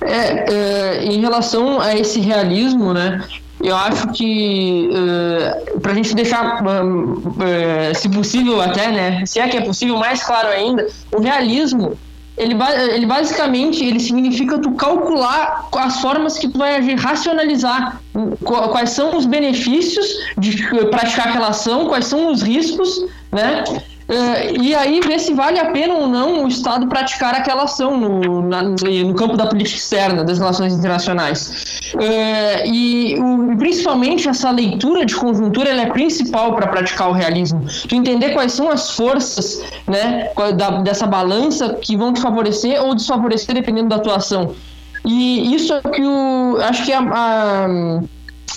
É, 0.00 0.52
é, 0.52 1.04
em 1.04 1.20
relação 1.20 1.80
a 1.80 1.94
esse 1.94 2.18
realismo, 2.18 2.94
né, 2.94 3.22
eu 3.62 3.76
acho 3.76 4.08
que 4.12 4.88
uh, 4.90 4.96
eh, 4.96 5.78
para 5.82 5.92
a 5.92 5.94
gente 5.94 6.14
deixar, 6.14 6.62
uh, 6.62 7.94
se 7.94 8.08
possível 8.08 8.60
até, 8.60 8.90
né, 8.90 9.26
se 9.26 9.38
é 9.38 9.46
que 9.48 9.56
é 9.58 9.60
possível, 9.60 9.98
mais 9.98 10.22
claro 10.22 10.48
ainda, 10.48 10.88
o 11.12 11.20
realismo 11.20 11.96
ele, 12.40 12.56
ele 12.94 13.04
basicamente 13.04 13.84
ele 13.84 14.00
significa 14.00 14.58
tu 14.58 14.72
calcular 14.72 15.68
as 15.76 16.00
formas 16.00 16.38
que 16.38 16.48
tu 16.48 16.56
vai 16.56 16.76
agir, 16.76 16.94
racionalizar 16.94 18.00
quais 18.42 18.90
são 18.90 19.16
os 19.16 19.26
benefícios 19.26 20.06
de 20.38 20.56
praticar 20.86 21.28
aquela 21.28 21.48
ação, 21.48 21.86
quais 21.86 22.06
são 22.06 22.32
os 22.32 22.40
riscos, 22.40 23.04
né? 23.30 23.62
Uh, 24.10 24.60
e 24.60 24.74
aí 24.74 25.00
ver 25.00 25.20
se 25.20 25.32
vale 25.32 25.60
a 25.60 25.70
pena 25.70 25.94
ou 25.94 26.08
não 26.08 26.42
o 26.42 26.48
Estado 26.48 26.88
praticar 26.88 27.32
aquela 27.32 27.62
ação 27.62 27.96
no, 27.96 28.42
na, 28.42 28.60
no 28.60 29.14
campo 29.14 29.36
da 29.36 29.46
política 29.46 29.78
externa, 29.78 30.24
das 30.24 30.40
relações 30.40 30.74
internacionais. 30.74 31.92
Uh, 31.94 32.66
e 32.66 33.14
o, 33.20 33.56
principalmente 33.56 34.28
essa 34.28 34.50
leitura 34.50 35.06
de 35.06 35.14
conjuntura 35.14 35.70
é 35.70 35.86
principal 35.86 36.56
para 36.56 36.66
praticar 36.66 37.08
o 37.08 37.12
realismo. 37.12 37.64
Tu 37.88 37.94
entender 37.94 38.30
quais 38.30 38.52
são 38.52 38.68
as 38.68 38.90
forças 38.90 39.62
né, 39.86 40.28
da, 40.56 40.82
dessa 40.82 41.06
balança 41.06 41.74
que 41.74 41.96
vão 41.96 42.12
te 42.12 42.20
favorecer 42.20 42.82
ou 42.82 42.96
desfavorecer 42.96 43.54
dependendo 43.54 43.90
da 43.90 44.00
tua 44.00 44.16
ação. 44.16 44.56
E 45.04 45.54
isso 45.54 45.72
é 45.72 45.80
que 45.80 46.02
o. 46.02 46.58
Acho 46.60 46.84
que 46.84 46.92
a, 46.92 47.00
a 47.00 47.68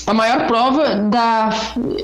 a 0.06 0.14
maior 0.14 0.48
prova 0.48 0.96
da. 0.96 1.50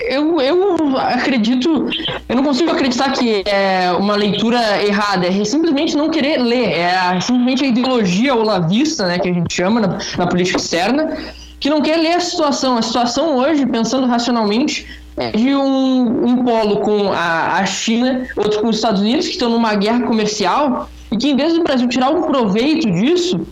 Eu, 0.07 0.39
eu 0.39 0.97
acredito. 0.97 1.89
Eu 2.27 2.35
não 2.35 2.43
consigo 2.43 2.71
acreditar 2.71 3.11
que 3.11 3.43
é 3.45 3.91
uma 3.91 4.15
leitura 4.15 4.59
errada. 4.83 5.27
É 5.27 5.43
simplesmente 5.43 5.97
não 5.97 6.09
querer 6.09 6.37
ler. 6.37 6.71
É 6.71 7.19
simplesmente 7.19 7.63
a 7.63 7.67
ideologia 7.67 8.35
olavista, 8.35 9.05
né, 9.07 9.19
que 9.19 9.29
a 9.29 9.33
gente 9.33 9.53
chama 9.53 9.81
na, 9.81 9.97
na 10.17 10.27
política 10.27 10.57
externa, 10.57 11.17
que 11.59 11.69
não 11.69 11.81
quer 11.81 11.97
ler 11.97 12.13
a 12.13 12.19
situação. 12.19 12.77
A 12.77 12.81
situação 12.81 13.35
hoje, 13.37 13.65
pensando 13.65 14.07
racionalmente, 14.07 14.87
é 15.17 15.31
de 15.31 15.53
um, 15.53 16.25
um 16.25 16.43
polo 16.45 16.77
com 16.77 17.11
a, 17.11 17.57
a 17.57 17.65
China, 17.65 18.25
outro 18.37 18.61
com 18.61 18.69
os 18.69 18.77
Estados 18.77 19.01
Unidos, 19.01 19.25
que 19.25 19.33
estão 19.33 19.49
numa 19.49 19.75
guerra 19.75 20.01
comercial, 20.01 20.89
e 21.11 21.17
que 21.17 21.27
em 21.29 21.35
vez 21.35 21.53
do 21.53 21.63
Brasil 21.63 21.87
tirar 21.89 22.09
um 22.11 22.21
proveito 22.23 22.89
disso, 22.89 23.45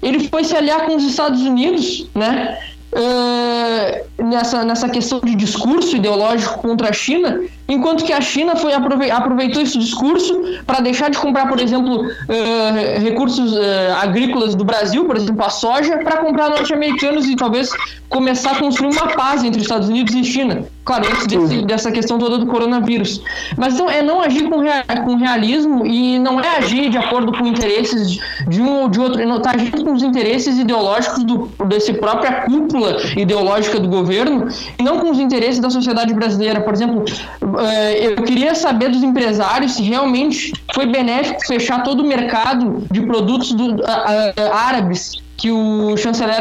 ele 0.00 0.28
foi 0.28 0.44
se 0.44 0.56
aliar 0.56 0.86
com 0.86 0.94
os 0.94 1.04
Estados 1.04 1.42
Unidos, 1.42 2.08
né? 2.14 2.56
Uh, 2.98 4.22
nessa, 4.22 4.64
nessa 4.64 4.88
questão 4.88 5.20
de 5.20 5.34
discurso 5.34 5.96
ideológico 5.96 6.58
contra 6.58 6.90
a 6.90 6.92
China, 6.92 7.40
enquanto 7.68 8.04
que 8.04 8.12
a 8.12 8.20
China 8.20 8.56
foi 8.56 8.72
aproveitou 8.72 9.62
esse 9.62 9.78
discurso 9.78 10.42
para 10.66 10.80
deixar 10.80 11.10
de 11.10 11.18
comprar, 11.18 11.46
por 11.48 11.60
exemplo, 11.60 12.00
uh, 12.00 13.00
recursos 13.02 13.52
uh, 13.52 13.60
agrícolas 14.00 14.54
do 14.54 14.64
Brasil, 14.64 15.04
por 15.04 15.16
exemplo, 15.16 15.44
a 15.44 15.50
soja, 15.50 15.98
para 15.98 16.18
comprar 16.18 16.48
norte-americanos 16.48 17.26
e 17.26 17.36
talvez 17.36 17.70
começar 18.08 18.52
a 18.52 18.58
construir 18.58 18.92
uma 18.92 19.08
paz 19.08 19.44
entre 19.44 19.60
Estados 19.60 19.88
Unidos 19.88 20.14
e 20.14 20.24
China. 20.24 20.64
Claro, 20.88 21.06
antes 21.06 21.26
desse, 21.26 21.66
dessa 21.66 21.92
questão 21.92 22.18
toda 22.18 22.38
do 22.38 22.46
coronavírus. 22.46 23.22
Mas 23.58 23.74
então 23.74 23.90
é 23.90 24.00
não 24.00 24.22
agir 24.22 24.48
com, 24.48 24.60
rea, 24.60 24.82
com 25.04 25.16
realismo 25.16 25.84
e 25.84 26.18
não 26.18 26.40
é 26.40 26.56
agir 26.56 26.88
de 26.88 26.96
acordo 26.96 27.30
com 27.30 27.46
interesses 27.46 28.18
de 28.48 28.62
um 28.62 28.84
ou 28.84 28.88
de 28.88 28.98
outro, 28.98 29.22
não 29.26 29.36
está 29.36 29.50
agindo 29.50 29.84
com 29.84 29.92
os 29.92 30.02
interesses 30.02 30.56
ideológicos 30.58 31.24
do, 31.24 31.50
desse 31.66 31.92
própria 31.92 32.46
cúpula 32.46 32.96
ideológica 33.18 33.78
do 33.78 33.86
governo 33.86 34.48
e 34.78 34.82
não 34.82 34.98
com 34.98 35.10
os 35.10 35.18
interesses 35.18 35.60
da 35.60 35.68
sociedade 35.68 36.14
brasileira. 36.14 36.62
Por 36.62 36.72
exemplo, 36.72 37.04
eu 38.00 38.22
queria 38.22 38.54
saber 38.54 38.90
dos 38.90 39.02
empresários 39.02 39.72
se 39.72 39.82
realmente 39.82 40.52
foi 40.74 40.86
benéfico 40.86 41.46
fechar 41.46 41.82
todo 41.82 42.00
o 42.00 42.06
mercado 42.06 42.84
de 42.90 43.00
produtos 43.02 43.52
do, 43.52 43.76
árabes 44.52 45.20
que 45.38 45.52
o 45.52 45.96
chanceler 45.96 46.40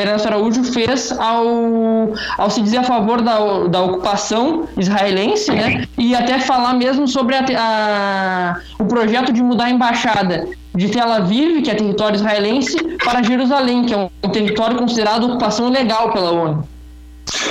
Ernesto 0.00 0.26
Araújo 0.26 0.64
fez 0.64 1.12
ao, 1.12 2.12
ao 2.36 2.50
se 2.50 2.60
dizer 2.60 2.78
a 2.78 2.82
favor 2.82 3.22
da, 3.22 3.38
da 3.68 3.82
ocupação 3.82 4.68
israelense, 4.76 5.52
né? 5.52 5.86
E 5.96 6.14
até 6.14 6.40
falar 6.40 6.74
mesmo 6.74 7.06
sobre 7.06 7.36
a, 7.36 7.44
a, 7.56 8.60
o 8.80 8.84
projeto 8.84 9.32
de 9.32 9.40
mudar 9.40 9.66
a 9.66 9.70
embaixada 9.70 10.48
de 10.74 10.88
Tel 10.88 11.10
Aviv, 11.10 11.62
que 11.62 11.70
é 11.70 11.74
território 11.74 12.16
israelense, 12.16 12.76
para 13.02 13.22
Jerusalém, 13.22 13.84
que 13.84 13.94
é 13.94 13.96
um 13.96 14.28
território 14.28 14.76
considerado 14.76 15.24
ocupação 15.24 15.70
legal 15.70 16.12
pela 16.12 16.32
ONU. 16.32 16.68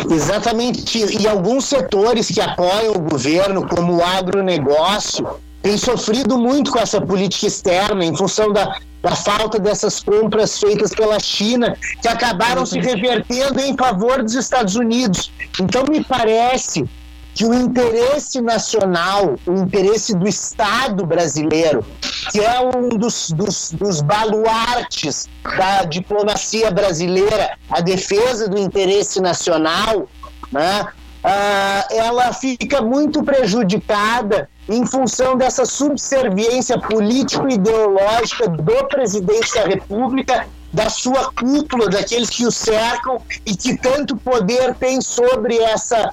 Exatamente. 0.09 1.05
E 1.19 1.27
alguns 1.27 1.65
setores 1.65 2.27
que 2.27 2.41
apoiam 2.41 2.93
o 2.93 2.99
governo, 2.99 3.67
como 3.67 3.97
o 3.97 4.03
agronegócio, 4.03 5.27
têm 5.61 5.77
sofrido 5.77 6.37
muito 6.37 6.71
com 6.71 6.79
essa 6.79 7.01
política 7.01 7.47
externa 7.47 8.05
em 8.05 8.15
função 8.15 8.53
da, 8.53 8.77
da 9.01 9.15
falta 9.15 9.59
dessas 9.59 9.99
compras 10.03 10.59
feitas 10.59 10.91
pela 10.91 11.19
China, 11.19 11.77
que 12.01 12.07
acabaram 12.07 12.65
se 12.65 12.79
revertendo 12.79 13.59
em 13.59 13.75
favor 13.75 14.21
dos 14.21 14.35
Estados 14.35 14.75
Unidos. 14.75 15.31
Então, 15.59 15.83
me 15.89 16.03
parece 16.03 16.87
que 17.35 17.45
o 17.45 17.53
interesse 17.53 18.39
nacional, 18.39 19.35
o 19.45 19.51
interesse 19.51 20.15
do 20.15 20.25
Estado 20.25 21.05
brasileiro, 21.05 21.85
que 22.31 22.39
é 22.39 22.61
um 22.61 22.87
dos, 22.87 23.29
dos, 23.31 23.73
dos 23.73 24.01
baluartes 24.01 25.27
da 25.43 25.83
diplomacia 25.83 26.71
brasileira, 26.71 27.57
a 27.69 27.81
defesa 27.81 28.47
do 28.47 28.57
interesse 28.57 29.19
nacional, 29.19 30.07
né, 30.49 30.87
uh, 31.25 31.93
ela 31.93 32.31
fica 32.31 32.81
muito 32.81 33.21
prejudicada 33.21 34.49
em 34.69 34.85
função 34.85 35.35
dessa 35.35 35.65
subserviência 35.65 36.79
político-ideológica 36.79 38.47
do 38.47 38.87
presidente 38.87 39.53
da 39.53 39.65
República, 39.65 40.47
da 40.71 40.89
sua 40.89 41.31
cúpula, 41.33 41.89
daqueles 41.89 42.29
que 42.29 42.45
o 42.45 42.51
cercam 42.51 43.21
e 43.45 43.55
que 43.55 43.77
tanto 43.77 44.15
poder 44.15 44.73
tem 44.75 45.01
sobre 45.01 45.57
essa 45.57 46.11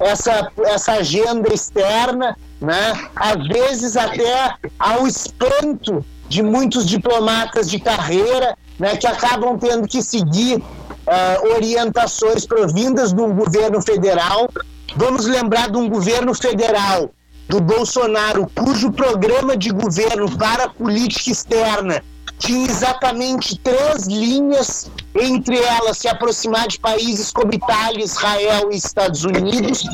essa, 0.00 0.50
essa 0.64 0.92
agenda 0.92 1.52
externa, 1.52 2.36
né? 2.60 3.08
às 3.14 3.46
vezes 3.46 3.96
até 3.96 4.54
ao 4.78 5.06
espanto 5.06 6.04
de 6.28 6.42
muitos 6.42 6.86
diplomatas 6.86 7.68
de 7.68 7.78
carreira 7.78 8.56
né, 8.78 8.96
que 8.96 9.06
acabam 9.06 9.58
tendo 9.58 9.86
que 9.86 10.02
seguir 10.02 10.56
uh, 10.56 11.54
orientações 11.54 12.46
provindas 12.46 13.12
do 13.12 13.26
governo 13.28 13.82
federal. 13.82 14.48
Vamos 14.96 15.26
lembrar 15.26 15.70
de 15.70 15.76
um 15.76 15.88
governo 15.88 16.34
federal 16.34 17.10
do 17.48 17.60
Bolsonaro, 17.60 18.50
cujo 18.54 18.92
programa 18.92 19.56
de 19.56 19.70
governo 19.70 20.30
para 20.38 20.64
a 20.64 20.68
política 20.68 21.30
externa 21.30 22.02
tinha 22.40 22.66
exatamente 22.66 23.56
três 23.58 24.06
linhas, 24.06 24.90
entre 25.14 25.58
elas 25.58 25.98
se 25.98 26.08
aproximar 26.08 26.66
de 26.66 26.80
países 26.80 27.30
como 27.30 27.54
Itália, 27.54 28.02
Israel 28.02 28.70
e 28.72 28.76
Estados 28.76 29.24
Unidos, 29.24 29.84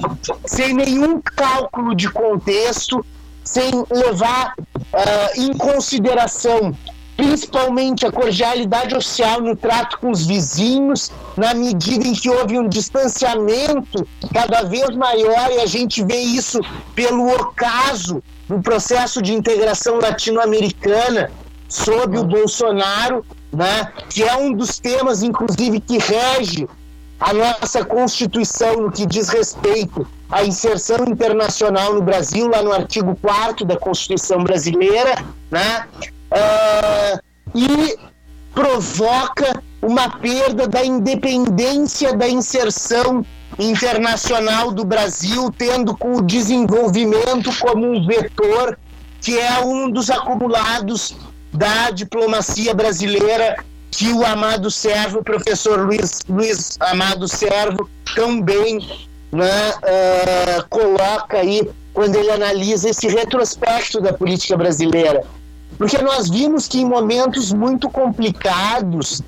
sem 0.47 0.73
nenhum 0.73 1.21
cálculo 1.21 1.95
de 1.95 2.09
contexto, 2.09 3.05
sem 3.45 3.85
levar 3.91 4.55
uh, 4.59 5.41
em 5.41 5.53
consideração 5.55 6.73
principalmente 7.17 8.05
a 8.05 8.13
cordialidade 8.13 8.93
social 8.93 9.41
no 9.41 9.57
trato 9.57 9.99
com 9.99 10.11
os 10.11 10.27
vizinhos, 10.27 11.11
na 11.37 11.55
medida 11.55 12.07
em 12.07 12.13
que 12.13 12.29
houve 12.29 12.59
um 12.59 12.69
distanciamento 12.69 14.07
cada 14.35 14.63
vez 14.63 14.95
maior, 14.95 15.51
e 15.51 15.61
a 15.61 15.67
gente 15.67 16.05
vê 16.05 16.19
isso 16.19 16.61
pelo 16.95 17.27
ocaso 17.35 18.23
do 18.47 18.61
processo 18.61 19.23
de 19.23 19.33
integração 19.33 19.99
latino-americana, 19.99 21.31
sob 21.69 22.19
o 22.19 22.25
Bolsonaro, 22.25 23.25
né, 23.53 23.93
que 24.11 24.23
é 24.23 24.37
um 24.37 24.53
dos 24.53 24.79
temas, 24.79 25.23
inclusive, 25.23 25.81
que 25.81 25.99
rege 25.99 26.69
a 27.19 27.33
nossa 27.33 27.85
Constituição 27.85 28.83
no 28.83 28.93
que 28.93 29.07
diz 29.07 29.29
respeito 29.29 30.07
à 30.31 30.45
inserção 30.45 30.99
internacional 31.07 31.95
no 31.95 32.03
Brasil, 32.03 32.49
lá 32.49 32.63
no 32.63 32.73
artigo 32.73 33.17
4 33.23 33.65
da 33.65 33.77
Constituição 33.77 34.45
brasileira, 34.45 35.25
né? 35.51 35.87
Uh, 36.31 37.21
e 37.55 37.99
provoca 38.53 39.63
uma 39.81 40.11
perda 40.19 40.67
da 40.67 40.85
independência 40.85 42.13
da 42.13 42.29
inserção 42.29 43.25
internacional 43.59 44.73
do 44.73 44.85
Brasil, 44.85 45.51
tendo 45.57 45.97
com 45.97 46.17
o 46.17 46.23
desenvolvimento 46.23 47.51
como 47.61 47.87
um 47.87 48.07
vetor 48.07 48.79
que 49.21 49.39
é 49.39 49.65
um 49.65 49.91
dos 49.91 50.11
acumulados 50.11 51.17
da 51.57 51.91
diplomacia 51.91 52.75
brasileira 52.75 53.57
que 53.91 54.13
o 54.13 54.25
amado 54.25 54.71
servo, 54.71 55.21
o 55.21 55.25
professor 55.25 55.87
Luiz, 55.87 56.21
Luiz 56.29 56.77
Amado 56.81 57.27
Servo, 57.27 57.89
também 58.15 58.87
né, 59.33 59.71
uh, 59.71 60.69
coloca 60.69 61.39
aí 61.39 61.69
quando 61.95 62.15
ele 62.17 62.31
analisa 62.31 62.91
esse 62.91 63.09
retrospecto 63.09 64.01
da 64.01 64.13
política 64.13 64.57
brasileira. 64.57 65.25
Porque 65.79 65.99
nós 65.99 66.29
vimos 66.29 66.69
que 66.69 66.81
em 66.81 66.85
momentos 66.85 67.53
muito 67.53 67.89
complicados 67.89 69.23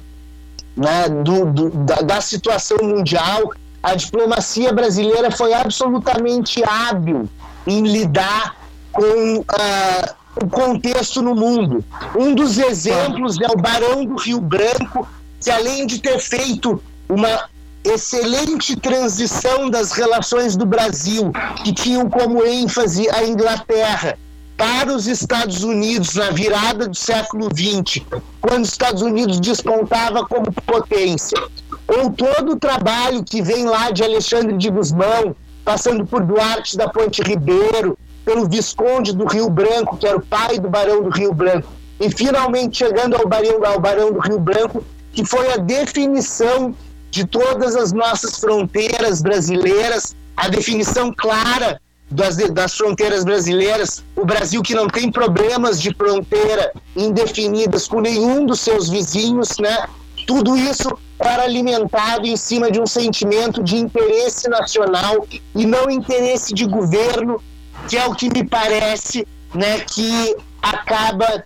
né, 0.77 1.09
do, 1.09 1.47
do, 1.47 1.71
da, 1.71 1.97
da 1.97 2.21
situação 2.21 2.79
mundial, 2.83 3.51
a 3.83 3.95
diplomacia 3.95 4.73
brasileira 4.73 5.31
foi 5.31 5.55
absolutamente 5.55 6.63
hábil 6.65 7.29
em 7.67 7.83
lidar 7.87 8.57
com 8.93 9.39
uh, 9.39 10.18
o 10.43 10.49
contexto 10.49 11.23
no 11.23 11.35
mundo. 11.35 11.85
Um 12.17 12.35
dos 12.35 12.59
exemplos 12.59 13.39
é 13.41 13.47
o 13.51 13.57
Barão 13.57 14.05
do 14.05 14.17
Rio 14.17 14.41
Branco, 14.41 15.09
que 15.41 15.51
além 15.51 15.87
de 15.87 16.01
ter 16.01 16.19
feito 16.19 16.83
uma 17.09 17.49
excelente 17.85 18.77
transição 18.77 19.71
das 19.71 19.93
relações 19.93 20.57
do 20.57 20.67
Brasil, 20.67 21.33
que 21.65 21.73
tinham 21.73 22.09
como 22.09 22.45
ênfase 22.45 23.09
a 23.11 23.25
Inglaterra, 23.25 24.19
para 24.57 24.93
os 24.93 25.07
Estados 25.07 25.63
Unidos 25.63 26.17
na 26.17 26.31
virada 26.31 26.89
do 26.89 26.97
século 26.97 27.49
XX, 27.55 28.05
quando 28.41 28.65
os 28.65 28.71
Estados 28.71 29.03
Unidos 29.03 29.39
despontava 29.39 30.27
como 30.27 30.53
potência, 30.67 31.41
ou 31.87 32.11
todo 32.11 32.53
o 32.53 32.57
trabalho 32.57 33.23
que 33.23 33.41
vem 33.41 33.67
lá 33.67 33.93
de 33.93 34.03
Alexandre 34.03 34.57
de 34.57 34.69
Guzmão, 34.69 35.35
passando 35.65 36.05
por 36.05 36.25
Duarte 36.25 36.77
da 36.77 36.89
Ponte 36.89 37.23
Ribeiro, 37.23 37.97
pelo 38.29 38.47
Visconde 38.47 39.15
do 39.15 39.25
Rio 39.25 39.49
Branco, 39.49 39.97
que 39.97 40.07
era 40.07 40.19
o 40.19 40.21
pai 40.21 40.59
do 40.59 40.69
Barão 40.69 41.03
do 41.03 41.09
Rio 41.09 41.33
Branco, 41.33 41.73
e 41.99 42.11
finalmente 42.11 42.77
chegando 42.77 43.17
ao 43.17 43.27
Barão, 43.27 43.65
ao 43.65 43.81
Barão 43.81 44.13
do 44.13 44.19
Rio 44.19 44.39
Branco, 44.39 44.85
que 45.15 45.25
foi 45.25 45.51
a 45.51 45.57
definição 45.57 46.75
de 47.11 47.27
todas 47.27 47.75
as 47.75 47.91
nossas 47.91 48.39
fronteiras 48.39 49.23
brasileiras, 49.23 50.15
a 50.37 50.47
definição 50.47 51.11
clara 51.11 51.81
das, 52.11 52.37
das 52.37 52.75
fronteiras 52.77 53.25
brasileiras, 53.25 54.05
o 54.15 54.27
Brasil 54.27 54.63
que 54.63 54.75
não 54.75 54.89
tem 54.89 55.11
problemas 55.11 55.81
de 55.81 55.95
fronteira 55.95 56.71
indefinidas 56.95 57.89
com 57.89 58.03
nenhum 58.03 58.45
dos 58.45 58.61
seus 58.61 58.91
vizinhos, 58.91 59.57
né? 59.59 59.87
Tudo 60.27 60.55
isso 60.55 60.99
era 61.19 61.45
alimentado 61.45 62.27
em 62.27 62.37
cima 62.37 62.71
de 62.71 62.79
um 62.79 62.87
sentimento 62.87 63.63
de 63.63 63.77
interesse 63.77 64.51
nacional 64.51 65.27
e 65.55 65.65
não 65.65 65.91
interesse 65.91 66.53
de 66.53 66.67
governo 66.67 67.41
que 67.89 67.97
é 67.97 68.07
o 68.07 68.15
que 68.15 68.29
me 68.29 68.45
parece 68.45 69.27
né, 69.55 69.81
que 69.81 70.37
acaba 70.63 71.45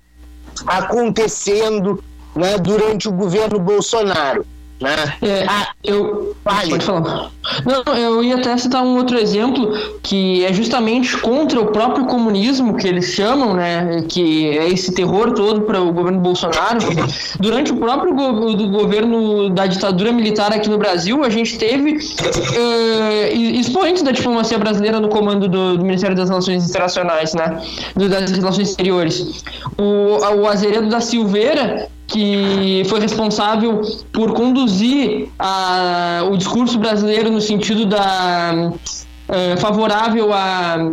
acontecendo 0.67 2.03
né, 2.35 2.59
durante 2.59 3.09
o 3.09 3.13
governo 3.13 3.59
Bolsonaro. 3.59 4.45
Né? 4.83 5.15
É, 5.23 5.47
ah, 5.49 5.69
eu. 5.85 6.35
Vale. 6.45 6.71
Pode 6.71 6.85
falar. 6.85 7.31
Não, 7.65 7.97
eu 7.97 8.23
ia 8.23 8.37
até 8.37 8.57
citar 8.57 8.83
um 8.83 8.97
outro 8.97 9.19
exemplo 9.19 9.73
que 10.03 10.45
é 10.45 10.53
justamente 10.53 11.17
contra 11.19 11.61
o 11.61 11.67
próprio 11.67 12.07
comunismo 12.07 12.77
que 12.77 12.87
eles 12.89 13.07
chamam, 13.07 13.55
né? 13.55 14.05
Que 14.09 14.59
é 14.59 14.69
esse 14.69 14.93
terror 14.93 15.33
todo 15.33 15.63
para 15.63 15.81
o 15.81 15.93
governo 15.93 16.19
Bolsonaro. 16.21 16.81
Durante 17.39 17.73
o 17.73 17.77
próprio 17.77 18.15
go 18.15 18.55
do 18.55 18.69
governo 18.69 19.51
da 19.51 19.67
ditadura 19.67 20.13
militar 20.13 20.53
aqui 20.53 20.69
no 20.69 20.79
Brasil, 20.79 21.23
a 21.23 21.31
gente 21.31 21.59
teve 21.59 21.93
uh, 21.93 23.37
expoentes 23.37 24.03
da 24.03 24.11
diplomacia 24.11 24.59
brasileira 24.59 24.99
no 24.99 25.09
comando 25.09 25.49
do, 25.49 25.77
do, 25.79 25.85
Ministério 25.85 26.17
das 26.17 26.29
Relações 26.29 26.69
Internacionais, 26.69 27.35
né? 27.35 27.61
Das 27.95 28.31
Relações 28.33 28.71
Exteriores. 28.71 29.45
O, 29.79 30.41
o 30.41 30.49
Azeredo 30.49 30.89
da 30.89 31.01
Silveira 31.01 31.89
que 32.13 32.83
foi 32.89 33.01
responsável 33.01 33.81
por 34.13 34.35
conduzir 34.35 35.29
a, 35.39 36.23
o 36.31 36.37
discurso 36.37 36.79
brasileiro 36.79 37.31
no 37.31 37.41
sentido 37.41 37.87
da 37.87 38.71
uh, 38.71 39.61
favorável 39.61 40.33
à 40.33 40.93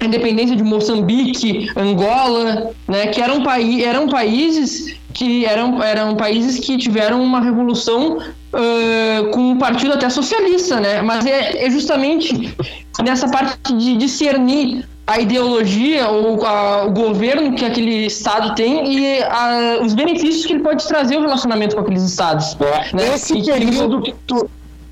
independência 0.00 0.56
de 0.56 0.62
Moçambique, 0.62 1.70
Angola, 1.76 2.70
né, 2.86 3.06
que 3.08 3.20
eram, 3.20 3.42
paí 3.42 3.84
eram 3.84 4.08
países 4.08 4.96
que 5.14 5.44
eram, 5.44 5.82
eram 5.82 6.14
países 6.16 6.58
que 6.58 6.76
tiveram 6.76 7.22
uma 7.22 7.40
revolução 7.40 8.18
uh, 8.18 9.30
com 9.30 9.52
um 9.52 9.58
partido 9.58 9.94
até 9.94 10.08
socialista, 10.08 10.78
né? 10.78 11.02
Mas 11.02 11.26
é, 11.26 11.66
é 11.66 11.70
justamente 11.70 12.54
nessa 13.02 13.28
parte 13.28 13.72
de 13.72 13.96
discernir 13.96 14.86
a 15.08 15.18
ideologia 15.18 16.06
ou 16.10 16.44
a, 16.44 16.84
o 16.84 16.90
governo 16.90 17.54
que 17.54 17.64
aquele 17.64 18.04
estado 18.04 18.54
tem 18.54 18.94
e 18.94 19.22
a, 19.22 19.78
os 19.82 19.94
benefícios 19.94 20.44
que 20.44 20.52
ele 20.52 20.62
pode 20.62 20.86
trazer 20.86 21.16
o 21.16 21.22
relacionamento 21.22 21.74
com 21.74 21.80
aqueles 21.80 22.02
estados. 22.02 22.54
É, 22.60 22.94
né? 22.94 23.14
Esse 23.14 23.42
período 23.42 24.02
que 24.02 24.14
tu. 24.26 24.48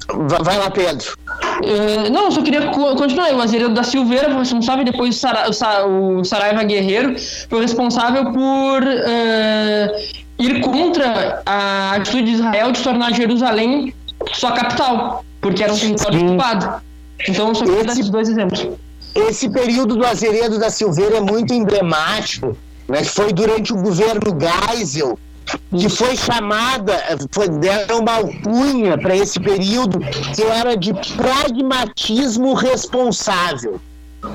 Vai 0.08 0.56
lá, 0.56 0.70
Pedro. 0.70 1.14
Uh, 1.58 2.10
não, 2.10 2.30
só 2.30 2.40
queria 2.40 2.68
continuar. 2.68 3.34
O 3.34 3.42
Azeredo 3.42 3.74
da 3.74 3.82
Silveira 3.82 4.30
foi 4.30 4.38
responsável, 4.38 4.84
depois 4.86 5.16
o, 5.16 5.18
Sara, 5.18 5.86
o 5.86 6.24
Saraiva 6.24 6.62
Guerreiro 6.62 7.16
foi 7.50 7.60
responsável 7.60 8.32
por 8.32 8.82
uh, 8.84 9.96
ir 10.38 10.60
contra 10.62 11.42
a 11.44 11.96
atitude 11.96 12.24
de 12.24 12.32
Israel 12.32 12.72
de 12.72 12.80
tornar 12.80 13.12
Jerusalém 13.12 13.92
sua 14.32 14.52
capital, 14.52 15.24
porque 15.42 15.62
era 15.62 15.74
um 15.74 15.76
território 15.76 16.26
ocupado. 16.26 16.82
Então, 17.28 17.54
só 17.54 17.64
queria 17.64 17.78
Esse... 17.78 17.86
dar 17.86 17.92
esses 17.92 18.08
dois 18.08 18.28
exemplos 18.30 18.66
esse 19.20 19.48
período 19.48 19.96
do 19.96 20.06
Azeredo 20.06 20.58
da 20.58 20.70
Silveira 20.70 21.16
é 21.16 21.20
muito 21.20 21.52
emblemático, 21.52 22.56
né, 22.88 23.02
foi 23.04 23.32
durante 23.32 23.72
o 23.72 23.76
governo 23.76 24.36
Geisel, 24.38 25.18
que 25.70 25.88
foi 25.88 26.16
chamada, 26.16 26.92
foi, 27.30 27.48
deram 27.48 28.00
uma 28.00 28.14
alcunha 28.14 28.98
para 28.98 29.16
esse 29.16 29.38
período 29.40 29.98
que 30.34 30.42
era 30.42 30.76
de 30.76 30.92
pragmatismo 31.16 32.54
responsável. 32.54 33.80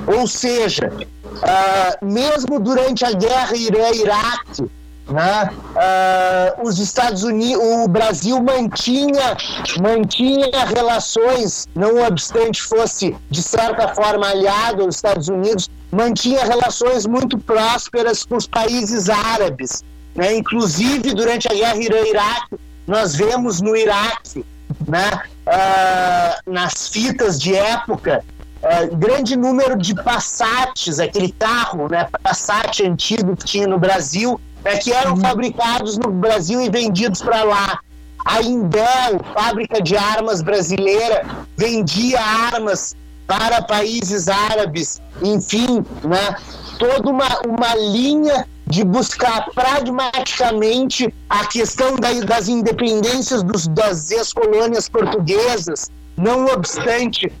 Ou 0.06 0.26
seja, 0.26 0.90
uh, 0.90 2.04
mesmo 2.04 2.58
durante 2.58 3.04
a 3.04 3.12
guerra 3.12 3.54
Irã-Iraque, 3.54 4.70
né? 5.12 5.50
Uh, 5.76 6.66
os 6.66 6.78
Estados 6.78 7.22
Unidos, 7.22 7.62
o 7.62 7.88
Brasil 7.88 8.42
mantinha, 8.42 9.36
mantinha 9.80 10.64
relações, 10.74 11.68
não 11.74 12.02
obstante 12.06 12.62
fosse 12.62 13.14
de 13.30 13.42
certa 13.42 13.88
forma 13.94 14.26
aliado 14.28 14.82
aos 14.82 14.96
Estados 14.96 15.28
Unidos, 15.28 15.70
mantinha 15.90 16.44
relações 16.44 17.06
muito 17.06 17.38
prósperas 17.38 18.24
com 18.24 18.36
os 18.36 18.46
países 18.46 19.10
árabes. 19.10 19.84
Né? 20.14 20.34
Inclusive, 20.34 21.14
durante 21.14 21.48
a 21.50 21.54
guerra 21.54 21.76
Irã-Iraque, 21.76 22.56
nós 22.86 23.14
vemos 23.14 23.60
no 23.60 23.76
Iraque, 23.76 24.44
né? 24.88 25.22
Uh, 25.46 26.50
nas 26.50 26.88
fitas 26.88 27.40
de 27.40 27.54
época, 27.54 28.24
uh, 28.62 28.96
grande 28.96 29.36
número 29.36 29.76
de 29.76 29.94
Passats, 29.94 30.98
aquele 30.98 31.32
carro, 31.32 31.88
né? 31.90 32.08
Passat 32.22 32.80
antigo 32.84 33.36
que 33.36 33.44
tinha 33.44 33.66
no 33.66 33.78
Brasil, 33.78 34.40
é, 34.64 34.76
que 34.76 34.92
eram 34.92 35.16
fabricados 35.16 35.98
no 35.98 36.10
Brasil 36.10 36.60
e 36.60 36.70
vendidos 36.70 37.20
para 37.20 37.42
lá. 37.42 37.80
A 38.24 38.40
Indel, 38.40 39.20
fábrica 39.34 39.82
de 39.82 39.96
armas 39.96 40.42
brasileira, 40.42 41.26
vendia 41.56 42.20
armas 42.20 42.94
para 43.26 43.62
países 43.62 44.28
árabes, 44.28 45.00
enfim, 45.22 45.84
né? 46.04 46.36
toda 46.78 47.10
uma, 47.10 47.40
uma 47.46 47.74
linha 47.74 48.46
de 48.66 48.84
buscar 48.84 49.46
pragmaticamente 49.54 51.12
a 51.28 51.46
questão 51.46 51.96
da, 51.96 52.12
das 52.24 52.48
independências 52.48 53.42
dos, 53.42 53.66
das 53.68 54.10
ex-colônias 54.10 54.88
portuguesas, 54.88 55.90
não 56.16 56.46
obstante 56.46 57.32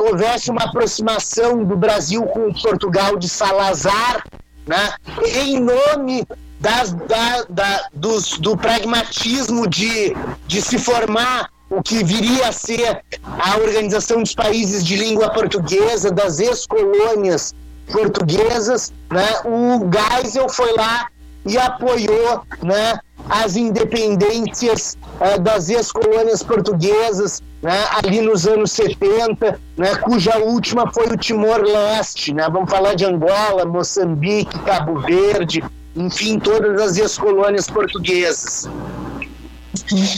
houvesse 0.00 0.50
uma 0.50 0.64
aproximação 0.64 1.64
do 1.64 1.76
Brasil 1.76 2.22
com 2.24 2.52
Portugal 2.52 3.16
de 3.16 3.28
Salazar, 3.28 4.24
né? 4.66 4.94
em 5.34 5.60
nome 5.60 6.26
das, 6.60 6.92
da, 6.92 7.44
da, 7.48 7.88
dos, 7.92 8.38
do 8.38 8.56
pragmatismo 8.56 9.66
de, 9.66 10.14
de 10.46 10.60
se 10.60 10.78
formar 10.78 11.48
o 11.70 11.82
que 11.82 12.04
viria 12.04 12.48
a 12.48 12.52
ser 12.52 13.02
a 13.24 13.56
Organização 13.58 14.22
dos 14.22 14.34
Países 14.34 14.84
de 14.84 14.96
Língua 14.96 15.30
Portuguesa, 15.30 16.10
das 16.10 16.40
ex-colônias 16.40 17.54
portuguesas, 17.90 18.92
né? 19.10 19.26
o 19.44 19.88
Geisel 19.90 20.48
foi 20.48 20.72
lá 20.74 21.08
e 21.46 21.56
apoiou 21.56 22.42
né, 22.62 22.98
as 23.30 23.56
independências 23.56 24.98
uh, 25.20 25.40
das 25.40 25.70
ex-colônias 25.70 26.42
portuguesas, 26.42 27.40
né, 27.62 27.86
ali 28.02 28.20
nos 28.20 28.46
anos 28.46 28.72
70, 28.72 29.60
né, 29.76 29.94
cuja 29.96 30.36
última 30.38 30.90
foi 30.92 31.06
o 31.06 31.16
Timor-Leste. 31.16 32.34
Né, 32.34 32.46
vamos 32.50 32.70
falar 32.70 32.94
de 32.94 33.04
Angola, 33.04 33.64
Moçambique, 33.64 34.58
Cabo 34.60 35.00
Verde, 35.00 35.62
enfim, 35.94 36.38
todas 36.38 36.80
as 36.80 36.98
ex-colônias 36.98 37.68
portuguesas. 37.68 38.68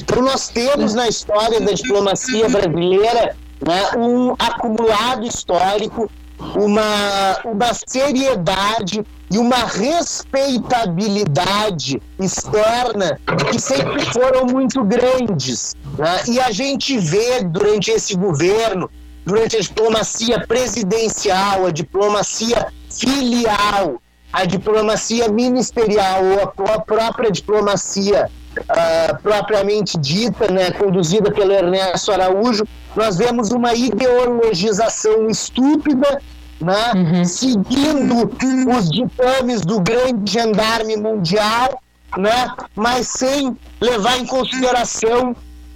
Então, 0.00 0.22
nós 0.22 0.48
temos 0.48 0.94
na 0.94 1.08
história 1.08 1.60
da 1.60 1.72
diplomacia 1.72 2.48
brasileira 2.48 3.36
né, 3.60 3.90
um 3.96 4.34
acumulado 4.38 5.26
histórico, 5.26 6.10
uma, 6.56 7.38
uma 7.44 7.72
seriedade 7.86 9.04
e 9.30 9.38
uma 9.38 9.64
respeitabilidade 9.64 12.02
externa 12.18 13.20
que 13.50 13.58
sempre 13.58 14.04
foram 14.06 14.46
muito 14.46 14.82
grandes. 14.84 15.76
Né? 15.96 16.22
E 16.28 16.40
a 16.40 16.50
gente 16.50 16.98
vê 16.98 17.42
durante 17.42 17.90
esse 17.90 18.14
governo, 18.16 18.90
durante 19.24 19.56
a 19.56 19.60
diplomacia 19.60 20.46
presidencial, 20.46 21.64
a 21.66 21.70
diplomacia 21.70 22.66
filial, 22.90 24.02
a 24.32 24.44
diplomacia 24.44 25.28
ministerial 25.28 26.24
ou 26.24 26.42
a 26.68 26.80
própria 26.80 27.30
diplomacia 27.30 28.28
uh, 28.58 29.22
propriamente 29.22 29.98
dita, 29.98 30.50
né, 30.50 30.70
conduzida 30.72 31.30
pelo 31.30 31.52
Ernesto 31.52 32.12
Araújo, 32.12 32.64
nós 32.94 33.16
vemos 33.16 33.50
uma 33.50 33.74
ideologização 33.74 35.28
estúpida, 35.28 36.20
né, 36.60 36.92
uhum. 36.94 37.24
seguindo 37.24 38.30
os 38.76 38.90
ditames 38.90 39.62
do 39.62 39.80
grande 39.80 40.30
gendarme 40.30 40.96
mundial, 40.96 41.80
né, 42.16 42.52
mas 42.74 43.08
sem 43.08 43.56
levar 43.80 44.18
em 44.18 44.26
consideração 44.26 45.34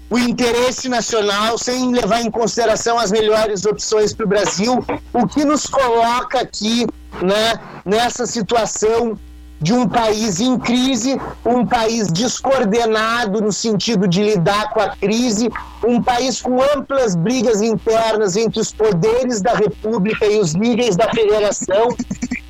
o 0.09 0.18
interesse 0.18 0.89
nacional, 0.89 1.59
sem 1.59 1.91
levar 1.93 2.20
em 2.20 2.31
consideração 2.31 2.99
as 2.99 3.11
melhores 3.11 3.66
opções 3.66 4.12
para 4.12 4.24
o 4.24 4.29
Brasil, 4.29 4.85
o 5.12 5.27
que 5.27 5.45
nos 5.45 5.66
coloca 5.66 6.41
aqui 6.41 6.87
né, 7.20 7.55
nessa 7.85 8.24
situação 8.24 9.18
de 9.61 9.73
um 9.73 9.89
país 9.89 10.41
em 10.41 10.59
crise, 10.59 11.19
um 11.45 11.65
país 11.65 12.09
descoordenado 12.13 13.41
no 13.41 13.53
sentido 13.53 14.07
de 14.07 14.23
lidar 14.23 14.71
com 14.71 14.81
a 14.81 14.91
crise, 14.91 15.51
um 15.85 16.03
país 16.03 16.43
com 16.43 16.61
amplas 16.75 17.15
brigas 17.15 17.63
internas 17.63 18.37
entre 18.37 18.61
os 18.61 18.73
poderes 18.73 19.41
da 19.41 19.55
República 19.55 20.27
e 20.27 20.39
os 20.39 20.55
níveis 20.55 20.97
da 20.97 21.09
federação, 21.11 21.89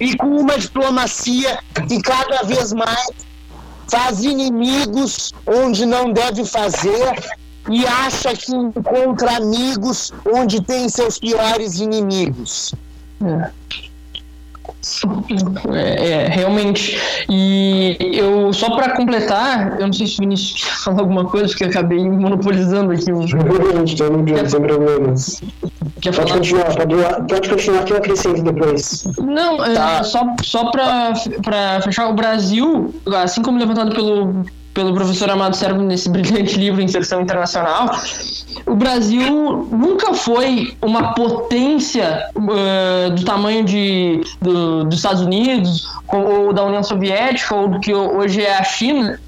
e 0.00 0.16
com 0.16 0.26
uma 0.26 0.58
diplomacia 0.58 1.58
que 1.88 2.00
cada 2.02 2.42
vez 2.42 2.72
mais 2.72 3.08
faz 3.88 4.24
inimigos 4.24 5.32
onde 5.46 5.86
não 5.86 6.12
deve 6.12 6.44
fazer 6.44 7.14
e 7.70 7.86
acha 7.86 8.34
que 8.34 8.54
encontra 8.54 9.36
amigos 9.36 10.12
onde 10.24 10.60
tem 10.60 10.88
seus 10.88 11.18
piores 11.18 11.78
inimigos. 11.78 12.74
É. 13.24 13.50
É, 15.72 16.08
é, 16.08 16.28
realmente. 16.28 16.98
E 17.28 17.96
eu, 18.00 18.52
só 18.52 18.74
para 18.76 18.96
completar, 18.96 19.78
eu 19.80 19.86
não 19.86 19.92
sei 19.92 20.06
se 20.06 20.18
o 20.18 20.20
Vinícius 20.20 20.64
quer 20.64 20.76
falar 20.84 21.00
alguma 21.00 21.24
coisa, 21.24 21.48
porque 21.48 21.64
eu 21.64 21.68
acabei 21.68 22.08
monopolizando 22.08 22.92
aqui 22.92 23.12
um. 23.12 23.26
Quer... 24.24 24.50
sem 24.50 24.60
problemas. 24.60 25.42
Quer 26.00 26.14
pode 26.14 26.28
falar? 26.28 26.38
continuar, 26.38 26.76
pode, 26.76 26.94
pode 27.28 27.48
continuar 27.48 27.84
que 27.84 27.92
eu 27.92 27.96
acrescento 27.96 28.42
depois. 28.42 29.04
Não, 29.18 29.64
é, 29.64 29.74
tá. 29.74 30.04
só, 30.04 30.24
só 30.42 30.70
para 30.70 31.14
fechar, 31.82 32.08
o 32.08 32.14
Brasil, 32.14 32.94
assim 33.06 33.42
como 33.42 33.58
levantado 33.58 33.94
pelo, 33.94 34.44
pelo 34.76 34.92
professor 34.92 35.30
Amado 35.30 35.56
Servo 35.56 35.82
nesse 35.82 36.08
brilhante 36.10 36.58
livro 36.58 36.82
Inserção 36.82 37.22
Internacional, 37.22 37.90
o 38.66 38.74
Brasil 38.74 39.66
nunca 39.72 40.12
foi 40.12 40.76
uma 40.82 41.14
potência 41.14 42.28
uh, 42.36 43.10
do 43.10 43.24
tamanho 43.24 43.64
de, 43.64 44.20
do, 44.40 44.84
dos 44.84 44.96
Estados 44.96 45.22
Unidos 45.22 45.88
ou 46.08 46.52
da 46.52 46.62
União 46.62 46.82
Soviética 46.82 47.54
ou 47.54 47.68
do 47.68 47.80
que 47.80 47.94
hoje 47.94 48.42
é 48.42 48.58
a 48.58 48.62
China. 48.62 49.18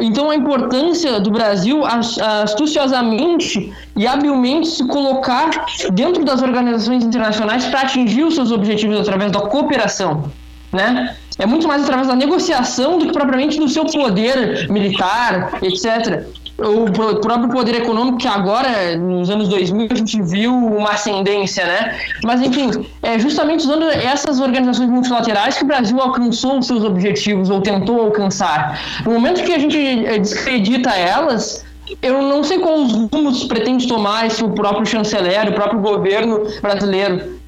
Então 0.00 0.30
a 0.30 0.36
importância 0.36 1.20
do 1.20 1.30
Brasil 1.30 1.82
astuciosamente 1.84 3.72
e 3.96 4.06
habilmente 4.06 4.68
se 4.68 4.86
colocar 4.86 5.50
dentro 5.92 6.24
das 6.24 6.42
organizações 6.42 7.04
internacionais 7.04 7.66
para 7.66 7.82
atingir 7.82 8.24
os 8.24 8.34
seus 8.34 8.50
objetivos 8.50 9.00
através 9.00 9.30
da 9.32 9.40
cooperação, 9.40 10.30
né? 10.72 11.16
É 11.38 11.46
muito 11.46 11.66
mais 11.66 11.82
através 11.82 12.08
da 12.08 12.14
negociação 12.14 12.98
do 12.98 13.06
que 13.06 13.12
propriamente 13.12 13.58
do 13.58 13.68
seu 13.68 13.84
poder 13.86 14.70
militar, 14.70 15.58
etc 15.62 16.26
o 16.58 17.20
próprio 17.20 17.48
poder 17.48 17.74
econômico, 17.76 18.18
que 18.18 18.28
agora, 18.28 18.96
nos 18.96 19.30
anos 19.30 19.48
2000, 19.48 19.88
a 19.90 19.94
gente 19.94 20.22
viu 20.22 20.54
uma 20.54 20.90
ascendência, 20.90 21.64
né? 21.64 21.98
Mas, 22.22 22.40
enfim, 22.40 22.86
é 23.02 23.18
justamente 23.18 23.60
usando 23.60 23.84
essas 23.84 24.40
organizações 24.40 24.88
multilaterais 24.88 25.56
que 25.56 25.64
o 25.64 25.66
Brasil 25.66 26.00
alcançou 26.00 26.58
os 26.58 26.66
seus 26.66 26.84
objetivos, 26.84 27.50
ou 27.50 27.60
tentou 27.60 28.00
alcançar. 28.00 28.80
No 29.04 29.12
momento 29.12 29.42
que 29.42 29.52
a 29.52 29.58
gente 29.58 29.78
eh, 29.78 30.18
descredita 30.18 30.90
elas, 30.90 31.64
eu 32.00 32.22
não 32.22 32.44
sei 32.44 32.58
quais 32.58 32.92
rumos 32.92 33.44
pretende 33.44 33.88
tomar 33.88 34.26
esse 34.26 34.44
o 34.44 34.50
próprio 34.50 34.86
chanceler, 34.86 35.48
o 35.48 35.52
próprio 35.52 35.80
governo 35.80 36.46
brasileiro 36.60 37.41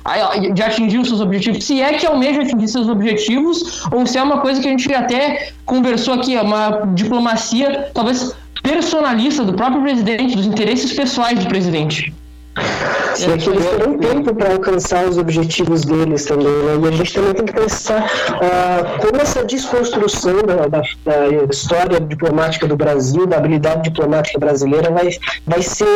de 0.52 0.62
atingir 0.62 0.98
os 0.98 1.08
seus 1.08 1.20
objetivos, 1.20 1.64
se 1.64 1.80
é 1.80 1.94
que 1.94 2.06
almeja 2.06 2.42
atingir 2.42 2.68
seus 2.68 2.88
objetivos, 2.88 3.84
ou 3.90 4.06
se 4.06 4.18
é 4.18 4.22
uma 4.22 4.38
coisa 4.38 4.60
que 4.60 4.68
a 4.68 4.70
gente 4.70 4.92
até 4.92 5.52
conversou 5.64 6.14
aqui, 6.14 6.36
é 6.36 6.42
uma 6.42 6.82
diplomacia 6.94 7.90
talvez 7.94 8.34
personalista 8.62 9.44
do 9.44 9.54
próprio 9.54 9.82
presidente, 9.82 10.36
dos 10.36 10.46
interesses 10.46 10.92
pessoais 10.92 11.38
do 11.38 11.48
presidente. 11.48 12.12
Sim, 13.14 13.32
é 13.32 13.38
que 13.38 13.48
eles 13.48 13.64
terão 13.64 13.98
tempo 13.98 14.34
para 14.34 14.52
alcançar 14.52 15.04
os 15.04 15.18
objetivos 15.18 15.82
deles 15.82 16.24
também, 16.24 16.46
né? 16.46 16.78
E 16.82 16.88
a 16.88 16.90
gente 16.90 17.14
também 17.14 17.34
tem 17.34 17.46
que 17.46 17.52
pensar 17.52 18.04
uh, 18.04 18.98
como 19.00 19.20
essa 19.20 19.44
desconstrução 19.44 20.42
da, 20.42 20.66
da, 20.66 20.80
da, 20.80 21.44
história 21.50 22.00
diplomática 22.00 22.66
do 22.66 22.76
Brasil, 22.76 23.26
da 23.26 23.36
habilidade 23.36 23.84
diplomática 23.84 24.38
brasileira, 24.38 24.90
vai, 24.90 25.10
vai 25.46 25.62
ser 25.62 25.86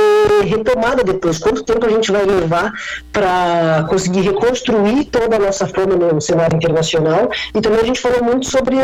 retomada 0.45 1.03
depois. 1.03 1.39
Quanto 1.39 1.65
tempo 1.65 1.87
a 1.87 1.89
gente 1.89 2.11
vai 2.13 2.25
levar 2.25 2.73
para 3.13 3.87
conseguir 3.89 4.21
reconstruir 4.21 5.07
toda 5.07 5.37
a 5.37 5.39
nossa 5.39 5.67
fama 5.67 5.97
no 5.97 6.21
cenário 6.21 6.57
internacional? 6.57 7.31
E 7.55 7.61
também 7.61 7.81
a 7.81 7.85
gente 7.85 8.01
falou 8.01 8.23
muito 8.23 8.47
sobre 8.47 8.77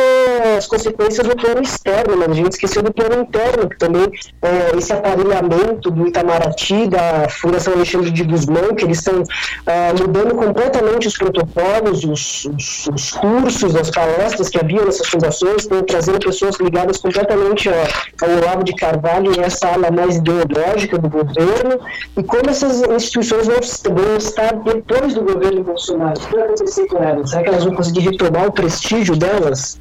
as 0.56 0.66
consequências 0.66 1.26
do 1.26 1.36
plano 1.36 1.62
externo, 1.62 2.16
mas 2.16 2.30
a 2.30 2.34
gente 2.34 2.52
esqueceu 2.52 2.82
do 2.82 2.92
plano 2.92 3.22
interno, 3.22 3.68
que 3.68 3.78
também 3.78 4.10
é, 4.42 4.76
esse 4.76 4.92
aparelhamento 4.92 5.90
do 5.90 6.06
Itamaraty, 6.06 6.88
da 6.88 7.28
Fundação 7.64 7.74
Alexandre 7.74 8.10
de 8.10 8.22
Guzmão, 8.24 8.74
que 8.74 8.84
eles 8.84 8.98
estão 8.98 9.22
uh, 9.22 10.00
mudando 10.00 10.34
completamente 10.34 11.08
os 11.08 11.16
protocolos, 11.16 12.04
os, 12.04 12.44
os, 12.44 12.88
os, 12.92 13.10
cursos, 13.12 13.74
as 13.74 13.90
palestras 13.90 14.48
que 14.48 14.58
haviam 14.58 14.84
nessas 14.84 15.08
fundações, 15.08 15.62
estão 15.62 15.82
trazendo 15.82 16.18
pessoas 16.18 16.56
ligadas 16.60 16.98
completamente 16.98 17.68
ao, 17.68 17.74
ao 17.74 18.36
Olavo 18.36 18.64
de 18.64 18.74
Carvalho 18.74 19.32
e 19.34 19.40
essa 19.40 19.68
ala 19.68 19.90
mais 19.90 20.16
ideológica 20.16 20.98
do 20.98 21.08
governo, 21.08 21.80
e 22.16 22.22
como 22.22 22.50
essas 22.50 22.82
instituições 22.82 23.46
vão, 23.46 23.56
vão 23.94 24.16
estar 24.16 24.52
depois 24.54 25.14
do 25.14 25.22
governo 25.22 25.64
Bolsonaro. 25.64 26.20
O 26.20 26.26
que 26.26 26.34
vai 26.34 26.44
acontecer 26.44 26.86
com 26.86 27.02
elas? 27.02 27.30
Será 27.30 27.42
que 27.42 27.48
elas 27.48 27.64
vão 27.64 27.74
conseguir 27.74 28.00
retomar 28.00 28.46
o 28.46 28.52
prestígio 28.52 29.16
delas? 29.16 29.78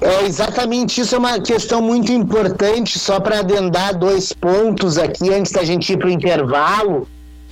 É 0.00 0.24
exatamente 0.24 1.00
isso, 1.00 1.14
é 1.14 1.18
uma 1.18 1.40
questão 1.40 1.80
muito 1.80 2.12
importante, 2.12 2.98
só 2.98 3.20
para 3.20 3.40
adendar 3.40 3.96
dois 3.96 4.32
pontos 4.32 4.98
aqui 4.98 5.32
antes 5.32 5.52
da 5.52 5.64
gente 5.64 5.92
ir 5.92 5.98
para 5.98 6.08
o 6.08 6.10
intervalo. 6.10 7.08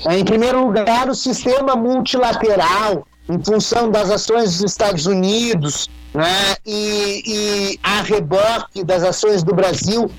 É, 0.07 0.19
em 0.19 0.25
primeiro 0.25 0.67
lugar, 0.67 1.09
o 1.09 1.15
sistema 1.15 1.77
multilateral, 1.77 3.07
em 3.29 3.43
função 3.43 3.91
das 3.91 4.11
ações 4.11 4.59
dos 4.59 4.73
Estados 4.73 5.07
Unidos 5.07 5.89
né, 6.13 6.57
e, 6.67 7.23
e 7.25 7.79
a 7.83 8.03
reboque 8.03 8.83
das 8.85 9.03
ações 9.05 9.43
do 9.43 9.55
Brasil, 9.55 10.11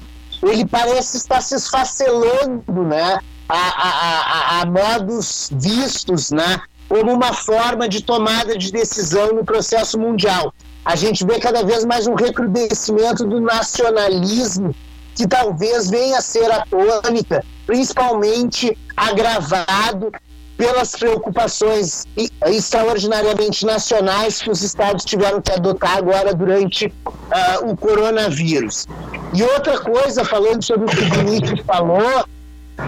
ele 0.41 0.65
parece 0.65 1.17
estar 1.17 1.41
se 1.41 1.55
esfacelando 1.55 2.83
né, 2.83 3.19
a, 3.47 3.57
a, 3.57 4.59
a, 4.59 4.61
a 4.61 4.65
modos 4.65 5.49
vistos 5.53 6.31
né, 6.31 6.61
como 6.87 7.11
uma 7.11 7.33
forma 7.33 7.87
de 7.87 8.01
tomada 8.01 8.57
de 8.57 8.71
decisão 8.71 9.33
no 9.33 9.43
processo 9.43 9.99
mundial. 9.99 10.53
A 10.85 10.95
gente 10.95 11.25
vê 11.25 11.39
cada 11.39 11.63
vez 11.63 11.85
mais 11.85 12.07
um 12.07 12.13
recrudescimento 12.13 13.25
do 13.25 13.39
nacionalismo 13.39 14.75
que 15.15 15.27
talvez 15.27 15.89
venha 15.89 16.17
a 16.17 16.21
ser 16.21 16.51
a 16.51 16.65
tônica, 16.65 17.43
principalmente 17.65 18.77
agravado 18.97 20.11
pelas 20.57 20.91
preocupações 20.91 22.05
extraordinariamente 22.47 23.65
nacionais 23.65 24.41
que 24.41 24.49
os 24.49 24.61
estados 24.61 25.03
tiveram 25.05 25.41
que 25.41 25.51
adotar 25.51 25.97
agora 25.97 26.33
durante 26.33 26.87
uh, 26.87 27.71
o 27.71 27.77
coronavírus. 27.77 28.85
E 29.33 29.41
outra 29.41 29.79
coisa, 29.79 30.23
falando 30.23 30.63
sobre 30.63 30.85
o 30.85 30.89
que 30.89 31.03
o 31.03 31.09
Vinícius 31.11 31.59
falou, 31.65 32.25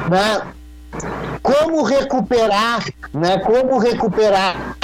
né, 0.10 0.54
como 1.42 1.82
recuperar, 1.84 2.86
né, 3.14 3.40
como 3.40 3.78
recuperar 3.80 4.76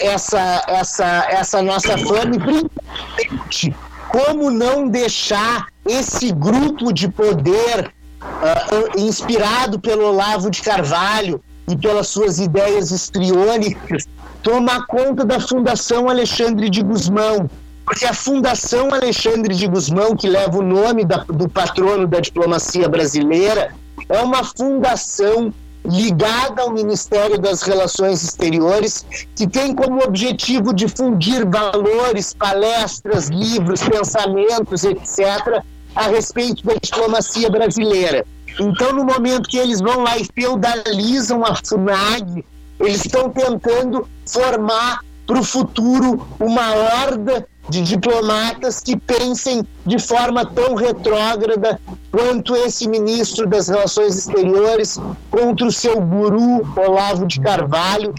essa, 0.00 0.64
essa, 0.66 1.26
essa 1.30 1.62
nossa 1.62 1.98
fama 1.98 2.34
e 2.34 2.38
principalmente 2.38 3.76
como 4.08 4.50
não 4.50 4.88
deixar 4.88 5.66
esse 5.86 6.32
grupo 6.32 6.92
de 6.92 7.08
poder 7.08 7.92
uh, 8.22 9.00
inspirado 9.00 9.78
pelo 9.78 10.06
Olavo 10.06 10.50
de 10.50 10.62
Carvalho 10.62 11.42
e 11.68 11.76
pelas 11.76 12.08
suas 12.08 12.38
ideias 12.38 12.90
estriônicas 12.90 14.06
tomar 14.42 14.86
conta 14.86 15.24
da 15.24 15.38
Fundação 15.38 16.08
Alexandre 16.08 16.70
de 16.70 16.82
Gusmão, 16.82 17.50
porque 17.84 18.06
a 18.06 18.14
Fundação 18.14 18.92
Alexandre 18.94 19.54
de 19.54 19.66
Gusmão, 19.66 20.16
que 20.16 20.28
leva 20.28 20.58
o 20.58 20.62
nome 20.62 21.04
da, 21.04 21.18
do 21.18 21.48
patrono 21.48 22.06
da 22.06 22.20
diplomacia 22.20 22.88
brasileira, 22.88 23.74
é 24.08 24.20
uma 24.22 24.44
fundação 24.44 25.52
ligada 25.84 26.62
ao 26.62 26.72
Ministério 26.72 27.38
das 27.38 27.62
Relações 27.62 28.22
Exteriores, 28.22 29.06
que 29.34 29.46
tem 29.46 29.74
como 29.74 30.02
objetivo 30.04 30.72
difundir 30.72 31.48
valores, 31.48 32.34
palestras, 32.34 33.28
livros, 33.28 33.80
pensamentos, 33.82 34.84
etc., 34.84 35.62
a 35.94 36.08
respeito 36.08 36.64
da 36.64 36.74
diplomacia 36.74 37.50
brasileira. 37.50 38.24
Então, 38.60 38.92
no 38.92 39.04
momento 39.04 39.48
que 39.48 39.56
eles 39.56 39.80
vão 39.80 40.00
lá 40.02 40.18
e 40.18 40.26
feudalizam 40.34 41.44
a 41.44 41.54
FUNAG, 41.54 42.44
eles 42.80 43.04
estão 43.04 43.30
tentando 43.30 44.08
formar 44.26 45.00
para 45.26 45.38
o 45.38 45.44
futuro 45.44 46.26
uma 46.38 46.74
horda 46.74 47.46
de 47.68 47.82
diplomatas 47.82 48.80
que 48.80 48.96
pensem 48.96 49.66
de 49.84 49.98
forma 49.98 50.44
tão 50.46 50.74
retrógrada 50.74 51.78
quanto 52.10 52.56
esse 52.56 52.88
ministro 52.88 53.46
das 53.46 53.68
Relações 53.68 54.16
Exteriores 54.16 54.98
contra 55.30 55.66
o 55.66 55.72
seu 55.72 56.00
guru 56.00 56.66
Olavo 56.76 57.26
de 57.26 57.40
Carvalho 57.40 58.14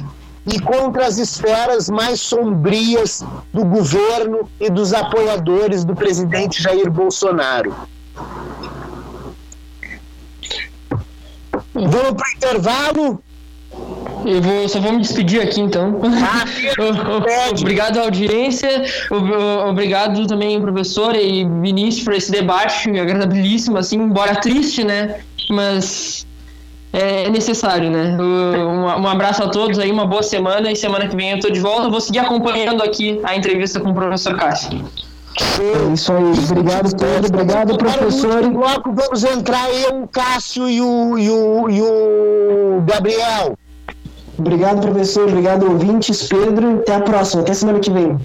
e 0.46 0.60
contra 0.60 1.06
as 1.06 1.18
esferas 1.18 1.90
mais 1.90 2.22
sombrias 2.22 3.24
do 3.54 3.66
governo 3.66 4.50
e 4.60 4.70
dos 4.70 4.94
apoiadores 4.94 5.84
do 5.84 5.96
presidente 5.96 6.62
Jair 6.62 6.90
Bolsonaro. 6.90 7.74
Vamos 11.74 12.14
para 12.14 12.28
o 12.28 12.36
intervalo? 12.36 13.24
Eu 14.26 14.42
vou, 14.42 14.68
só 14.68 14.80
vou 14.80 14.94
me 14.94 15.02
despedir 15.02 15.42
aqui 15.42 15.62
então. 15.62 16.00
Ah, 16.04 16.44
obrigado 17.58 17.98
à 17.98 18.04
audiência, 18.04 18.70
obrigado 19.68 20.28
também, 20.28 20.60
professor 20.62 21.16
e 21.16 21.46
Vinícius, 21.46 22.04
por 22.04 22.14
esse 22.14 22.32
debate 22.32 22.90
agradabilíssimo, 23.00 23.78
assim, 23.78 23.98
embora 23.98 24.36
triste, 24.36 24.84
né? 24.84 25.20
Mas 25.50 26.28
é 26.92 27.30
necessário, 27.30 27.90
né? 27.90 28.18
Um, 28.20 29.02
um, 29.02 29.08
abraço 29.08 29.44
a 29.44 29.50
todos 29.50 29.78
aí, 29.80 29.92
uma 29.92 30.06
boa 30.06 30.24
semana 30.24 30.72
e 30.72 30.76
semana 30.76 31.08
que 31.08 31.16
vem 31.16 31.32
eu 31.32 31.40
tô 31.40 31.50
de 31.50 31.60
volta. 31.60 31.90
vou 31.90 32.02
seguir 32.02 32.20
acompanhando 32.20 32.84
aqui 32.84 33.20
a 33.24 33.36
entrevista 33.36 33.80
com 33.80 33.92
o 33.92 33.94
professor 33.94 34.36
Cássio. 34.36 34.84
É 35.40 35.94
isso 35.94 36.12
aí, 36.12 36.34
obrigado 36.52 36.96
Pedro, 36.98 37.28
obrigado 37.28 37.78
professor. 37.78 38.50
Bloco, 38.50 38.92
vamos 38.92 39.24
entrar 39.24 39.70
eu, 39.72 40.04
o 40.04 40.08
Cássio 40.08 40.68
e 40.68 40.82
o, 40.82 41.18
e 41.18 41.30
o, 41.30 41.70
e 41.70 41.82
o 41.82 42.82
Gabriel. 42.82 43.58
Obrigado, 44.40 44.82
professor. 44.82 45.28
Obrigado, 45.28 45.66
ouvintes. 45.66 46.24
Pedro, 46.24 46.80
até 46.80 46.96
a 46.96 47.02
próxima. 47.02 47.42
Até 47.42 47.54
semana 47.54 47.80
que 47.80 47.92
vem. 47.92 48.18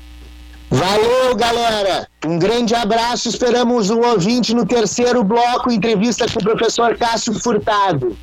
Valeu, 0.71 1.37
galera. 1.37 2.09
Um 2.25 2.39
grande 2.39 2.75
abraço. 2.75 3.29
Esperamos 3.29 3.91
um 3.91 4.01
ouvinte 4.01 4.55
no 4.55 4.65
terceiro 4.65 5.23
bloco, 5.23 5.71
entrevista 5.71 6.27
com 6.33 6.41
o 6.41 6.43
professor 6.43 6.97
Cássio 6.97 7.35
Furtado. 7.35 8.17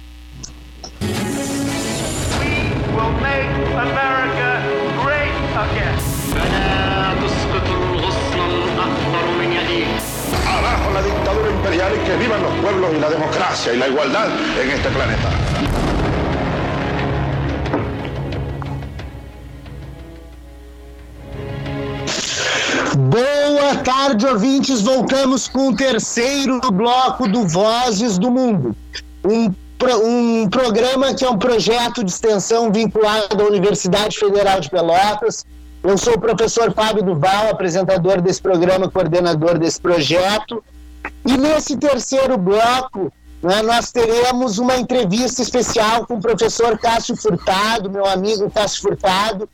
We 1.01 1.07
will 2.95 3.11
make 3.21 3.47
America 3.75 4.61
great 5.03 5.33
again. 5.55 6.11
Abajo 10.47 10.91
la 10.93 11.01
dictadura 11.01 11.51
imperial 11.51 11.91
y 11.95 12.05
que 12.05 12.15
vivan 12.17 12.43
los 12.43 12.53
pueblos 12.61 12.91
y 12.95 12.99
la 12.99 13.09
democracia 13.09 13.73
y 13.73 13.77
la 13.77 13.87
igualdad 13.87 14.27
en 14.61 14.69
este 14.69 14.89
planeta. 14.89 15.90
Boa 22.97 23.77
tarde, 23.85 24.25
ouvintes. 24.25 24.81
Voltamos 24.81 25.47
com 25.47 25.69
o 25.69 25.75
terceiro 25.75 26.59
bloco 26.73 27.25
do 27.25 27.47
Vozes 27.47 28.17
do 28.17 28.29
Mundo. 28.29 28.75
Um, 29.23 29.53
um 30.03 30.49
programa 30.49 31.13
que 31.13 31.23
é 31.23 31.29
um 31.29 31.37
projeto 31.37 32.03
de 32.03 32.11
extensão 32.11 32.69
vinculado 32.69 33.41
à 33.41 33.47
Universidade 33.47 34.17
Federal 34.17 34.59
de 34.59 34.69
Pelotas. 34.69 35.45
Eu 35.81 35.97
sou 35.97 36.15
o 36.15 36.19
professor 36.19 36.73
Fábio 36.73 37.01
Duval, 37.01 37.51
apresentador 37.51 38.19
desse 38.19 38.41
programa, 38.41 38.91
coordenador 38.91 39.57
desse 39.57 39.79
projeto. 39.79 40.61
E 41.25 41.37
nesse 41.37 41.77
terceiro 41.77 42.37
bloco, 42.37 43.11
né, 43.41 43.61
nós 43.61 43.89
teremos 43.93 44.59
uma 44.59 44.75
entrevista 44.75 45.41
especial 45.41 46.05
com 46.05 46.15
o 46.15 46.21
professor 46.21 46.77
Cássio 46.77 47.15
Furtado, 47.15 47.89
meu 47.89 48.05
amigo 48.05 48.51
Cássio 48.51 48.81
Furtado, 48.81 49.47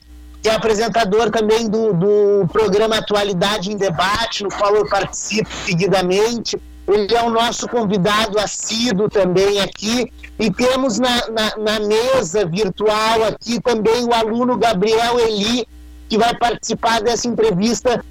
é 0.47 0.55
apresentador 0.55 1.29
também 1.29 1.69
do, 1.69 1.93
do 1.93 2.47
programa 2.51 2.97
Atualidade 2.97 3.71
em 3.71 3.77
Debate, 3.77 4.43
no 4.43 4.49
qual 4.49 4.75
eu 4.75 4.87
participo 4.87 5.49
seguidamente. 5.65 6.57
Ele 6.87 7.13
é 7.13 7.21
o 7.21 7.29
nosso 7.29 7.67
convidado 7.67 8.39
assíduo 8.39 9.09
também 9.09 9.59
aqui. 9.59 10.11
E 10.39 10.51
temos 10.51 10.99
na, 10.99 11.27
na, 11.29 11.57
na 11.57 11.79
mesa 11.79 12.45
virtual 12.45 13.23
aqui 13.25 13.59
também 13.59 14.05
o 14.05 14.13
aluno 14.13 14.57
Gabriel 14.57 15.19
Eli, 15.19 15.67
que 16.07 16.17
vai 16.17 16.35
participar 16.37 17.01
dessa 17.01 17.27
entrevista 17.27 18.03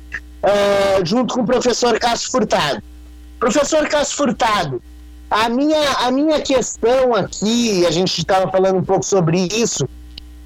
uh, 0.43 1.07
junto 1.07 1.34
com 1.34 1.41
o 1.43 1.47
professor 1.47 1.99
Cássio 1.99 2.30
Furtado. 2.30 2.82
Professor 3.39 3.89
Cássio 3.89 4.16
Furtado, 4.16 4.82
a 5.30 5.49
minha, 5.49 5.93
a 6.01 6.11
minha 6.11 6.41
questão 6.41 7.14
aqui, 7.14 7.84
a 7.87 7.91
gente 7.91 8.18
estava 8.18 8.51
falando 8.51 8.76
um 8.76 8.84
pouco 8.84 9.05
sobre 9.05 9.49
isso, 9.53 9.89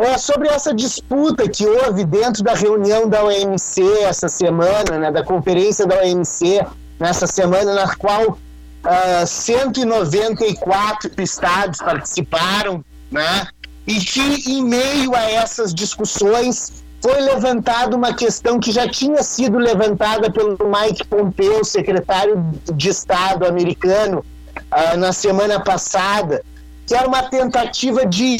é 0.05 0.18
sobre 0.18 0.48
essa 0.48 0.72
disputa 0.72 1.48
que 1.48 1.66
houve 1.66 2.05
dentro 2.05 2.42
da 2.42 2.55
reunião 2.55 3.09
da 3.09 3.24
OMC 3.24 3.82
essa 4.03 4.28
semana, 4.28 4.98
né, 4.98 5.12
da 5.12 5.22
conferência 5.22 5.86
da 5.86 6.01
OMC 6.01 6.64
nessa 6.98 7.26
semana, 7.26 7.74
na 7.74 7.94
qual 7.96 8.30
uh, 8.30 8.38
ah, 8.84 9.26
194 9.26 11.11
estados 11.22 11.78
participaram, 11.80 12.84
né, 13.11 13.46
e 13.86 13.98
que 13.98 14.51
em 14.51 14.64
meio 14.64 15.14
a 15.14 15.22
essas 15.30 15.74
discussões 15.74 16.84
foi 17.03 17.20
levantada 17.20 17.96
uma 17.96 18.14
questão 18.14 18.61
que 18.61 18.70
já 18.70 18.88
tinha 18.88 19.22
sido 19.22 19.59
levantada 19.59 20.30
pelo 20.30 20.57
Mike 20.68 21.07
Pompeo, 21.07 21.64
secretário 21.64 22.44
de 22.72 22.88
Estado 22.88 23.46
americano, 23.46 24.24
uh, 24.55 24.96
na 24.96 25.12
semana 25.12 25.59
passada, 25.61 26.42
que 26.86 26.94
era 26.94 27.09
uma 27.09 27.22
tentativa 27.22 28.07
de 28.07 28.36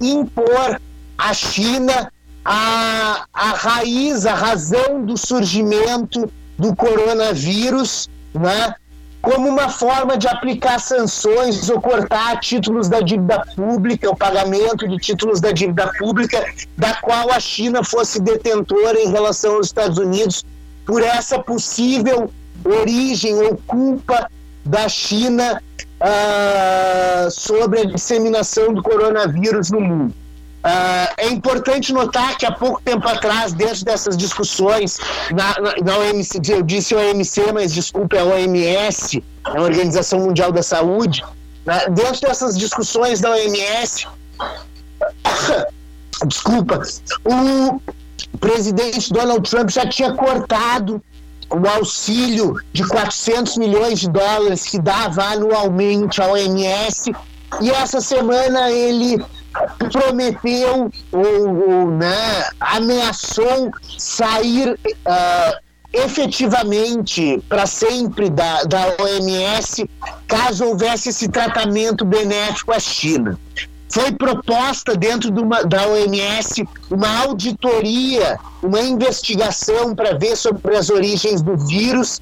impor 0.00 0.80
a 1.28 1.34
China 1.34 2.12
a, 2.44 3.24
a 3.32 3.50
raiz, 3.50 4.26
a 4.26 4.34
razão 4.34 5.04
do 5.04 5.16
surgimento 5.16 6.30
do 6.58 6.74
coronavírus, 6.74 8.08
né? 8.34 8.74
como 9.20 9.48
uma 9.48 9.68
forma 9.68 10.18
de 10.18 10.26
aplicar 10.26 10.80
sanções 10.80 11.70
ou 11.70 11.80
cortar 11.80 12.40
títulos 12.40 12.88
da 12.88 13.00
dívida 13.00 13.46
pública, 13.54 14.10
o 14.10 14.16
pagamento 14.16 14.88
de 14.88 14.96
títulos 14.96 15.40
da 15.40 15.52
dívida 15.52 15.92
pública, 15.96 16.44
da 16.76 16.94
qual 16.94 17.30
a 17.30 17.38
China 17.38 17.84
fosse 17.84 18.20
detentora 18.20 18.98
em 18.98 19.12
relação 19.12 19.54
aos 19.54 19.66
Estados 19.66 19.98
Unidos, 19.98 20.44
por 20.84 21.00
essa 21.04 21.38
possível 21.38 22.32
origem 22.64 23.36
ou 23.36 23.56
culpa 23.64 24.28
da 24.64 24.88
China 24.88 25.62
uh, 26.00 27.30
sobre 27.30 27.80
a 27.80 27.84
disseminação 27.84 28.74
do 28.74 28.82
coronavírus 28.82 29.70
no 29.70 29.80
mundo. 29.80 30.21
Uh, 30.62 31.10
é 31.16 31.28
importante 31.28 31.92
notar 31.92 32.38
que 32.38 32.46
há 32.46 32.52
pouco 32.52 32.80
tempo 32.82 33.06
atrás, 33.08 33.52
dentro 33.52 33.84
dessas 33.84 34.16
discussões, 34.16 34.96
na, 35.32 35.60
na, 35.60 35.74
na 35.84 35.98
OMC, 35.98 36.40
eu 36.50 36.62
disse 36.62 36.94
OMC, 36.94 37.52
mas 37.52 37.74
desculpa, 37.74 38.16
é 38.16 38.22
OMS, 38.22 39.24
a 39.42 39.60
Organização 39.60 40.20
Mundial 40.20 40.52
da 40.52 40.62
Saúde, 40.62 41.24
né, 41.66 41.88
dentro 41.90 42.20
dessas 42.20 42.56
discussões 42.56 43.20
da 43.20 43.32
OMS, 43.32 44.06
desculpa, 46.26 46.80
o 47.24 47.80
presidente 48.38 49.12
Donald 49.12 49.50
Trump 49.50 49.68
já 49.68 49.84
tinha 49.84 50.14
cortado 50.14 51.02
o 51.50 51.68
auxílio 51.68 52.54
de 52.72 52.86
400 52.86 53.56
milhões 53.56 53.98
de 53.98 54.08
dólares 54.08 54.64
que 54.64 54.78
dava 54.78 55.24
anualmente 55.24 56.22
à 56.22 56.28
OMS, 56.28 57.12
e 57.60 57.68
essa 57.68 58.00
semana 58.00 58.70
ele 58.70 59.22
prometeu 59.90 60.90
ou, 61.10 61.70
ou 61.70 61.90
né, 61.90 62.44
ameaçou 62.60 63.70
sair 63.98 64.72
uh, 64.72 65.56
efetivamente 65.92 67.42
para 67.48 67.66
sempre 67.66 68.30
da, 68.30 68.62
da 68.64 68.96
OMS 68.98 69.88
caso 70.26 70.64
houvesse 70.64 71.10
esse 71.10 71.28
tratamento 71.28 72.04
benéfico 72.04 72.72
à 72.72 72.80
China. 72.80 73.38
Foi 73.88 74.10
proposta 74.10 74.96
dentro 74.96 75.30
de 75.30 75.38
uma, 75.38 75.62
da 75.64 75.86
OMS 75.86 76.66
uma 76.90 77.24
auditoria, 77.24 78.40
uma 78.62 78.80
investigação 78.80 79.94
para 79.94 80.16
ver 80.16 80.34
sobre 80.34 80.74
as 80.74 80.88
origens 80.88 81.42
do 81.42 81.58
vírus 81.58 82.18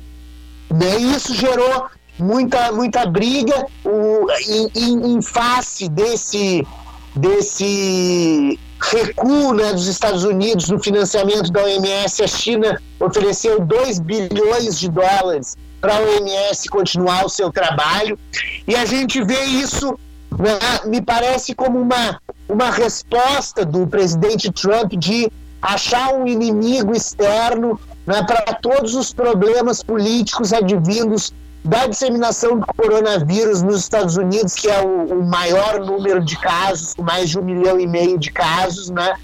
Né? 0.71 0.99
E 0.99 1.15
isso 1.15 1.35
gerou 1.35 1.87
muita, 2.19 2.73
muita 2.73 3.07
briga 3.07 3.67
o, 3.85 4.27
em, 4.49 4.71
em, 4.75 5.15
em 5.15 5.23
face 5.23 5.89
desse, 5.89 6.67
desse 7.15 8.59
recuo 8.81 9.53
né, 9.53 9.73
dos 9.73 9.87
Estados 9.87 10.25
Unidos 10.25 10.69
no 10.69 10.79
financiamento 10.79 11.51
da 11.51 11.63
OMS. 11.63 12.23
A 12.23 12.27
China 12.27 12.81
ofereceu 12.99 13.61
2 13.61 14.01
bilhões 14.01 14.79
de 14.79 14.89
dólares 14.89 15.57
para 15.81 15.97
a 15.97 16.01
OMS 16.01 16.69
continuar 16.69 17.25
o 17.25 17.29
seu 17.29 17.53
trabalho. 17.53 18.19
E 18.67 18.75
a 18.75 18.85
gente 18.85 19.23
vê 19.23 19.43
isso, 19.45 19.99
né, 20.39 20.59
me 20.87 21.01
parece, 21.01 21.55
como 21.55 21.81
uma, 21.81 22.21
uma 22.49 22.71
resposta 22.71 23.65
do 23.65 23.87
presidente 23.87 24.51
Trump 24.51 24.93
de 24.93 25.31
achar 25.61 26.15
um 26.15 26.27
inimigo 26.27 26.95
externo 26.95 27.79
né, 28.07 28.23
para 28.23 28.55
todos 28.55 28.95
os 28.95 29.13
problemas 29.13 29.83
políticos 29.83 30.53
advindos 30.53 31.33
da 31.65 31.87
disseminação 31.87 32.59
do 32.59 32.67
coronavírus 32.67 33.63
nos 33.63 33.81
Estados 33.81 34.17
Unidos, 34.17 34.55
que 34.55 34.69
é 34.69 34.81
o, 34.81 35.21
o, 35.21 35.25
maior 35.25 35.81
número 35.81 36.25
de 36.25 36.39
casos, 36.39 36.95
mais 36.97 37.31
de 37.31 37.39
um 37.39 37.43
milhão 37.43 37.79
e 37.79 37.87
meio 37.87 38.19
de 38.19 38.31
casos, 38.31 38.89
né? 38.89 39.15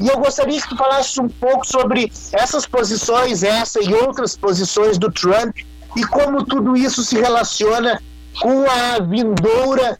E 0.00 0.08
eu 0.08 0.18
gostaria 0.18 0.60
que 0.60 0.68
tu 0.68 0.76
falasses 0.76 1.16
um 1.18 1.28
pouco 1.28 1.64
sobre 1.64 2.10
essas 2.32 2.66
posições, 2.66 3.44
essa 3.44 3.80
e 3.80 3.94
outras 3.94 4.36
posições 4.36 4.98
do 4.98 5.10
Trump, 5.10 5.56
e 5.96 6.04
como 6.06 6.44
tudo 6.44 6.76
isso 6.76 7.04
se 7.04 7.16
relaciona 7.16 8.02
com 8.40 8.64
a 8.68 8.98
vindoura 9.00 9.96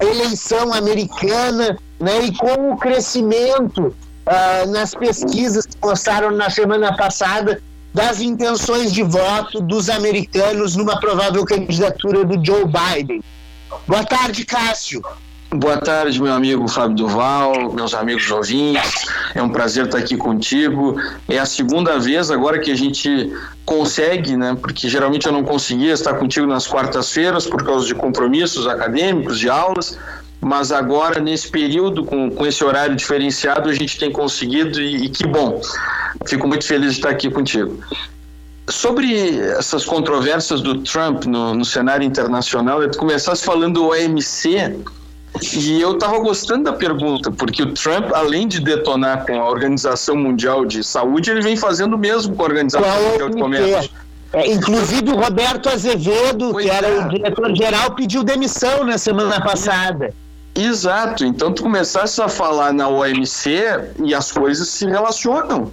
eleição 0.00 0.72
americana, 0.72 1.76
né? 1.98 2.26
E 2.26 2.36
com 2.36 2.72
o 2.72 2.76
crescimento 2.76 3.86
uh, 3.88 4.70
nas 4.70 4.94
pesquisas 4.94 5.66
que 5.66 5.76
mostraram 5.82 6.30
na 6.30 6.48
semana 6.48 6.96
passada 6.96 7.60
das 7.94 8.20
intenções 8.20 8.92
de 8.92 9.04
voto 9.04 9.60
dos 9.60 9.88
americanos 9.88 10.74
numa 10.74 10.98
provável 10.98 11.44
candidatura 11.44 12.24
do 12.24 12.44
Joe 12.44 12.64
Biden. 12.64 13.22
Boa 13.86 14.04
tarde, 14.04 14.44
Cássio. 14.44 15.00
Boa 15.50 15.76
tarde, 15.76 16.20
meu 16.20 16.32
amigo 16.32 16.66
Fábio 16.66 16.96
Duval, 16.96 17.72
meus 17.72 17.94
amigos 17.94 18.28
ouvintes. 18.28 19.06
É 19.36 19.40
um 19.40 19.48
prazer 19.48 19.84
estar 19.84 19.98
aqui 19.98 20.16
contigo. 20.16 20.96
É 21.28 21.38
a 21.38 21.46
segunda 21.46 21.96
vez 22.00 22.28
agora 22.32 22.58
que 22.58 22.72
a 22.72 22.76
gente 22.76 23.32
consegue, 23.64 24.36
né? 24.36 24.56
Porque 24.60 24.88
geralmente 24.88 25.26
eu 25.26 25.32
não 25.32 25.44
conseguia 25.44 25.92
estar 25.92 26.14
contigo 26.14 26.48
nas 26.48 26.66
quartas-feiras 26.66 27.46
por 27.46 27.62
causa 27.64 27.86
de 27.86 27.94
compromissos 27.94 28.66
acadêmicos, 28.66 29.38
de 29.38 29.48
aulas 29.48 29.96
mas 30.44 30.70
agora 30.70 31.20
nesse 31.20 31.48
período 31.48 32.04
com, 32.04 32.30
com 32.30 32.46
esse 32.46 32.62
horário 32.62 32.94
diferenciado 32.94 33.68
a 33.68 33.72
gente 33.72 33.98
tem 33.98 34.12
conseguido 34.12 34.80
e, 34.80 35.06
e 35.06 35.08
que 35.08 35.26
bom. 35.26 35.60
Fico 36.26 36.46
muito 36.46 36.66
feliz 36.66 36.92
de 36.92 36.98
estar 36.98 37.10
aqui 37.10 37.30
contigo. 37.30 37.78
Sobre 38.68 39.38
essas 39.58 39.84
controvérsias 39.84 40.60
do 40.60 40.78
Trump 40.78 41.24
no, 41.24 41.54
no 41.54 41.64
cenário 41.64 42.04
internacional, 42.04 42.82
eu 42.82 42.90
começasse 42.96 43.44
falando 43.44 43.74
do 43.74 43.88
OMC, 43.88 44.74
e 45.52 45.80
eu 45.80 45.94
estava 45.94 46.18
gostando 46.18 46.64
da 46.64 46.72
pergunta, 46.72 47.30
porque 47.30 47.62
o 47.62 47.72
Trump, 47.72 48.12
além 48.14 48.46
de 48.46 48.60
detonar 48.60 49.26
com 49.26 49.40
a 49.40 49.48
Organização 49.48 50.16
Mundial 50.16 50.64
de 50.64 50.84
Saúde, 50.84 51.30
ele 51.30 51.40
vem 51.40 51.56
fazendo 51.56 51.94
o 51.94 51.98
mesmo 51.98 52.36
com 52.36 52.42
a 52.42 52.46
Organização 52.46 53.10
Mundial 53.10 53.30
de 53.30 53.36
Comércio. 53.36 53.90
É, 54.32 54.50
inclusive 54.50 55.10
o 55.10 55.16
Roberto 55.16 55.68
Azevedo, 55.68 56.50
pois 56.52 56.64
que 56.64 56.70
era 56.70 56.88
é. 56.88 57.04
o 57.04 57.08
diretor-geral, 57.08 57.92
pediu 57.92 58.24
demissão 58.24 58.84
na 58.84 58.98
semana 58.98 59.40
passada. 59.40 60.12
Exato. 60.54 61.24
Então 61.24 61.52
tu 61.52 61.64
começasse 61.64 62.20
a 62.22 62.28
falar 62.28 62.72
na 62.72 62.88
OMC 62.88 63.60
e 64.04 64.14
as 64.14 64.30
coisas 64.30 64.68
se 64.68 64.86
relacionam. 64.86 65.72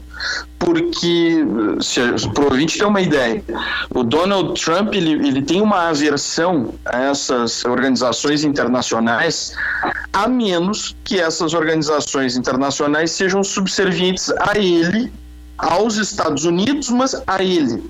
Porque, 0.59 1.43
para 2.33 2.43
o 2.43 2.45
ouvinte 2.45 2.77
ter 2.77 2.85
uma 2.85 3.01
ideia, 3.01 3.43
o 3.89 4.03
Donald 4.03 4.59
Trump 4.63 4.93
ele, 4.93 5.13
ele 5.27 5.41
tem 5.41 5.61
uma 5.61 5.89
aversão 5.89 6.75
a 6.85 7.05
essas 7.05 7.65
organizações 7.65 8.43
internacionais, 8.43 9.55
a 10.13 10.27
menos 10.27 10.95
que 11.03 11.19
essas 11.19 11.55
organizações 11.55 12.35
internacionais 12.35 13.11
sejam 13.11 13.43
subservientes 13.43 14.31
a 14.31 14.57
ele 14.57 15.11
aos 15.61 15.97
Estados 15.97 16.43
Unidos, 16.43 16.89
mas 16.89 17.15
a 17.27 17.41
ele. 17.41 17.83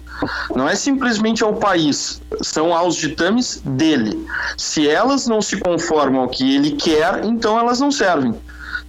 Não 0.56 0.68
é 0.68 0.76
simplesmente 0.76 1.44
ao 1.44 1.56
país, 1.56 2.22
são 2.42 2.76
aos 2.76 2.96
ditames 2.96 3.62
dele. 3.64 4.26
Se 4.58 4.88
elas 4.88 5.26
não 5.26 5.42
se 5.42 5.58
conformam 5.58 6.22
ao 6.22 6.30
que 6.30 6.56
ele 6.56 6.72
quer, 6.72 7.24
então 7.24 7.58
elas 7.58 7.80
não 7.80 7.92
servem. 7.92 8.36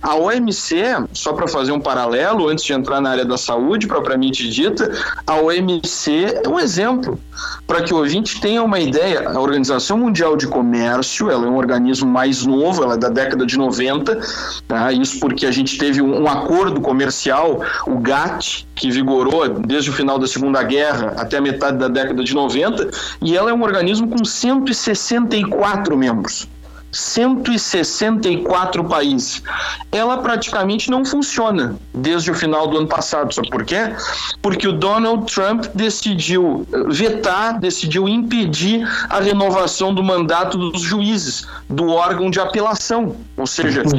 A 0.02 0.16
OMC, 0.16 0.82
só 1.12 1.32
para 1.32 1.46
fazer 1.46 1.70
um 1.70 1.80
paralelo, 1.80 2.48
antes 2.48 2.64
de 2.64 2.72
entrar 2.72 3.00
na 3.00 3.10
área 3.10 3.24
da 3.24 3.38
saúde 3.38 3.86
propriamente 3.86 4.48
dita, 4.50 4.90
a 5.24 5.36
OMC 5.36 6.40
é 6.44 6.48
um 6.48 6.58
exemplo. 6.58 7.18
Para 7.66 7.82
que 7.82 7.94
o 7.94 7.98
ouvinte 7.98 8.40
tenha 8.40 8.62
uma 8.62 8.80
ideia, 8.80 9.28
a 9.28 9.40
Organização 9.40 9.96
Mundial 9.98 10.36
de 10.36 10.46
Comércio, 10.48 11.30
ela 11.30 11.46
é 11.46 11.48
um 11.48 11.56
organismo 11.56 12.08
mais 12.08 12.44
novo, 12.44 12.82
ela 12.82 12.94
é 12.94 12.96
da 12.96 13.08
década 13.08 13.46
de 13.46 13.56
90, 13.56 14.20
tá? 14.66 14.92
isso 14.92 15.20
porque 15.20 15.46
a 15.46 15.52
gente 15.52 15.78
teve 15.78 16.02
um, 16.02 16.22
um 16.22 16.28
acordo 16.28 16.80
comercial, 16.80 17.62
o 17.86 17.98
GATT, 17.98 18.66
que 18.74 18.90
vigorou 18.90 19.48
desde 19.48 19.90
o 19.90 19.92
final 19.92 20.18
da 20.18 20.26
Segunda 20.26 20.62
Guerra 20.62 21.14
até 21.16 21.38
a 21.38 21.40
metade 21.40 21.78
da 21.78 21.88
década 21.88 22.22
de 22.24 22.34
90, 22.34 22.90
e 23.22 23.36
ela 23.36 23.50
é 23.50 23.54
um 23.54 23.62
organismo 23.62 24.08
com 24.08 24.24
164 24.24 25.96
membros. 25.96 26.48
164 26.92 28.84
países. 28.84 29.42
Ela 29.90 30.18
praticamente 30.18 30.90
não 30.90 31.04
funciona 31.04 31.76
desde 31.94 32.30
o 32.30 32.34
final 32.34 32.68
do 32.68 32.76
ano 32.76 32.86
passado. 32.86 33.32
Sabe 33.32 33.48
por 33.48 33.64
quê? 33.64 33.94
Porque 34.42 34.68
o 34.68 34.72
Donald 34.72 35.32
Trump 35.32 35.64
decidiu 35.74 36.66
vetar, 36.88 37.58
decidiu 37.58 38.06
impedir 38.06 38.86
a 39.08 39.20
renovação 39.20 39.94
do 39.94 40.02
mandato 40.02 40.58
dos 40.58 40.82
juízes 40.82 41.46
do 41.68 41.88
órgão 41.88 42.30
de 42.30 42.38
apelação, 42.38 43.16
ou 43.36 43.46
seja, 43.46 43.82
do, 43.82 43.96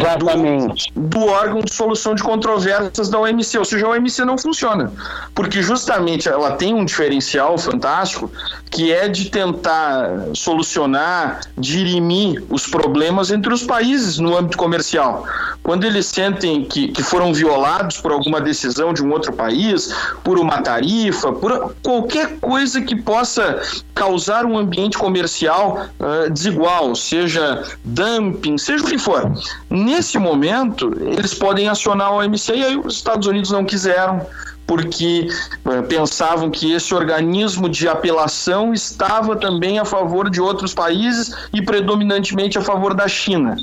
do, 1.01 1.25
órgão 1.25 1.61
de 1.61 1.73
solução 1.73 2.13
de 2.13 2.21
controvérsias 2.21 3.09
da 3.09 3.19
OMC. 3.19 3.57
Ou 3.57 3.65
seja, 3.65 3.87
a 3.87 3.89
OMC 3.89 4.23
não 4.23 4.37
funciona. 4.37 4.91
Porque 5.33 5.63
justamente 5.63 6.29
ela 6.29 6.51
tem 6.51 6.75
um 6.75 6.85
diferencial 6.85 7.57
fantástico 7.57 8.31
que 8.69 8.91
é 8.91 9.07
de 9.07 9.29
tentar 9.29 10.09
solucionar, 10.33 11.41
dirimir 11.57 12.43
os 12.49 12.67
problemas 12.67 12.82
problemas 12.83 13.31
entre 13.31 13.53
os 13.53 13.63
países 13.63 14.19
no 14.19 14.37
âmbito 14.37 14.57
comercial. 14.57 15.25
Quando 15.63 15.85
eles 15.85 16.05
sentem 16.07 16.65
que, 16.65 16.89
que 16.89 17.01
foram 17.01 17.33
violados 17.33 17.97
por 17.97 18.11
alguma 18.11 18.41
decisão 18.41 18.93
de 18.93 19.01
um 19.01 19.09
outro 19.09 19.31
país, 19.31 19.95
por 20.21 20.37
uma 20.37 20.61
tarifa, 20.61 21.31
por 21.31 21.73
qualquer 21.81 22.37
coisa 22.41 22.81
que 22.81 22.93
possa 22.93 23.61
causar 23.95 24.45
um 24.45 24.57
ambiente 24.57 24.97
comercial 24.97 25.87
uh, 25.97 26.29
desigual, 26.29 26.93
seja 26.93 27.63
dumping, 27.85 28.57
seja 28.57 28.83
o 28.83 28.87
que 28.87 28.97
for. 28.97 29.31
Nesse 29.69 30.19
momento, 30.19 30.91
eles 30.99 31.33
podem 31.33 31.69
acionar 31.69 32.07
a 32.07 32.15
OMC 32.17 32.53
e 32.53 32.65
aí 32.65 32.77
os 32.77 32.95
Estados 32.95 33.25
Unidos 33.25 33.49
não 33.49 33.63
quiseram 33.63 34.27
porque 34.65 35.27
uh, 35.65 35.83
pensavam 35.83 36.49
que 36.49 36.71
esse 36.73 36.93
organismo 36.93 37.67
de 37.69 37.87
apelação 37.87 38.73
estava 38.73 39.35
também 39.35 39.79
a 39.79 39.85
favor 39.85 40.29
de 40.29 40.41
outros 40.41 40.73
países 40.73 41.35
e 41.53 41.61
predominantemente 41.61 42.57
a 42.57 42.61
favor 42.61 42.93
da 42.93 43.07
China. 43.07 43.57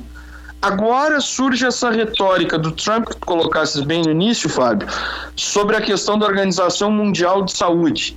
Agora 0.62 1.20
surge 1.22 1.64
essa 1.64 1.90
retórica 1.90 2.58
do 2.58 2.70
Trump, 2.72 3.08
que 3.08 3.16
tu 3.16 3.26
colocaste 3.26 3.82
bem 3.86 4.02
no 4.02 4.10
início, 4.10 4.46
Fábio, 4.48 4.86
sobre 5.34 5.74
a 5.74 5.80
questão 5.80 6.18
da 6.18 6.26
Organização 6.26 6.92
Mundial 6.92 7.42
de 7.44 7.56
Saúde. 7.56 8.14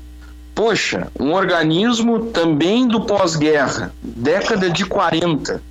Poxa, 0.54 1.08
um 1.18 1.32
organismo 1.34 2.26
também 2.28 2.88
do 2.88 3.02
pós-guerra, 3.02 3.94
década 4.04 4.70
de 4.70 4.86
40. 4.86 5.64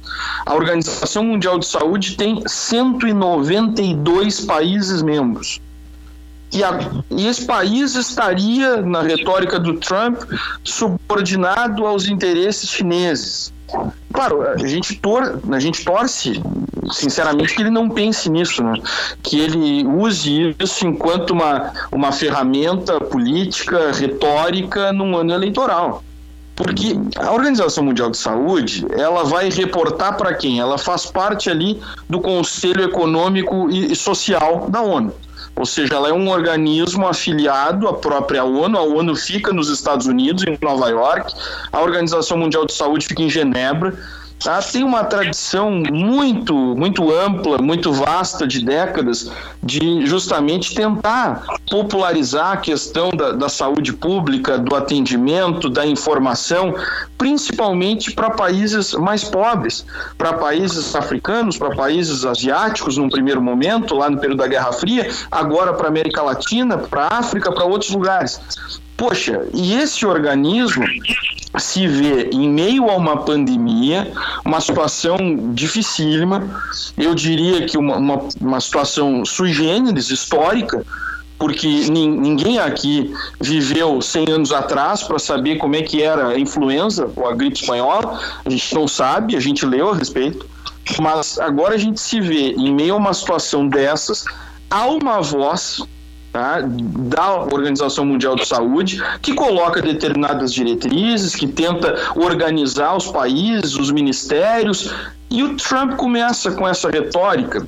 A 0.47 0.55
Organização 0.55 1.25
Mundial 1.25 1.59
de 1.59 1.67
Saúde 1.67 2.17
tem 2.17 2.43
192 2.47 4.41
países 4.41 5.03
membros. 5.03 5.61
E, 6.53 6.63
a, 6.63 6.79
e 7.11 7.27
esse 7.27 7.47
país 7.47 7.95
estaria, 7.95 8.83
na 8.83 9.01
retórica 9.03 9.59
do 9.59 9.75
Trump, 9.75 10.21
subordinado 10.63 11.87
aos 11.87 12.09
interesses 12.09 12.69
chineses. 12.69 13.53
Claro, 14.13 14.43
a 14.43 14.67
gente, 14.67 14.97
tor 14.97 15.41
a 15.51 15.59
gente 15.59 15.83
torce, 15.83 16.43
sinceramente, 16.91 17.55
que 17.55 17.63
ele 17.63 17.71
não 17.71 17.89
pense 17.89 18.29
nisso, 18.29 18.63
né? 18.63 18.75
que 19.23 19.41
ele 19.41 19.87
use 19.87 20.55
isso 20.59 20.87
enquanto 20.87 21.31
uma, 21.31 21.73
uma 21.91 22.13
ferramenta 22.13 23.01
política, 23.01 23.91
retórica, 23.93 24.93
num 24.93 25.17
ano 25.17 25.33
eleitoral. 25.33 26.05
Porque 26.55 26.95
a 27.17 27.33
Organização 27.33 27.85
Mundial 27.85 28.11
de 28.11 28.19
Saúde, 28.19 28.87
ela 28.91 29.25
vai 29.25 29.49
reportar 29.49 30.19
para 30.19 30.35
quem? 30.35 30.61
Ela 30.61 30.77
faz 30.77 31.07
parte 31.07 31.49
ali 31.49 31.81
do 32.11 32.21
Conselho 32.21 32.85
Econômico 32.85 33.71
e 33.71 33.97
Social 33.97 34.67
da 34.69 34.83
ONU 34.83 35.15
ou 35.55 35.67
seja, 35.67 35.95
ela 35.95 36.09
é 36.09 36.13
um 36.13 36.29
organismo 36.31 37.07
afiliado 37.07 37.87
à 37.87 37.95
própria 37.95 38.45
ONU. 38.45 38.79
A 38.79 38.83
ONU 38.83 39.15
fica 39.15 39.53
nos 39.53 39.69
Estados 39.69 40.07
Unidos, 40.07 40.45
em 40.47 40.59
Nova 40.63 40.89
York, 40.89 41.35
a 41.71 41.81
Organização 41.81 42.39
Mundial 42.39 42.65
de 42.67 42.73
Saúde 42.73 43.07
fica 43.07 43.23
em 43.23 43.29
Genebra. 43.29 43.95
Tá? 44.43 44.61
tem 44.61 44.85
uma 44.85 45.05
tradição 45.05 45.71
muito, 45.91 46.55
muito 46.55 47.13
ampla, 47.13 47.59
muito 47.59 47.93
vasta 47.93 48.47
de 48.47 48.65
décadas 48.65 49.31
de 49.63 50.05
justamente 50.07 50.75
tentar 50.75 51.45
popularizar 51.71 52.53
a 52.53 52.57
questão 52.57 53.11
da, 53.11 53.33
da 53.33 53.49
saúde 53.49 53.93
pública, 53.93 54.59
do 54.59 54.75
atendimento, 54.75 55.69
da 55.69 55.87
informação, 55.87 56.75
principalmente 57.17 58.11
para 58.13 58.31
países 58.31 58.93
mais 58.95 59.25
pobres, 59.25 59.87
para 60.19 60.33
países 60.35 60.95
africanos, 60.95 61.57
para 61.57 61.75
países 61.75 62.25
asiáticos, 62.25 62.97
num 62.97 63.09
primeiro 63.09 63.41
momento, 63.41 63.95
lá 63.95 64.11
no 64.11 64.19
período 64.19 64.39
da 64.39 64.47
Guerra 64.47 64.73
Fria, 64.73 65.11
agora 65.31 65.73
para 65.73 65.89
América 65.89 66.23
Latina, 66.23 66.79
para 66.79 67.09
África, 67.09 67.53
para 67.53 67.65
outros 67.65 67.91
lugares. 67.91 68.41
Poxa, 68.97 69.47
e 69.53 69.75
esse 69.75 70.07
organismo 70.07 70.85
se 71.59 71.87
vê 71.87 72.31
em 72.33 72.49
meio 72.49 72.89
a 72.89 72.97
uma 72.97 73.17
pandemia, 73.19 74.11
uma 74.45 74.61
situação 74.61 75.17
dificílima, 75.53 76.63
eu 76.97 77.15
diria 77.15 77.67
que 77.67 77.77
uma, 77.77 77.97
uma, 77.97 78.29
uma 78.41 78.61
situação 78.61 79.25
sui 79.25 79.53
generis, 79.53 80.11
histórica, 80.11 80.85
porque 81.39 81.67
ninguém 81.67 82.59
aqui 82.59 83.13
viveu 83.41 84.01
100 84.01 84.31
anos 84.31 84.53
atrás 84.53 85.03
para 85.03 85.19
saber 85.19 85.57
como 85.57 85.75
é 85.75 85.83
que 85.83 86.01
era 86.01 86.29
a 86.29 86.39
influenza 86.39 87.11
ou 87.17 87.29
a 87.29 87.35
gripe 87.35 87.59
espanhola, 87.61 88.19
a 88.45 88.49
gente 88.49 88.75
não 88.75 88.87
sabe, 88.87 89.37
a 89.37 89.41
gente 89.41 89.67
leu 89.67 89.91
a 89.91 89.97
respeito, 89.97 90.49
mas 91.01 91.39
agora 91.41 91.75
a 91.75 91.79
gente 91.79 92.01
se 92.01 92.21
vê 92.21 92.53
em 92.53 92.73
meio 92.73 92.95
a 92.95 92.97
uma 92.97 93.13
situação 93.13 93.69
dessas, 93.69 94.25
há 94.71 94.87
uma 94.87 95.21
voz 95.21 95.83
tá, 96.33 96.61
da 96.63 97.43
Organização 97.43 98.07
Mundial 98.07 98.35
de 98.35 98.47
Saúde, 98.47 99.03
que 99.21 99.35
coloca 99.35 99.83
determinadas 99.83 100.53
diretrizes, 100.53 101.35
que 101.35 101.47
tenta 101.47 101.95
organizar 102.17 102.97
os 102.97 103.09
países, 103.09 103.77
os 103.77 103.91
ministérios, 103.91 104.93
e 105.31 105.43
o 105.43 105.57
Trump 105.57 105.95
começa 105.97 106.53
com 106.53 106.67
essa 106.67 106.91
retórica. 106.91 107.65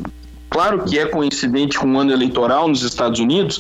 Claro 0.49 0.85
que 0.85 0.99
é 0.99 1.07
coincidente 1.07 1.79
com 1.79 1.93
o 1.93 1.99
ano 1.99 2.13
eleitoral 2.13 2.69
nos 2.69 2.83
Estados 2.83 3.19
Unidos, 3.19 3.59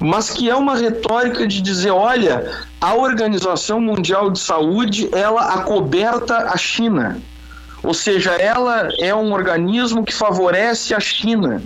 mas 0.00 0.28
que 0.30 0.50
é 0.50 0.56
uma 0.56 0.74
retórica 0.74 1.46
de 1.46 1.62
dizer, 1.62 1.90
olha, 1.90 2.50
a 2.80 2.94
Organização 2.94 3.80
Mundial 3.80 4.30
de 4.30 4.40
Saúde, 4.40 5.08
ela 5.12 5.54
acoberta 5.54 6.36
a 6.36 6.56
China. 6.56 7.18
Ou 7.82 7.94
seja, 7.94 8.32
ela 8.32 8.88
é 8.98 9.14
um 9.14 9.32
organismo 9.32 10.04
que 10.04 10.12
favorece 10.12 10.92
a 10.92 10.98
China. 10.98 11.62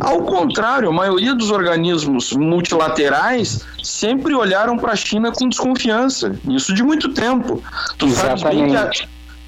Ao 0.00 0.22
contrário, 0.22 0.88
a 0.88 0.92
maioria 0.92 1.34
dos 1.34 1.50
organismos 1.50 2.32
multilaterais 2.32 3.64
sempre 3.82 4.34
olharam 4.34 4.78
para 4.78 4.92
a 4.92 4.96
China 4.96 5.30
com 5.30 5.48
desconfiança. 5.48 6.34
Isso 6.48 6.72
de 6.74 6.82
muito 6.82 7.12
tempo. 7.12 7.62
Tu 7.98 8.08
sabes, 8.10 8.42
bem 8.42 8.70
que 8.70 8.76
a, 8.76 8.90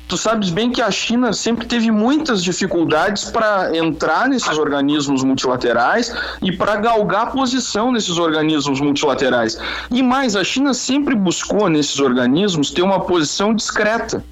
tu 0.07 0.17
sabes 0.17 0.51
bem 0.51 0.71
que 0.71 0.83
a 0.83 0.91
China 0.91 1.33
sempre 1.33 1.67
teve 1.67 1.91
muitas 1.91 2.45
dificuldades 2.45 3.25
para 3.25 3.75
entrar 3.77 4.29
nesses 4.29 4.59
organismos 4.59 5.25
multilaterais 5.25 6.15
e 6.43 6.53
para 6.53 6.77
galgar 6.77 7.33
posição 7.33 7.91
nesses 7.91 8.19
organismos 8.19 8.81
multilaterais. 8.81 9.59
E 9.91 10.03
mais, 10.03 10.37
a 10.37 10.45
China 10.45 10.75
sempre 10.75 11.15
buscou 11.15 11.69
nesses 11.69 11.99
organismos 12.01 12.71
ter 12.71 12.83
uma 12.83 13.01
posição 13.01 13.55
discreta. 13.55 14.23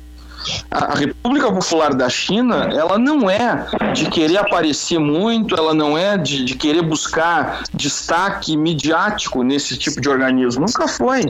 A 0.70 0.95
República 0.95 1.53
Popular 1.53 1.95
da 1.95 2.09
China, 2.09 2.68
ela 2.72 2.99
não 2.99 3.28
é 3.28 3.66
de 3.93 4.07
querer 4.07 4.38
aparecer 4.38 4.99
muito, 4.99 5.55
ela 5.55 5.74
não 5.74 5.97
é 5.97 6.16
de, 6.16 6.45
de 6.45 6.55
querer 6.55 6.82
buscar 6.82 7.62
destaque 7.74 8.57
midiático 8.57 9.43
nesse 9.43 9.76
tipo 9.76 10.01
de 10.01 10.09
organismo. 10.09 10.66
Nunca 10.66 10.88
foi. 10.88 11.22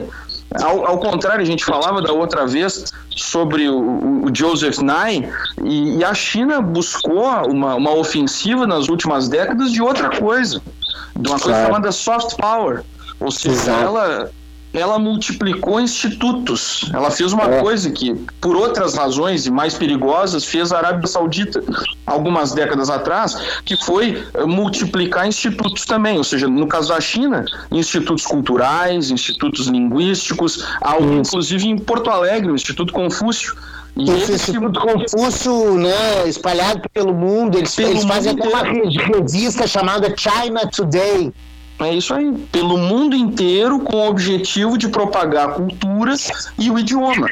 Ao, 0.61 0.85
ao, 0.85 0.99
contrário, 0.99 1.41
a 1.41 1.45
gente 1.45 1.65
falava 1.65 2.01
da 2.01 2.11
outra 2.11 2.45
vez 2.45 2.85
sobre 3.15 3.67
o, 3.67 4.25
o 4.25 4.35
Joseph 4.35 4.77
Nye 4.79 5.27
e, 5.63 5.97
e, 5.97 6.03
a 6.03 6.13
China 6.13 6.61
buscou 6.61 7.25
uma, 7.49 7.75
uma 7.75 7.91
ofensiva 7.91 8.67
nas 8.67 8.87
últimas 8.87 9.27
décadas 9.27 9.71
de 9.71 9.81
outra 9.81 10.09
coisa, 10.15 10.61
de 11.15 11.27
uma 11.27 11.39
coisa 11.39 11.65
chamada 11.65 11.91
soft 11.91 12.35
power. 12.37 12.83
Ou 13.19 13.31
seja, 13.31 13.55
Exato. 13.55 13.83
ela 13.83 14.31
ela 14.73 14.97
multiplicou 14.97 15.79
institutos. 15.79 16.89
Ela 16.91 17.11
fez 17.11 17.31
uma 17.31 17.43
é. 17.43 17.61
coisa 17.61 17.91
que, 17.91 18.15
por 18.41 18.55
outras 18.55 18.95
razões 18.95 19.45
e 19.45 19.51
mais 19.51 19.75
perigosas, 19.75 20.43
fez 20.43 20.71
a 20.71 20.79
Arábia 20.79 21.07
Saudita 21.07 21.63
algumas 22.05 22.53
décadas 22.53 22.89
atrás, 22.89 23.37
que 23.63 23.77
foi 23.77 24.23
eh, 24.33 24.45
multiplicar 24.45 25.27
institutos 25.27 25.85
também. 25.85 26.17
Ou 26.17 26.23
seja, 26.23 26.47
no 26.47 26.67
caso 26.67 26.89
da 26.89 26.99
China, 26.99 27.45
institutos 27.71 28.25
culturais, 28.25 29.11
institutos 29.11 29.67
linguísticos, 29.67 30.65
inclusive 31.19 31.67
em 31.67 31.77
Porto 31.77 32.09
Alegre, 32.09 32.51
o 32.51 32.55
Instituto 32.55 32.91
Confúcio. 32.91 33.55
E 33.95 34.09
esse 34.09 34.31
Instituto 34.33 34.79
Confúcio, 34.79 35.77
né, 35.77 36.27
espalhado 36.27 36.81
pelo 36.91 37.13
mundo, 37.13 37.59
eles, 37.59 37.77
eles 37.77 38.03
fazem 38.05 38.31
até 38.31 38.47
uma 38.47 38.63
revista 38.63 39.67
chamada 39.67 40.11
China 40.17 40.61
Today 40.67 41.31
é 41.79 41.93
isso 41.93 42.13
aí. 42.13 42.31
Pelo 42.51 42.77
mundo 42.77 43.15
inteiro, 43.15 43.79
com 43.79 43.97
o 43.97 44.09
objetivo 44.09 44.77
de 44.77 44.87
propagar 44.87 45.49
a 45.49 45.51
cultura 45.53 46.13
e 46.57 46.69
o 46.69 46.79
idioma. 46.79 47.27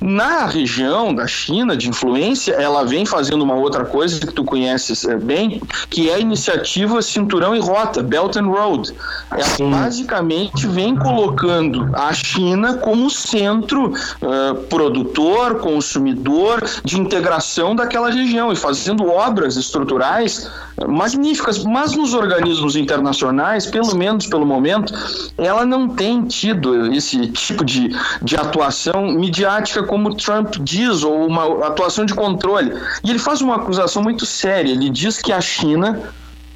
Na 0.00 0.46
região 0.46 1.14
da 1.14 1.26
China 1.26 1.76
de 1.76 1.88
influência, 1.88 2.52
ela 2.52 2.84
vem 2.84 3.04
fazendo 3.04 3.42
uma 3.42 3.54
outra 3.54 3.84
coisa 3.84 4.18
que 4.18 4.32
tu 4.32 4.44
conheces 4.44 5.04
é, 5.04 5.16
bem, 5.16 5.60
que 5.90 6.08
é 6.08 6.14
a 6.14 6.18
iniciativa 6.18 7.02
Cinturão 7.02 7.54
e 7.54 7.60
Rota, 7.60 8.02
Belt 8.02 8.36
and 8.36 8.46
Road. 8.46 8.94
Ela 9.30 9.44
Sim. 9.44 9.70
basicamente 9.70 10.66
vem 10.66 10.96
colocando 10.96 11.90
a 11.92 12.12
China 12.14 12.74
como 12.78 13.10
centro 13.10 13.92
uh, 13.92 14.54
produtor, 14.68 15.60
consumidor 15.60 16.64
de 16.82 16.98
integração 16.98 17.76
daquela 17.76 18.10
região 18.10 18.50
e 18.52 18.56
fazendo 18.56 19.06
obras 19.06 19.56
estruturais 19.56 20.50
magníficas, 20.88 21.62
mas 21.62 21.94
nos 21.94 22.14
organismos 22.14 22.76
internacionais, 22.76 23.66
pelo 23.66 23.94
menos 23.94 24.26
pelo 24.26 24.46
momento, 24.46 24.94
ela 25.36 25.66
não 25.66 25.88
tem 25.88 26.24
tido 26.24 26.92
esse 26.92 27.26
tipo 27.28 27.64
de, 27.64 27.90
de 28.22 28.36
atuação 28.36 29.10
midiática 29.12 29.82
como 29.90 30.14
Trump 30.14 30.54
diz, 30.60 31.02
ou 31.02 31.26
uma 31.26 31.66
atuação 31.66 32.06
de 32.06 32.14
controle. 32.14 32.72
E 33.02 33.10
ele 33.10 33.18
faz 33.18 33.40
uma 33.40 33.56
acusação 33.56 34.00
muito 34.00 34.24
séria. 34.24 34.70
Ele 34.70 34.88
diz 34.88 35.18
que 35.20 35.32
a 35.32 35.40
China 35.40 36.00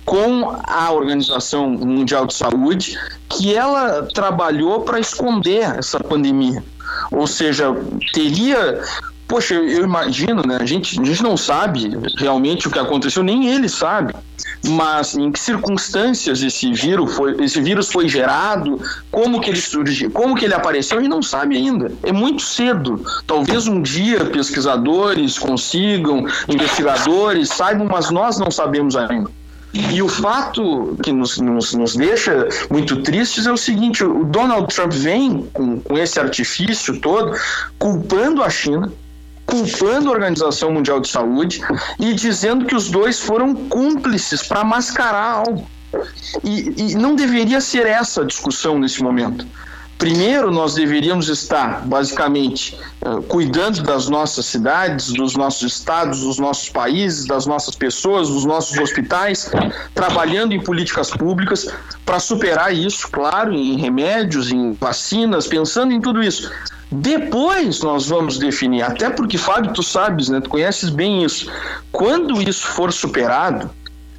com 0.04 0.56
a 0.62 0.92
Organização 0.92 1.68
Mundial 1.70 2.26
de 2.26 2.34
Saúde 2.34 2.96
que 3.28 3.52
ela 3.52 4.06
trabalhou 4.14 4.82
para 4.82 5.00
esconder 5.00 5.64
essa 5.76 5.98
pandemia. 5.98 6.62
Ou 7.10 7.26
seja, 7.26 7.74
teria 8.12 8.80
Poxa, 9.26 9.54
eu 9.54 9.84
imagino, 9.84 10.42
né? 10.46 10.58
A 10.60 10.66
gente, 10.66 11.00
a 11.00 11.04
gente 11.04 11.22
não 11.22 11.36
sabe 11.36 11.90
realmente 12.18 12.68
o 12.68 12.70
que 12.70 12.78
aconteceu, 12.78 13.22
nem 13.22 13.48
ele 13.48 13.68
sabe. 13.68 14.14
Mas 14.66 15.14
em 15.14 15.30
que 15.30 15.38
circunstâncias 15.38 16.42
esse 16.42 16.72
vírus 16.72 17.14
foi, 17.14 17.42
esse 17.42 17.60
vírus 17.60 17.90
foi 17.90 18.08
gerado, 18.08 18.80
como 19.10 19.40
que 19.40 19.50
ele 19.50 19.60
surgiu, 19.60 20.10
como 20.10 20.34
que 20.34 20.44
ele 20.44 20.54
apareceu, 20.54 21.00
gente 21.00 21.10
não 21.10 21.22
sabe 21.22 21.56
ainda. 21.56 21.92
É 22.02 22.12
muito 22.12 22.42
cedo. 22.42 23.04
Talvez 23.26 23.66
um 23.66 23.80
dia 23.80 24.24
pesquisadores 24.26 25.38
consigam, 25.38 26.26
investigadores 26.48 27.48
saibam, 27.48 27.86
mas 27.90 28.10
nós 28.10 28.38
não 28.38 28.50
sabemos 28.50 28.96
ainda. 28.96 29.30
E 29.74 30.00
o 30.00 30.08
fato 30.08 30.96
que 31.02 31.12
nos, 31.12 31.38
nos, 31.38 31.74
nos, 31.74 31.96
deixa 31.96 32.48
muito 32.70 33.02
tristes 33.02 33.44
é 33.44 33.52
o 33.52 33.56
seguinte: 33.56 34.04
o 34.04 34.24
Donald 34.24 34.72
Trump 34.72 34.92
vem 34.92 35.48
com, 35.52 35.80
com 35.80 35.98
esse 35.98 36.20
artifício 36.20 37.00
todo, 37.00 37.36
culpando 37.76 38.40
a 38.40 38.48
China, 38.48 38.92
culpando 39.46 40.08
a 40.08 40.12
Organização 40.12 40.72
Mundial 40.72 41.00
de 41.00 41.08
Saúde 41.08 41.60
e 41.98 42.12
dizendo 42.14 42.64
que 42.64 42.74
os 42.74 42.90
dois 42.90 43.20
foram 43.20 43.54
cúmplices 43.54 44.42
para 44.42 44.64
mascarar 44.64 45.44
algo. 45.46 45.66
E, 46.42 46.90
e 46.90 46.94
não 46.96 47.14
deveria 47.14 47.60
ser 47.60 47.86
essa 47.86 48.22
a 48.22 48.24
discussão 48.24 48.78
nesse 48.78 49.02
momento. 49.02 49.46
Primeiro, 49.96 50.50
nós 50.50 50.74
deveríamos 50.74 51.28
estar, 51.28 51.86
basicamente, 51.86 52.76
uh, 53.00 53.22
cuidando 53.22 53.82
das 53.82 54.08
nossas 54.08 54.44
cidades, 54.44 55.12
dos 55.12 55.36
nossos 55.36 55.72
estados, 55.72 56.20
dos 56.20 56.38
nossos 56.38 56.68
países, 56.68 57.26
das 57.26 57.46
nossas 57.46 57.76
pessoas, 57.76 58.28
dos 58.28 58.44
nossos 58.44 58.76
hospitais, 58.76 59.50
trabalhando 59.94 60.52
em 60.52 60.60
políticas 60.60 61.10
públicas 61.10 61.68
para 62.04 62.18
superar 62.18 62.74
isso, 62.74 63.08
claro, 63.08 63.54
em 63.54 63.78
remédios, 63.78 64.50
em 64.50 64.72
vacinas, 64.72 65.46
pensando 65.46 65.92
em 65.92 66.00
tudo 66.00 66.22
isso. 66.22 66.50
Depois 66.94 67.82
nós 67.82 68.06
vamos 68.06 68.38
definir, 68.38 68.82
até 68.82 69.10
porque, 69.10 69.36
Fábio, 69.36 69.72
tu 69.72 69.82
sabes, 69.82 70.28
né? 70.28 70.40
Tu 70.40 70.48
conheces 70.48 70.90
bem 70.90 71.24
isso. 71.24 71.50
Quando 71.90 72.40
isso 72.40 72.66
for 72.68 72.92
superado, 72.92 73.68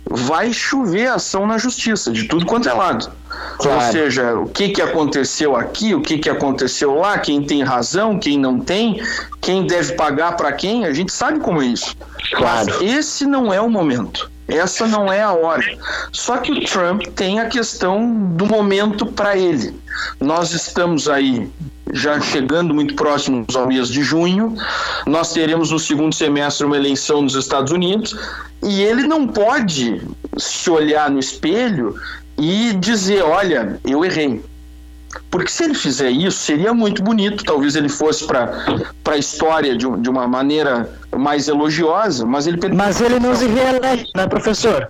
vai 0.09 0.51
chover 0.51 1.07
ação 1.07 1.47
na 1.47 1.57
justiça, 1.57 2.11
de 2.11 2.25
tudo 2.25 2.45
quanto 2.45 2.67
é 2.67 2.73
lado. 2.73 3.09
Claro. 3.57 3.85
Ou 3.85 3.91
seja, 3.91 4.33
o 4.35 4.49
que, 4.49 4.69
que 4.69 4.81
aconteceu 4.81 5.55
aqui, 5.55 5.95
o 5.95 6.01
que, 6.01 6.17
que 6.17 6.29
aconteceu 6.29 6.95
lá, 6.95 7.17
quem 7.17 7.41
tem 7.41 7.63
razão, 7.63 8.19
quem 8.19 8.37
não 8.37 8.59
tem, 8.59 9.01
quem 9.39 9.65
deve 9.65 9.93
pagar 9.93 10.35
para 10.35 10.51
quem, 10.51 10.85
a 10.85 10.93
gente 10.93 11.13
sabe 11.13 11.39
como 11.39 11.61
é 11.61 11.67
isso. 11.67 11.95
Claro. 12.33 12.67
Mas 12.67 12.81
esse 12.81 13.25
não 13.25 13.53
é 13.53 13.61
o 13.61 13.69
momento. 13.69 14.29
Essa 14.47 14.85
não 14.85 15.11
é 15.11 15.21
a 15.21 15.31
hora. 15.31 15.65
Só 16.11 16.37
que 16.37 16.51
o 16.51 16.63
Trump 16.65 17.03
tem 17.15 17.39
a 17.39 17.47
questão 17.47 18.13
do 18.35 18.45
momento 18.45 19.05
para 19.05 19.37
ele. 19.37 19.79
Nós 20.19 20.51
estamos 20.51 21.07
aí 21.07 21.49
já 21.93 22.19
chegando 22.19 22.73
muito 22.73 22.95
próximos 22.95 23.55
ao 23.55 23.67
mês 23.67 23.89
de 23.89 24.03
junho, 24.03 24.55
nós 25.05 25.31
teremos 25.33 25.71
no 25.71 25.79
segundo 25.79 26.13
semestre 26.13 26.65
uma 26.65 26.77
eleição 26.77 27.21
nos 27.21 27.35
Estados 27.35 27.71
Unidos 27.71 28.15
e 28.63 28.81
ele 28.81 29.03
não 29.03 29.27
pode 29.27 30.01
se 30.37 30.69
olhar 30.69 31.09
no 31.09 31.19
espelho 31.19 31.95
e 32.37 32.73
dizer: 32.73 33.23
olha, 33.23 33.79
eu 33.83 34.03
errei. 34.03 34.43
Porque 35.31 35.49
se 35.49 35.63
ele 35.63 35.73
fizer 35.73 36.09
isso, 36.09 36.39
seria 36.39 36.73
muito 36.73 37.01
bonito. 37.01 37.43
Talvez 37.45 37.75
ele 37.75 37.87
fosse 37.87 38.25
para 38.25 38.51
a 39.05 39.17
história 39.17 39.75
de, 39.77 39.85
de 39.97 40.09
uma 40.09 40.27
maneira 40.27 40.89
mais 41.15 41.47
elogiosa, 41.47 42.25
mas 42.25 42.47
ele 42.47 42.57
perderia. 42.57 42.85
Mas 42.85 42.99
ele 42.99 43.19
não 43.19 43.33
se 43.33 43.45
reelege, 43.45 44.05
né, 44.15 44.27
professor? 44.27 44.89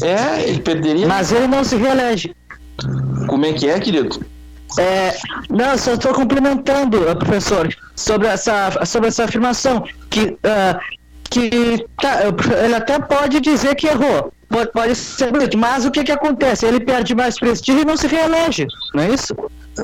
É, 0.00 0.48
ele 0.48 0.60
perderia. 0.60 1.06
Mas 1.06 1.30
ele 1.30 1.46
não 1.46 1.62
se 1.62 1.76
reelege. 1.76 2.34
Como 3.26 3.44
é 3.44 3.52
que 3.52 3.68
é, 3.68 3.78
querido? 3.78 4.18
É, 4.78 5.16
não, 5.48 5.78
só 5.78 5.94
estou 5.94 6.12
complementando, 6.12 6.98
professor, 7.16 7.68
sobre 7.94 8.28
essa, 8.28 8.84
sobre 8.84 9.08
essa 9.08 9.24
afirmação, 9.24 9.84
que, 10.10 10.30
uh, 10.30 10.78
que 11.30 11.86
tá, 12.00 12.22
ele 12.64 12.74
até 12.74 12.98
pode 12.98 13.40
dizer 13.40 13.74
que 13.74 13.86
errou, 13.86 14.32
pode, 14.48 14.72
pode 14.72 14.94
ser 14.94 15.30
bonito, 15.30 15.56
mas 15.56 15.84
o 15.84 15.90
que, 15.90 16.04
que 16.04 16.12
acontece? 16.12 16.66
Ele 16.66 16.80
perde 16.80 17.14
mais 17.14 17.38
prestígio 17.38 17.82
e 17.82 17.84
não 17.84 17.96
se 17.96 18.06
reelege, 18.06 18.66
não 18.94 19.04
é 19.04 19.10
isso? 19.10 19.34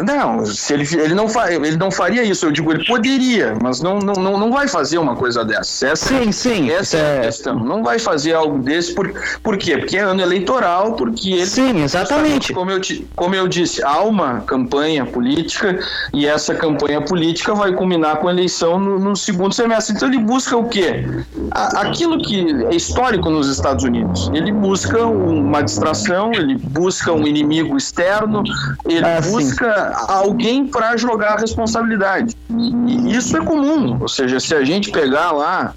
Não, 0.01 0.47
se 0.47 0.73
ele, 0.73 0.89
ele, 0.95 1.15
não 1.15 1.29
fa, 1.29 1.53
ele 1.53 1.77
não 1.77 1.91
faria 1.91 2.23
isso. 2.23 2.47
Eu 2.47 2.53
digo, 2.53 2.73
ele 2.73 2.85
poderia, 2.87 3.55
mas 3.63 3.83
não, 3.83 3.99
não, 3.99 4.15
não, 4.15 4.51
vai 4.51 4.67
fazer 4.67 4.97
uma 4.97 5.15
coisa 5.15 5.45
dessa. 5.45 5.89
Essa, 5.89 6.07
sim, 6.09 6.33
sim. 6.33 6.71
Essa 6.71 6.97
é 6.97 7.19
a 7.19 7.23
questão. 7.23 7.59
Não 7.59 7.83
vai 7.83 7.99
fazer 7.99 8.33
algo 8.33 8.59
desse. 8.59 8.95
Por, 8.95 9.13
por 9.43 9.59
quê? 9.59 9.77
Porque 9.77 9.99
é 9.99 10.01
ano 10.01 10.23
eleitoral, 10.23 10.95
porque 10.95 11.33
ele. 11.33 11.47
Sim, 11.47 11.83
exatamente. 11.83 12.55
Como 12.55 12.71
eu, 12.71 12.81
como 13.15 13.35
eu 13.35 13.47
disse, 13.47 13.83
há 13.83 14.01
uma 14.01 14.41
campanha 14.41 15.05
política 15.05 15.79
e 16.13 16.27
essa 16.27 16.55
campanha 16.55 17.03
política 17.03 17.55
vai 17.55 17.73
culminar 17.73 18.17
com 18.17 18.29
a 18.29 18.33
eleição 18.33 18.79
no, 18.79 18.99
no 18.99 19.15
segundo 19.15 19.55
semestre. 19.55 19.95
Então 19.95 20.09
ele 20.09 20.19
busca 20.19 20.57
o 20.57 20.69
quê? 20.69 21.05
aquilo 21.53 22.19
que 22.23 22.65
é 22.71 22.75
histórico 22.75 23.29
nos 23.29 23.49
Estados 23.49 23.85
Unidos. 23.85 24.31
Ele 24.33 24.53
busca 24.53 25.05
uma 25.05 25.63
distração, 25.63 26.33
ele 26.33 26.57
busca 26.57 27.13
um 27.13 27.27
inimigo 27.27 27.77
externo, 27.77 28.43
ele 28.87 29.05
ah, 29.05 29.21
busca. 29.21 29.75
Sim 29.75 29.82
alguém 30.09 30.67
para 30.67 30.97
jogar 30.97 31.35
a 31.35 31.41
responsabilidade. 31.41 32.37
E 32.51 33.17
isso 33.17 33.37
é 33.37 33.45
comum, 33.45 33.99
ou 34.01 34.09
seja, 34.09 34.41
se 34.41 34.55
a 34.55 34.65
gente 34.65 34.91
pegar 34.91 35.33
lá, 35.33 35.75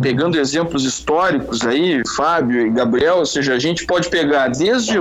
pegando 0.00 0.38
exemplos 0.38 0.84
históricos 0.84 1.62
aí, 1.66 2.02
Fábio 2.16 2.66
e 2.66 2.70
Gabriel, 2.70 3.18
ou 3.18 3.26
seja, 3.26 3.54
a 3.54 3.58
gente 3.58 3.86
pode 3.86 4.08
pegar 4.08 4.48
desde 4.48 4.98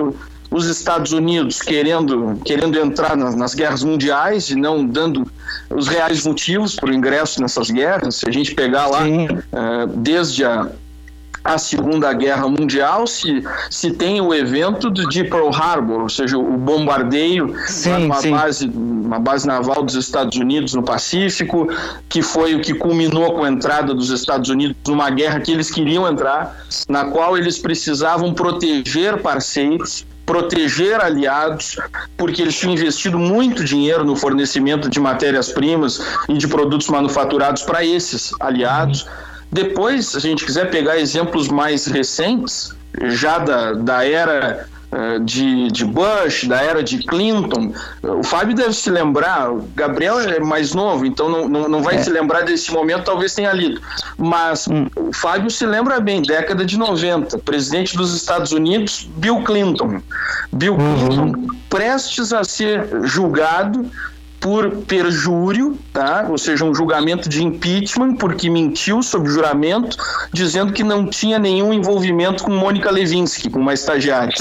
os 0.50 0.66
Estados 0.66 1.12
Unidos 1.12 1.62
querendo, 1.62 2.40
querendo 2.46 2.80
entrar 2.80 3.18
nas, 3.18 3.36
nas 3.36 3.54
guerras 3.54 3.84
mundiais 3.84 4.50
e 4.50 4.56
não 4.56 4.86
dando 4.86 5.30
os 5.70 5.88
reais 5.88 6.26
motivos 6.26 6.76
para 6.76 6.90
o 6.90 6.94
ingresso 6.94 7.42
nessas 7.42 7.70
guerras, 7.70 8.16
se 8.16 8.30
a 8.30 8.32
gente 8.32 8.56
pegar 8.56 8.88
lá 8.88 9.04
uh, 9.04 9.88
desde 9.88 10.46
a 10.46 10.70
a 11.48 11.58
Segunda 11.58 12.12
Guerra 12.12 12.50
Mundial 12.50 13.08
se, 13.08 13.42
se 13.70 13.92
tem 13.92 14.20
o 14.20 14.34
evento 14.34 14.92
de 14.92 15.24
Pearl 15.24 15.50
Harbor, 15.50 16.02
ou 16.02 16.10
seja, 16.10 16.38
o 16.38 16.58
bombardeio 16.58 17.56
sim, 17.68 18.06
uma, 18.06 18.16
sim. 18.16 18.32
Base, 18.32 18.68
uma 18.68 19.18
base 19.18 19.48
naval 19.48 19.82
dos 19.82 19.96
Estados 19.96 20.38
Unidos 20.38 20.74
no 20.74 20.84
Pacífico, 20.84 21.70
que 22.10 22.22
foi 22.22 22.54
o 22.54 22.62
que 22.62 22.74
culminou 22.74 23.34
com 23.34 23.46
a 23.46 23.50
entrada 23.50 23.94
dos 23.94 24.10
Estados 24.10 24.50
Unidos 24.50 24.76
numa 24.86 25.10
guerra 25.10 25.40
que 25.40 25.54
eles 25.54 25.72
queriam 25.72 26.06
entrar, 26.06 26.66
na 26.90 27.06
qual 27.06 27.38
eles 27.38 27.58
precisavam 27.58 28.34
proteger 28.34 29.22
parceiros, 29.22 30.06
proteger 30.26 31.00
aliados, 31.00 31.78
porque 32.18 32.42
eles 32.42 32.60
tinham 32.60 32.74
investido 32.74 33.18
muito 33.18 33.64
dinheiro 33.64 34.04
no 34.04 34.18
fornecimento 34.18 34.90
de 34.90 35.00
matérias-primas 35.00 36.02
e 36.28 36.34
de 36.34 36.46
produtos 36.46 36.90
manufaturados 36.90 37.62
para 37.62 37.86
esses 37.86 38.34
aliados. 38.42 39.04
Uhum 39.04 39.27
depois, 39.52 40.08
se 40.08 40.18
a 40.18 40.20
gente 40.20 40.46
quiser 40.46 40.70
pegar 40.70 40.98
exemplos 40.98 41.48
mais 41.48 41.86
recentes, 41.86 42.76
já 43.06 43.40
da, 43.40 43.74
da 43.74 44.06
era 44.06 44.68
uh, 44.92 45.24
de, 45.24 45.72
de 45.72 45.86
Bush, 45.86 46.46
da 46.46 46.62
era 46.62 46.84
de 46.84 47.00
Clinton, 47.00 47.74
o 48.04 48.24
Fábio 48.24 48.56
deve 48.56 48.74
se 48.74 48.90
lembrar, 48.90 49.52
o 49.52 49.68
Gabriel 49.76 50.20
é 50.20 50.40
mais 50.40 50.74
novo, 50.74 51.06
então 51.06 51.30
não, 51.30 51.48
não, 51.48 51.70
não 51.70 51.82
vai 51.82 51.96
é. 51.96 52.04
se 52.04 52.10
lembrar 52.10 52.42
desse 52.42 52.72
momento, 52.72 53.06
talvez 53.06 53.34
tenha 53.34 53.54
lido. 53.54 53.82
Mas 54.18 54.68
hum. 54.68 54.88
o 54.96 55.14
Fábio 55.14 55.50
se 55.50 55.66
lembra 55.66 56.00
bem, 56.00 56.22
década 56.22 56.66
de 56.66 56.78
90, 56.78 57.38
presidente 57.40 57.96
dos 57.96 58.14
Estados 58.14 58.52
Unidos, 58.52 59.10
Bill 59.18 59.44
Clinton. 59.44 60.02
Bill 60.52 60.74
uhum. 60.74 61.08
Clinton 61.08 61.48
prestes 61.70 62.34
a 62.34 62.44
ser 62.44 62.88
julgado 63.04 63.90
por 64.40 64.70
perjúrio, 64.86 65.78
tá? 65.92 66.28
ou 66.30 66.38
seja, 66.38 66.64
um 66.64 66.74
julgamento 66.74 67.28
de 67.28 67.44
impeachment, 67.44 68.16
porque 68.16 68.50
mentiu 68.50 69.02
sob 69.02 69.30
juramento, 69.30 69.98
dizendo 70.32 70.74
que 70.74 70.84
não 70.84 71.08
tinha 71.08 71.40
nenhum 71.40 71.74
envolvimento 71.74 72.44
com 72.44 72.52
Mônica 72.52 72.90
Levinsky, 72.92 73.50
com 73.50 73.60
uma 73.60 73.74
estagiária. 73.74 74.34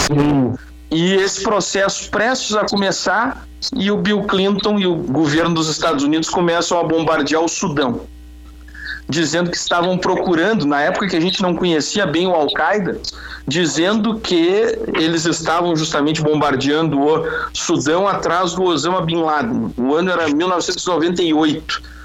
E 0.91 1.15
esse 1.15 1.43
processo 1.43 2.11
prestes 2.11 2.55
a 2.55 2.65
começar, 2.65 3.47
e 3.75 3.91
o 3.91 3.97
Bill 3.97 4.23
Clinton 4.25 4.79
e 4.79 4.87
o 4.87 4.95
governo 4.95 5.55
dos 5.55 5.69
Estados 5.69 6.05
Unidos 6.05 6.29
começam 6.29 6.79
a 6.79 6.85
bombardear 6.85 7.43
o 7.43 7.49
Sudão 7.49 8.03
dizendo 9.09 9.51
que 9.51 9.57
estavam 9.57 9.97
procurando, 9.97 10.67
na 10.67 10.83
época 10.83 11.09
que 11.09 11.17
a 11.17 11.21
gente 11.21 11.41
não 11.41 11.55
conhecia 11.55 12.07
bem 12.07 12.27
o 12.27 12.35
Al-Qaeda, 12.35 13.01
dizendo 13.47 14.19
que 14.19 14.77
eles 14.95 15.25
estavam 15.25 15.77
justamente 15.77 16.21
bombardeando 16.21 17.01
o 17.01 17.25
Sudão 17.53 18.09
atrás 18.09 18.55
do 18.55 18.65
Osama 18.65 19.01
Bin 19.03 19.23
Laden. 19.23 19.73
O 19.77 19.95
ano 19.95 20.11
era 20.11 20.29
1998. 20.29 21.97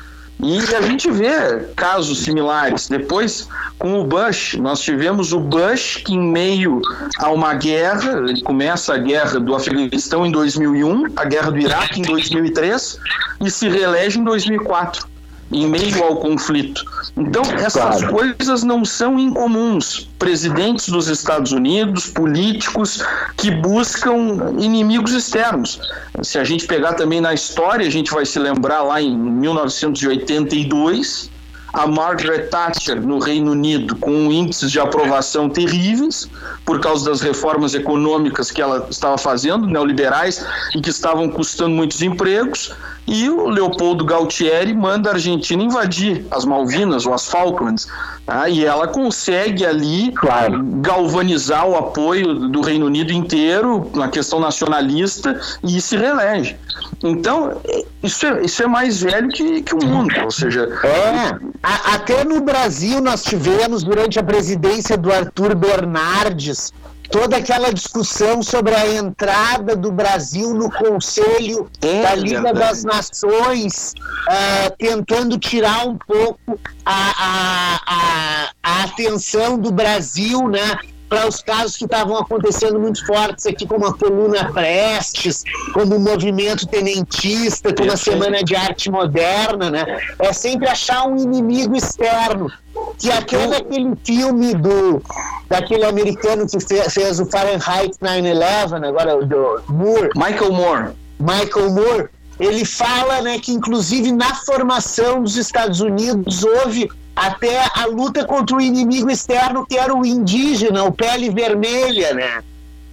E 0.43 0.57
a 0.75 0.81
gente 0.81 1.09
vê 1.11 1.59
casos 1.75 2.23
similares. 2.23 2.87
Depois, 2.87 3.47
com 3.77 3.99
o 3.99 4.03
Bush, 4.03 4.55
nós 4.55 4.81
tivemos 4.81 5.33
o 5.33 5.39
Bush 5.39 6.01
que, 6.03 6.13
em 6.13 6.31
meio 6.31 6.81
a 7.19 7.29
uma 7.29 7.53
guerra, 7.53 8.17
ele 8.27 8.41
começa 8.41 8.95
a 8.95 8.97
guerra 8.97 9.39
do 9.39 9.53
Afeganistão 9.53 10.25
em 10.25 10.31
2001, 10.31 11.13
a 11.15 11.25
guerra 11.25 11.51
do 11.51 11.59
Iraque 11.59 11.99
em 11.99 12.03
2003 12.03 12.97
e 13.41 13.51
se 13.51 13.69
reelege 13.69 14.19
em 14.19 14.23
2004 14.23 15.10
em 15.51 15.67
meio 15.67 16.03
ao 16.03 16.17
conflito. 16.17 16.85
Então, 17.15 17.43
essas 17.43 17.99
claro. 17.99 18.09
coisas 18.09 18.63
não 18.63 18.83
são 18.85 19.19
incomuns. 19.19 20.09
Presidentes 20.17 20.89
dos 20.89 21.07
Estados 21.07 21.51
Unidos, 21.51 22.07
políticos 22.07 23.03
que 23.37 23.51
buscam 23.51 24.55
inimigos 24.59 25.13
externos. 25.13 25.79
Se 26.21 26.39
a 26.39 26.43
gente 26.43 26.67
pegar 26.67 26.93
também 26.93 27.19
na 27.19 27.33
história, 27.33 27.85
a 27.85 27.91
gente 27.91 28.11
vai 28.11 28.25
se 28.25 28.39
lembrar 28.39 28.83
lá 28.83 29.01
em 29.01 29.13
1982, 29.15 31.31
a 31.73 31.87
Margaret 31.87 32.47
Thatcher 32.47 33.01
no 33.01 33.19
Reino 33.19 33.51
Unido 33.51 33.95
com 33.95 34.31
índices 34.31 34.71
de 34.71 34.79
aprovação 34.79 35.49
terríveis 35.49 36.29
por 36.65 36.79
causa 36.79 37.09
das 37.09 37.21
reformas 37.21 37.73
econômicas 37.73 38.51
que 38.51 38.61
ela 38.61 38.87
estava 38.89 39.17
fazendo, 39.17 39.67
neoliberais, 39.67 40.45
e 40.75 40.81
que 40.81 40.89
estavam 40.89 41.29
custando 41.29 41.71
muitos 41.71 42.01
empregos, 42.01 42.73
e 43.07 43.29
o 43.29 43.49
Leopoldo 43.49 44.05
Galtieri 44.05 44.73
manda 44.73 45.09
a 45.09 45.13
Argentina 45.13 45.61
invadir 45.63 46.25
as 46.29 46.45
Malvinas 46.45 47.05
ou 47.05 47.13
as 47.13 47.27
Falklands, 47.27 47.87
tá? 48.25 48.47
e 48.47 48.63
ela 48.63 48.87
consegue 48.87 49.65
ali 49.65 50.11
claro. 50.11 50.61
galvanizar 50.81 51.67
o 51.67 51.75
apoio 51.75 52.35
do 52.49 52.61
Reino 52.61 52.85
Unido 52.85 53.11
inteiro 53.11 53.89
na 53.93 54.07
questão 54.07 54.39
nacionalista 54.39 55.39
e 55.63 55.81
se 55.81 55.97
reelege. 55.97 56.55
Então, 57.03 57.59
isso 58.03 58.25
é, 58.25 58.43
isso 58.43 58.61
é 58.61 58.67
mais 58.67 59.01
velho 59.01 59.29
que, 59.29 59.61
que 59.63 59.73
o 59.73 59.83
mundo, 59.83 60.13
ou 60.23 60.31
seja... 60.31 60.69
É, 60.83 61.35
a, 61.63 61.95
até 61.95 62.23
no 62.23 62.41
Brasil 62.41 63.01
nós 63.01 63.23
tivemos, 63.23 63.83
durante 63.83 64.19
a 64.19 64.23
presidência 64.23 64.95
do 64.95 65.11
Arthur 65.11 65.55
Bernardes, 65.55 66.71
toda 67.11 67.37
aquela 67.37 67.71
discussão 67.71 68.41
sobre 68.41 68.73
a 68.73 68.87
entrada 68.95 69.75
do 69.75 69.91
Brasil 69.91 70.53
no 70.53 70.71
Conselho 70.71 71.69
é, 71.81 72.01
da 72.01 72.15
Liga 72.15 72.41
verdade. 72.41 72.59
das 72.59 72.83
Nações, 72.83 73.93
uh, 74.27 74.75
tentando 74.79 75.37
tirar 75.37 75.85
um 75.87 75.97
pouco 75.97 76.59
a, 76.85 77.11
a, 77.17 77.79
a, 77.85 78.51
a 78.63 78.83
atenção 78.83 79.57
do 79.57 79.71
Brasil, 79.71 80.47
né? 80.47 80.79
Para 81.11 81.27
os 81.27 81.41
casos 81.41 81.75
que 81.75 81.83
estavam 81.83 82.15
acontecendo 82.15 82.79
muito 82.79 83.05
fortes 83.05 83.45
aqui, 83.45 83.67
como 83.67 83.85
a 83.85 83.93
Coluna 83.93 84.49
Prestes, 84.53 85.43
como 85.73 85.97
o 85.97 85.99
movimento 85.99 86.65
tenentista, 86.65 87.75
como 87.75 87.91
a 87.91 87.97
Semana 87.97 88.41
de 88.41 88.55
Arte 88.55 88.89
Moderna, 88.89 89.69
né? 89.69 89.99
É 90.17 90.31
sempre 90.31 90.69
achar 90.69 91.05
um 91.05 91.17
inimigo 91.17 91.75
externo. 91.75 92.49
Que 92.97 93.11
até 93.11 93.45
naquele 93.45 93.93
filme 94.05 94.53
do 94.55 95.03
daquele 95.49 95.83
americano 95.83 96.47
que 96.47 96.61
fez, 96.61 96.93
fez 96.93 97.19
o 97.19 97.25
Fahrenheit 97.25 97.91
9/11, 98.01 98.87
agora 98.87 99.25
do 99.25 99.61
Moore. 99.67 100.11
Michael 100.15 100.53
Moore. 100.53 100.93
Michael 101.19 101.71
Moore. 101.71 102.09
Ele 102.39 102.63
fala, 102.63 103.21
né, 103.21 103.37
que 103.37 103.51
inclusive 103.51 104.13
na 104.13 104.33
formação 104.33 105.21
dos 105.21 105.35
Estados 105.35 105.81
Unidos 105.81 106.41
houve 106.45 106.89
até 107.15 107.65
a 107.75 107.85
luta 107.85 108.25
contra 108.25 108.55
o 108.55 108.61
inimigo 108.61 109.09
externo, 109.09 109.65
que 109.65 109.77
era 109.77 109.93
o 109.95 110.05
indígena, 110.05 110.83
o 110.83 110.91
pele 110.91 111.29
vermelha, 111.29 112.13
né? 112.13 112.43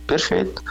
Perfeito. 0.08 0.62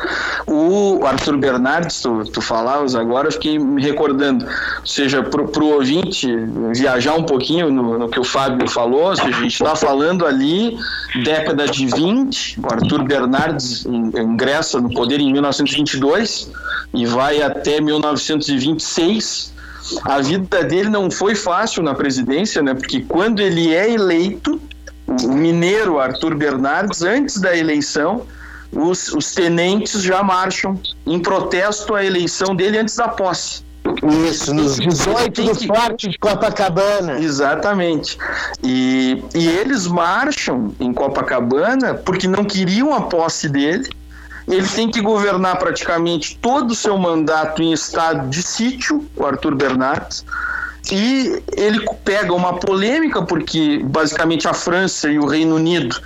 O 0.47 1.05
Arthur 1.05 1.37
Bernardes, 1.37 2.01
tu, 2.01 2.23
tu 2.23 2.41
falavas 2.41 2.95
agora, 2.95 3.27
eu 3.27 3.31
fiquei 3.31 3.59
me 3.59 3.83
recordando. 3.83 4.43
Ou 4.43 4.85
seja, 4.85 5.21
para 5.21 5.63
o 5.63 5.73
ouvinte 5.73 6.27
viajar 6.73 7.13
um 7.13 7.23
pouquinho 7.23 7.69
no, 7.69 7.99
no, 7.99 8.09
que 8.09 8.19
o 8.19 8.23
Fábio 8.23 8.67
falou, 8.67 9.09
ou 9.09 9.15
seja, 9.15 9.29
a 9.29 9.41
gente 9.43 9.53
está 9.53 9.75
falando 9.75 10.25
ali, 10.25 10.75
década 11.23 11.67
de 11.67 11.85
20, 11.85 12.61
o 12.61 12.65
Arthur 12.65 13.03
Bernardes 13.03 13.85
ingressa 13.85 14.81
no 14.81 14.91
poder 14.91 15.19
em 15.19 15.31
1922 15.31 16.51
e 16.95 17.05
vai 17.05 17.39
até 17.39 17.79
1926. 17.79 19.55
A 20.03 20.19
vida 20.19 20.63
dele 20.63 20.89
não 20.89 21.09
foi 21.09 21.35
fácil 21.35 21.83
na 21.83 21.93
presidência, 21.93 22.61
né? 22.61 22.73
Porque 22.73 23.01
quando 23.01 23.39
ele 23.39 23.73
é 23.73 23.91
eleito, 23.91 24.59
o 25.23 25.33
mineiro 25.33 25.99
Arthur 25.99 26.35
Bernardes, 26.35 27.01
antes 27.01 27.39
da 27.39 27.55
eleição, 27.55 28.25
os, 28.71 29.07
os 29.13 29.33
tenentes 29.33 30.01
já 30.01 30.21
marcham 30.21 30.79
em 31.05 31.19
protesto 31.19 31.95
à 31.95 32.03
eleição 32.03 32.55
dele 32.55 32.79
antes 32.79 32.95
da 32.95 33.07
posse. 33.07 33.65
Isso, 34.29 34.53
nos 34.53 34.77
18 34.77 35.43
do 35.43 35.55
que... 35.55 35.67
Forte 35.67 36.09
de 36.09 36.17
Copacabana. 36.17 37.19
Exatamente. 37.19 38.17
E, 38.61 39.23
e 39.33 39.47
eles 39.47 39.87
marcham 39.87 40.73
em 40.79 40.93
Copacabana 40.93 41.93
porque 41.93 42.27
não 42.27 42.43
queriam 42.43 42.93
a 42.93 43.01
posse 43.01 43.47
dele. 43.47 43.89
Ele 44.47 44.67
tem 44.67 44.89
que 44.89 45.01
governar 45.01 45.57
praticamente 45.59 46.37
todo 46.37 46.71
o 46.71 46.75
seu 46.75 46.97
mandato 46.97 47.61
em 47.61 47.73
estado 47.73 48.29
de 48.29 48.41
sítio, 48.41 49.05
o 49.15 49.25
Arthur 49.25 49.55
Bernardes. 49.55 50.25
E 50.91 51.43
ele 51.55 51.85
pega 52.05 52.33
uma 52.33 52.59
polêmica, 52.59 53.21
porque 53.21 53.79
basicamente 53.83 54.47
a 54.47 54.53
França 54.53 55.09
e 55.09 55.19
o 55.19 55.25
Reino 55.25 55.55
Unido 55.55 55.99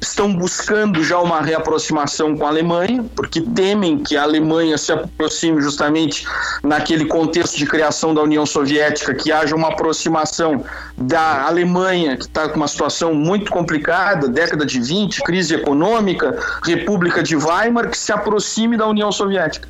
estão 0.00 0.34
buscando 0.34 1.02
já 1.02 1.18
uma 1.18 1.40
reaproximação 1.40 2.36
com 2.36 2.44
a 2.44 2.48
Alemanha, 2.48 3.04
porque 3.16 3.40
temem 3.40 3.98
que 3.98 4.16
a 4.16 4.22
Alemanha 4.22 4.76
se 4.76 4.92
aproxime 4.92 5.62
justamente 5.62 6.26
naquele 6.62 7.06
contexto 7.06 7.56
de 7.56 7.66
criação 7.66 8.14
da 8.14 8.22
União 8.22 8.44
Soviética, 8.44 9.14
que 9.14 9.32
haja 9.32 9.56
uma 9.56 9.68
aproximação 9.68 10.62
da 10.96 11.46
Alemanha, 11.46 12.16
que 12.16 12.24
está 12.24 12.48
com 12.48 12.56
uma 12.56 12.68
situação 12.68 13.14
muito 13.14 13.50
complicada, 13.50 14.28
década 14.28 14.66
de 14.66 14.78
20, 14.78 15.22
crise 15.22 15.54
econômica, 15.54 16.38
República 16.62 17.22
de 17.22 17.34
Weimar, 17.34 17.88
que 17.88 17.98
se 17.98 18.12
aproxime 18.12 18.76
da 18.76 18.86
União 18.86 19.10
Soviética. 19.10 19.68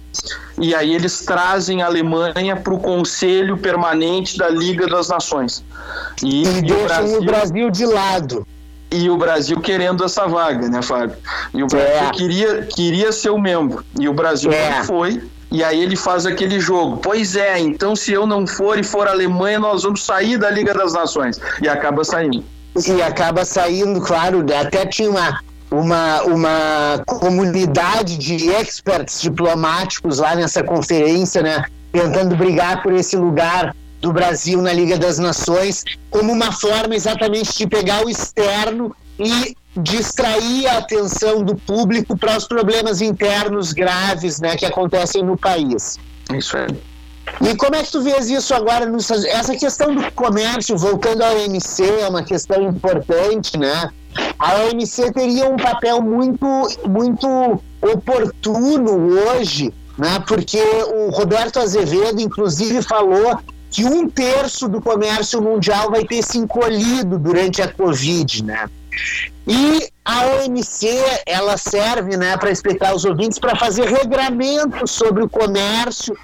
E 0.61 0.75
aí 0.75 0.95
eles 0.95 1.21
trazem 1.21 1.83
a 1.83 1.87
Alemanha 1.87 2.57
para 2.57 2.75
o 2.75 2.79
Conselho 2.79 3.57
Permanente 3.57 4.37
da 4.37 4.49
Liga 4.49 4.87
das 4.87 5.09
Nações. 5.09 5.65
E, 6.23 6.43
e, 6.43 6.59
e 6.59 6.63
deixam 6.63 6.77
o 6.77 6.87
Brasil, 6.87 7.19
o 7.19 7.25
Brasil 7.25 7.71
de 7.71 7.87
lado. 7.87 8.47
E 8.91 9.11
o 9.11 9.17
Brasil 9.17 9.61
querendo 9.61 10.03
essa 10.03 10.27
vaga, 10.27 10.69
né, 10.69 10.81
Fábio? 10.81 11.17
E 11.53 11.63
o 11.63 11.67
Brasil 11.67 12.09
é. 12.09 12.11
queria, 12.11 12.63
queria 12.63 13.13
ser 13.13 13.31
o 13.31 13.39
membro. 13.39 13.85
E 13.99 14.09
o 14.09 14.15
Brasil 14.15 14.51
é. 14.51 14.71
não 14.71 14.85
foi. 14.85 15.23
E 15.51 15.63
aí 15.63 15.83
ele 15.83 15.97
faz 15.97 16.27
aquele 16.27 16.59
jogo. 16.61 16.99
Pois 16.99 17.37
é, 17.37 17.59
então 17.59 17.95
se 17.95 18.13
eu 18.13 18.27
não 18.27 18.47
for 18.47 18.79
e 18.79 18.83
for 18.83 19.07
a 19.07 19.13
Alemanha, 19.13 19.59
nós 19.59 19.83
vamos 19.83 20.05
sair 20.05 20.37
da 20.39 20.51
Liga 20.51 20.75
das 20.75 20.93
Nações. 20.93 21.41
E 21.63 21.69
acaba 21.69 22.05
saindo. 22.05 22.45
E 22.87 23.03
acaba 23.03 23.45
saindo, 23.45 24.01
claro, 24.01 24.45
até 24.59 24.87
tinha 24.87 25.11
uma, 25.11 25.41
uma, 25.71 26.23
uma 26.23 27.03
comunidade 27.07 28.17
de 28.17 28.51
experts 28.51 29.21
diplomáticos 29.21 30.19
lá 30.19 30.35
nessa 30.35 30.63
conferência, 30.63 31.43
né, 31.43 31.65
tentando 31.93 32.37
brigar 32.37 32.83
por 32.83 32.93
esse 32.93 33.17
lugar 33.17 33.75
do 34.01 34.13
Brasil 34.13 34.63
na 34.63 34.73
Liga 34.73 34.97
das 34.97 35.19
Nações, 35.19 35.85
como 36.11 36.33
uma 36.33 36.53
forma 36.53 36.95
exatamente 36.95 37.57
de 37.57 37.67
pegar 37.67 38.05
o 38.05 38.09
externo 38.09 38.95
e 39.19 39.57
distrair 39.77 40.67
a 40.67 40.79
atenção 40.79 41.43
do 41.43 41.55
público 41.55 42.17
para 42.17 42.37
os 42.37 42.47
problemas 42.47 43.01
internos 43.01 43.73
graves 43.73 44.41
né, 44.41 44.57
que 44.57 44.65
acontecem 44.65 45.23
no 45.23 45.37
país. 45.37 45.99
Isso 46.33 46.57
é. 46.57 46.67
E 47.41 47.57
como 47.57 47.77
é 47.77 47.83
que 47.83 47.93
tu 47.93 48.03
vês 48.03 48.29
isso 48.29 48.55
agora? 48.55 48.87
Nos, 48.87 49.11
essa 49.11 49.57
questão 49.57 49.95
do 49.95 50.11
comércio, 50.13 50.77
voltando 50.77 51.23
ao 51.23 51.37
OMC, 51.37 51.85
é 52.01 52.09
uma 52.09 52.23
questão 52.23 52.63
importante, 52.63 53.57
né? 53.57 53.91
A 54.39 54.65
OMC 54.65 55.13
teria 55.13 55.49
um 55.49 55.57
papel 55.57 56.03
muito, 56.03 56.47
muito 56.89 57.63
oportuno 57.81 59.13
hoje, 59.13 59.73
né? 59.97 60.23
porque 60.27 60.61
o 60.61 61.11
Roberto 61.11 61.59
Azevedo, 61.59 62.21
inclusive, 62.21 62.83
falou 62.83 63.39
que 63.71 63.85
um 63.85 64.09
terço 64.09 64.69
do 64.69 64.81
comércio 64.81 65.41
mundial 65.43 65.91
vai 65.91 66.05
ter 66.05 66.23
se 66.23 66.39
encolhido 66.39 67.19
durante 67.19 67.61
a 67.61 67.69
Covid, 67.69 68.45
né? 68.45 68.69
E 69.47 69.89
a 70.05 70.27
OMC, 70.27 70.89
ela 71.27 71.57
serve, 71.57 72.17
né, 72.17 72.37
para 72.37 72.51
explicar 72.51 72.91
aos 72.91 73.05
ouvintes, 73.05 73.39
para 73.39 73.57
fazer 73.57 73.87
regramentos 73.87 74.91
sobre 74.91 75.23
o 75.23 75.29
comércio, 75.29 76.17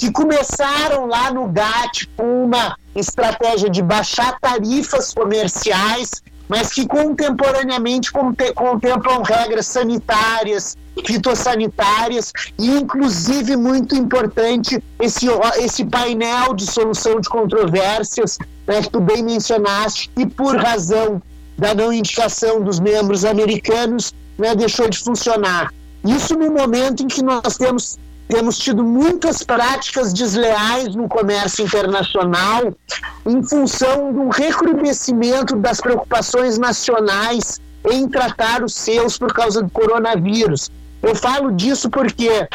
que 0.00 0.10
começaram 0.10 1.06
lá 1.06 1.30
no 1.30 1.46
GATT 1.46 2.08
com 2.16 2.44
uma 2.44 2.74
estratégia 2.96 3.68
de 3.68 3.82
baixar 3.82 4.40
tarifas 4.40 5.12
comerciais 5.12 6.22
mas 6.48 6.72
que 6.72 6.84
contemporaneamente 6.84 8.10
contemplam 8.10 9.22
regras 9.22 9.68
sanitárias, 9.68 10.76
fitossanitárias 11.06 12.32
e, 12.58 12.68
inclusive, 12.68 13.56
muito 13.56 13.94
importante, 13.94 14.82
esse, 14.98 15.26
esse 15.60 15.84
painel 15.84 16.52
de 16.54 16.66
solução 16.66 17.20
de 17.20 17.28
controvérsias 17.28 18.36
né, 18.66 18.82
que 18.82 18.90
tu 18.90 19.00
bem 19.00 19.22
mencionaste, 19.22 20.10
e 20.16 20.26
por 20.26 20.56
razão 20.56 21.22
da 21.56 21.72
não 21.72 21.92
indicação 21.92 22.60
dos 22.60 22.80
membros 22.80 23.24
americanos, 23.24 24.12
né, 24.36 24.52
deixou 24.52 24.90
de 24.90 24.98
funcionar. 24.98 25.72
Isso 26.04 26.34
no 26.34 26.50
momento 26.50 27.04
em 27.04 27.06
que 27.06 27.22
nós 27.22 27.56
temos 27.56 27.96
temos 28.30 28.56
tido 28.56 28.84
muitas 28.84 29.42
práticas 29.42 30.12
desleais 30.12 30.94
no 30.94 31.08
comércio 31.08 31.64
internacional 31.64 32.72
em 33.26 33.42
função 33.42 34.12
do 34.12 34.28
recrudescimento 34.28 35.56
das 35.56 35.80
preocupações 35.80 36.56
nacionais 36.56 37.60
em 37.90 38.08
tratar 38.08 38.62
os 38.62 38.74
seus 38.74 39.18
por 39.18 39.32
causa 39.34 39.62
do 39.62 39.70
coronavírus. 39.70 40.70
Eu 41.02 41.14
falo 41.14 41.50
disso 41.50 41.90
porque 41.90 42.48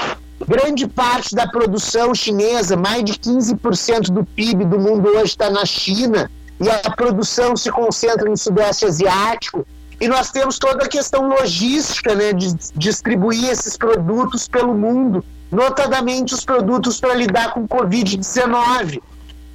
grande 0.48 0.88
parte 0.88 1.36
da 1.36 1.48
produção 1.48 2.16
chinesa, 2.16 2.78
mais 2.78 3.04
de 3.04 3.14
15% 3.14 4.12
do 4.12 4.24
PIB 4.24 4.66
do 4.66 4.80
mundo 4.80 5.10
hoje 5.10 5.32
está 5.32 5.50
na 5.50 5.66
China, 5.66 6.32
e 6.60 6.70
a 6.70 6.90
produção 6.92 7.58
se 7.58 7.70
concentra 7.70 8.30
no 8.30 8.38
Sudeste 8.38 8.86
Asiático. 8.86 9.68
E 10.00 10.08
nós 10.08 10.30
temos 10.32 10.58
toda 10.58 10.86
a 10.86 10.88
questão 10.88 11.28
logística 11.28 12.16
né, 12.16 12.32
de 12.32 12.54
distribuir 12.76 13.50
esses 13.50 13.76
produtos 13.78 14.48
pelo 14.48 14.74
mundo 14.74 15.24
notadamente 15.52 16.34
os 16.34 16.44
produtos 16.44 17.00
para 17.00 17.14
lidar 17.14 17.54
com 17.54 17.62
o 17.62 17.68
Covid-19. 17.68 19.02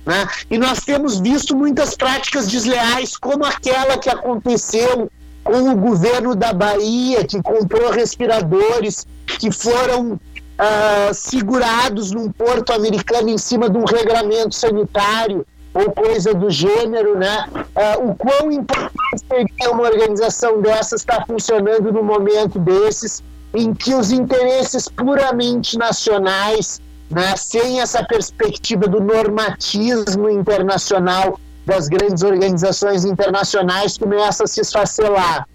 Né? 0.07 0.27
E 0.51 0.59
nós 0.59 0.81
temos 0.81 1.21
visto 1.21 1.55
muitas 1.55 1.95
práticas 1.95 2.47
desleais, 2.49 3.17
como 3.17 3.45
aquela 3.45 3.99
que 3.99 4.09
aconteceu 4.09 5.11
com 5.45 5.71
o 5.71 5.77
governo 5.77 6.35
da 6.35 6.53
Bahia, 6.53 7.25
que 7.25 7.43
comprou 7.43 7.91
respiradores 7.91 9.07
que 9.27 9.51
foram 9.51 10.13
uh, 10.13 11.15
segurados 11.15 12.13
num 12.13 12.31
porto 12.31 12.73
americano 12.73 13.29
em 13.29 13.39
cima 13.39 13.69
de 13.69 13.79
um 13.79 13.85
regramento 13.85 14.55
sanitário 14.55 15.47
ou 15.73 15.91
coisa 15.93 16.35
do 16.35 16.51
gênero, 16.51 17.17
né? 17.17 17.47
Uh, 17.55 18.11
o 18.11 18.15
quão 18.15 18.51
importante 18.51 19.25
seria 19.29 19.73
uma 19.73 19.85
organização 19.85 20.61
dessas 20.61 21.01
estar 21.01 21.25
funcionando 21.27 21.93
no 21.93 22.03
momento 22.03 22.59
desses 22.59 23.23
em 23.55 23.75
que 23.75 23.95
os 23.95 24.11
interesses 24.13 24.89
puramente 24.89 25.77
nacionais, 25.77 26.81
né, 27.11 27.37
sem 27.37 27.81
essa 27.81 28.05
perspectiva 28.05 28.87
do 28.87 29.01
normatismo 29.01 30.31
internacional 30.31 31.39
das 31.67 31.89
grandes 31.89 32.23
organizações 32.23 33.05
internacionais, 33.05 33.99
começa 33.99 34.45
a 34.45 34.47
se 34.47 34.61
esfacelar. 34.61 35.47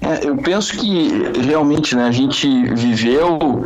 É, 0.00 0.28
eu 0.28 0.36
penso 0.36 0.76
que 0.76 1.10
realmente 1.46 1.94
né, 1.94 2.06
a 2.06 2.10
gente 2.10 2.46
viveu, 2.74 3.64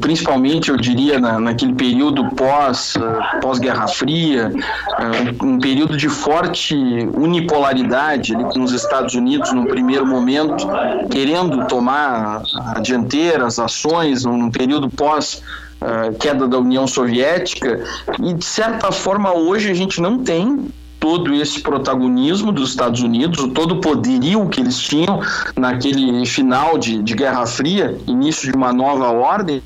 principalmente 0.00 0.70
eu 0.70 0.76
diria 0.76 1.18
na, 1.18 1.38
naquele 1.38 1.74
período 1.74 2.28
pós 2.30 2.96
uh, 2.96 3.40
pós 3.40 3.58
Guerra 3.58 3.86
Fria, 3.86 4.52
uh, 4.52 5.44
um 5.44 5.58
período 5.58 5.96
de 5.96 6.08
forte 6.08 6.74
unipolaridade 7.14 8.34
ali, 8.34 8.44
com 8.44 8.62
os 8.62 8.72
Estados 8.72 9.14
Unidos 9.14 9.52
no 9.52 9.66
primeiro 9.66 10.06
momento 10.06 10.68
querendo 11.10 11.66
tomar 11.66 12.42
a 12.74 12.80
dianteira, 12.80 13.46
as 13.46 13.58
ações, 13.58 14.24
num 14.24 14.50
período 14.50 14.88
pós 14.90 15.42
uh, 15.80 16.16
queda 16.18 16.46
da 16.46 16.58
União 16.58 16.86
Soviética. 16.86 17.84
E 18.22 18.34
de 18.34 18.44
certa 18.44 18.90
forma 18.90 19.32
hoje 19.32 19.70
a 19.70 19.74
gente 19.74 20.00
não 20.00 20.18
tem 20.18 20.68
todo 21.00 21.34
esse 21.34 21.60
protagonismo 21.60 22.50
dos 22.52 22.70
Estados 22.70 23.02
Unidos, 23.02 23.50
todo 23.54 23.76
o 23.76 23.80
poderio 23.80 24.48
que 24.48 24.60
eles 24.60 24.78
tinham 24.78 25.20
naquele 25.56 26.26
final 26.26 26.76
de, 26.76 27.02
de 27.02 27.14
Guerra 27.14 27.46
Fria, 27.46 27.96
início 28.06 28.50
de 28.50 28.56
uma 28.56 28.72
nova 28.72 29.10
ordem. 29.10 29.62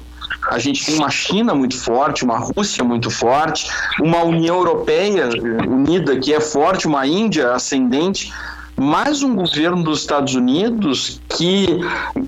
A 0.51 0.59
gente 0.59 0.85
tem 0.85 0.97
uma 0.97 1.11
China 1.11 1.55
muito 1.55 1.79
forte, 1.79 2.25
uma 2.25 2.39
Rússia 2.39 2.83
muito 2.83 3.11
forte, 3.11 3.69
uma 4.01 4.23
União 4.25 4.57
Europeia 4.57 5.29
unida 5.69 6.17
que 6.19 6.35
é 6.35 6.41
forte, 6.41 6.87
uma 6.87 7.07
Índia 7.07 7.53
ascendente. 7.53 8.33
mas 8.77 9.23
um 9.23 9.35
governo 9.37 9.85
dos 9.85 10.01
Estados 10.01 10.35
Unidos 10.35 11.21
que 11.29 11.79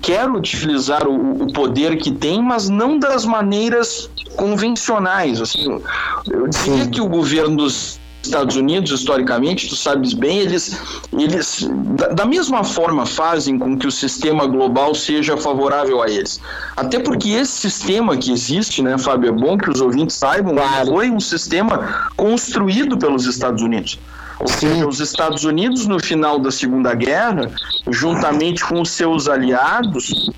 quer 0.01 0.29
utilizar 0.29 1.07
o, 1.07 1.43
o 1.43 1.53
poder 1.53 1.97
que 1.97 2.11
tem, 2.11 2.41
mas 2.41 2.69
não 2.69 2.97
das 2.97 3.25
maneiras 3.25 4.09
convencionais. 4.37 5.41
Assim, 5.41 5.81
eu 6.29 6.47
diria 6.47 6.87
que 6.87 7.01
o 7.01 7.09
governo 7.09 7.57
dos 7.57 7.99
Estados 8.25 8.55
Unidos, 8.55 8.91
historicamente, 8.91 9.67
tu 9.67 9.75
sabes 9.75 10.13
bem, 10.13 10.39
eles, 10.39 10.79
eles 11.13 11.67
da, 11.95 12.09
da, 12.09 12.25
mesma 12.25 12.63
forma 12.63 13.05
fazem 13.05 13.57
com 13.57 13.77
que 13.77 13.87
o 13.87 13.91
sistema 13.91 14.45
global 14.45 14.93
seja 14.93 15.37
favorável 15.37 16.01
a 16.01 16.09
eles. 16.09 16.41
Até 16.75 16.99
porque 16.99 17.29
esse 17.29 17.53
sistema 17.69 18.17
que 18.17 18.31
existe, 18.31 18.81
né, 18.81 18.97
Fábio, 18.97 19.29
é 19.29 19.31
bom 19.31 19.57
que 19.57 19.69
os 19.69 19.81
ouvintes 19.81 20.15
saibam, 20.15 20.55
claro. 20.55 20.87
foi 20.87 21.09
um 21.09 21.19
sistema 21.19 22.09
construído 22.15 22.97
pelos 22.97 23.25
Estados 23.25 23.61
Unidos. 23.61 23.99
Ou 24.39 24.47
seja, 24.47 24.87
os 24.87 24.99
Estados 24.99 25.43
Unidos, 25.43 25.87
no 25.87 25.99
final 25.99 26.39
da 26.39 26.51
Segunda 26.51 26.93
Guerra, 26.93 27.51
juntamente 27.89 28.63
com 28.63 28.81
os 28.81 28.89
seus 28.89 29.27
aliados, 29.27 30.29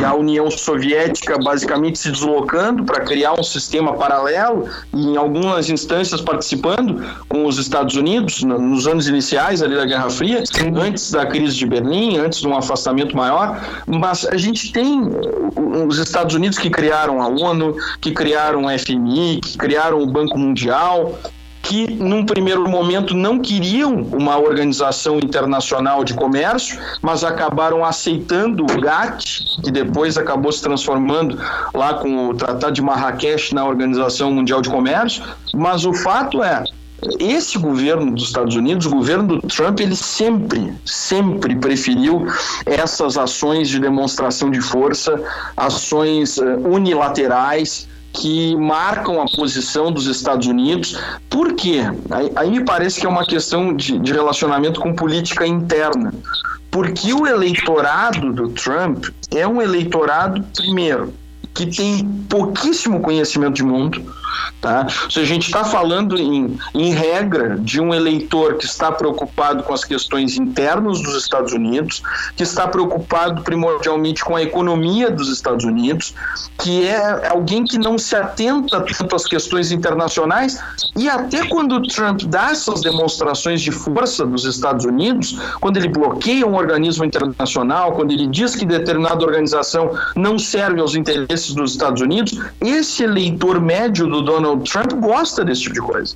e 0.00 0.04
a 0.04 0.14
União 0.14 0.50
Soviética 0.50 1.38
basicamente 1.38 1.98
se 1.98 2.10
deslocando 2.10 2.84
para 2.84 3.00
criar 3.00 3.34
um 3.38 3.42
sistema 3.42 3.94
paralelo, 3.94 4.68
e 4.94 5.02
em 5.02 5.16
algumas 5.16 5.68
instâncias 5.68 6.20
participando 6.20 7.04
com 7.28 7.46
os 7.46 7.58
Estados 7.58 7.96
Unidos, 7.96 8.42
nos 8.42 8.86
anos 8.86 9.08
iniciais 9.08 9.62
ali 9.62 9.74
da 9.74 9.84
Guerra 9.84 10.10
Fria, 10.10 10.42
antes 10.76 11.10
da 11.10 11.26
crise 11.26 11.56
de 11.56 11.66
Berlim, 11.66 12.18
antes 12.18 12.40
de 12.40 12.46
um 12.46 12.56
afastamento 12.56 13.16
maior. 13.16 13.60
Mas 13.86 14.24
a 14.26 14.36
gente 14.36 14.72
tem 14.72 15.02
os 15.86 15.98
Estados 15.98 16.34
Unidos 16.34 16.58
que 16.58 16.70
criaram 16.70 17.20
a 17.20 17.28
ONU, 17.28 17.76
que 18.00 18.12
criaram 18.12 18.64
o 18.64 18.78
FMI, 18.78 19.40
que 19.40 19.58
criaram 19.58 20.00
o 20.00 20.06
Banco 20.06 20.38
Mundial, 20.38 21.18
que, 21.62 21.86
num 21.92 22.24
primeiro 22.24 22.68
momento, 22.68 23.14
não 23.14 23.38
queriam 23.38 23.94
uma 23.94 24.38
organização 24.38 25.18
internacional 25.18 26.04
de 26.04 26.14
comércio, 26.14 26.78
mas 27.02 27.22
acabaram 27.22 27.84
aceitando 27.84 28.64
o 28.64 28.80
GATT, 28.80 29.60
que 29.62 29.70
depois 29.70 30.16
acabou 30.16 30.50
se 30.52 30.62
transformando 30.62 31.38
lá 31.74 31.94
com 31.94 32.28
o 32.28 32.34
Tratado 32.34 32.72
de 32.72 32.82
Marrakech 32.82 33.54
na 33.54 33.64
Organização 33.64 34.32
Mundial 34.32 34.60
de 34.60 34.70
Comércio. 34.70 35.22
Mas 35.54 35.84
o 35.84 35.92
fato 35.92 36.42
é, 36.42 36.64
esse 37.18 37.58
governo 37.58 38.12
dos 38.12 38.24
Estados 38.24 38.54
Unidos, 38.56 38.86
o 38.86 38.90
governo 38.90 39.40
do 39.40 39.48
Trump, 39.48 39.80
ele 39.80 39.96
sempre, 39.96 40.72
sempre 40.84 41.56
preferiu 41.56 42.26
essas 42.66 43.16
ações 43.16 43.68
de 43.68 43.78
demonstração 43.78 44.50
de 44.50 44.60
força, 44.60 45.20
ações 45.56 46.38
eh, 46.38 46.56
unilaterais, 46.56 47.88
que 48.12 48.56
marcam 48.56 49.20
a 49.20 49.26
posição 49.26 49.92
dos 49.92 50.06
Estados 50.06 50.46
Unidos. 50.46 50.98
Por 51.28 51.54
quê? 51.54 51.80
Aí, 52.10 52.32
aí 52.34 52.50
me 52.50 52.64
parece 52.64 53.00
que 53.00 53.06
é 53.06 53.08
uma 53.08 53.24
questão 53.24 53.74
de, 53.74 53.98
de 53.98 54.12
relacionamento 54.12 54.80
com 54.80 54.94
política 54.94 55.46
interna. 55.46 56.12
Porque 56.70 57.12
o 57.12 57.26
eleitorado 57.26 58.32
do 58.32 58.48
Trump 58.50 59.06
é 59.30 59.46
um 59.46 59.60
eleitorado, 59.60 60.42
primeiro, 60.54 61.12
que 61.52 61.66
tem 61.66 62.06
pouquíssimo 62.28 63.00
conhecimento 63.00 63.54
de 63.54 63.64
mundo, 63.64 64.02
Tá? 64.60 64.86
Se 65.08 65.20
a 65.20 65.24
gente 65.24 65.46
está 65.46 65.64
falando 65.64 66.18
em, 66.18 66.58
em 66.74 66.92
regra 66.92 67.56
de 67.58 67.80
um 67.80 67.94
eleitor 67.94 68.54
que 68.54 68.64
está 68.64 68.92
preocupado 68.92 69.62
com 69.62 69.72
as 69.72 69.84
questões 69.84 70.36
internas 70.36 71.00
dos 71.02 71.14
Estados 71.14 71.52
Unidos, 71.52 72.02
que 72.36 72.42
está 72.42 72.68
preocupado 72.68 73.42
primordialmente 73.42 74.24
com 74.24 74.36
a 74.36 74.42
economia 74.42 75.10
dos 75.10 75.28
Estados 75.28 75.64
Unidos, 75.64 76.14
que 76.58 76.86
é 76.86 77.28
alguém 77.28 77.64
que 77.64 77.78
não 77.78 77.98
se 77.98 78.14
atenta 78.14 78.80
tanto 78.80 79.16
às 79.16 79.24
questões 79.24 79.72
internacionais 79.72 80.58
e 80.96 81.08
até 81.08 81.46
quando 81.46 81.76
o 81.76 81.82
Trump 81.82 82.22
dá 82.24 82.50
essas 82.50 82.80
demonstrações 82.82 83.60
de 83.60 83.70
força 83.70 84.26
dos 84.26 84.44
Estados 84.44 84.84
Unidos, 84.84 85.38
quando 85.60 85.76
ele 85.76 85.88
bloqueia 85.88 86.46
um 86.46 86.54
organismo 86.54 87.04
internacional, 87.04 87.92
quando 87.92 88.12
ele 88.12 88.26
diz 88.26 88.54
que 88.54 88.64
determinada 88.64 89.24
organização 89.24 89.90
não 90.14 90.38
serve 90.38 90.80
aos 90.80 90.94
interesses 90.94 91.54
dos 91.54 91.72
Estados 91.72 92.02
Unidos, 92.02 92.38
esse 92.60 93.02
eleitor 93.02 93.60
médio 93.60 94.06
do 94.20 94.22
Donald 94.22 94.70
Trump 94.70 94.92
gosta 94.94 95.44
desse 95.44 95.62
tipo 95.62 95.74
de 95.74 95.80
coisa. 95.80 96.14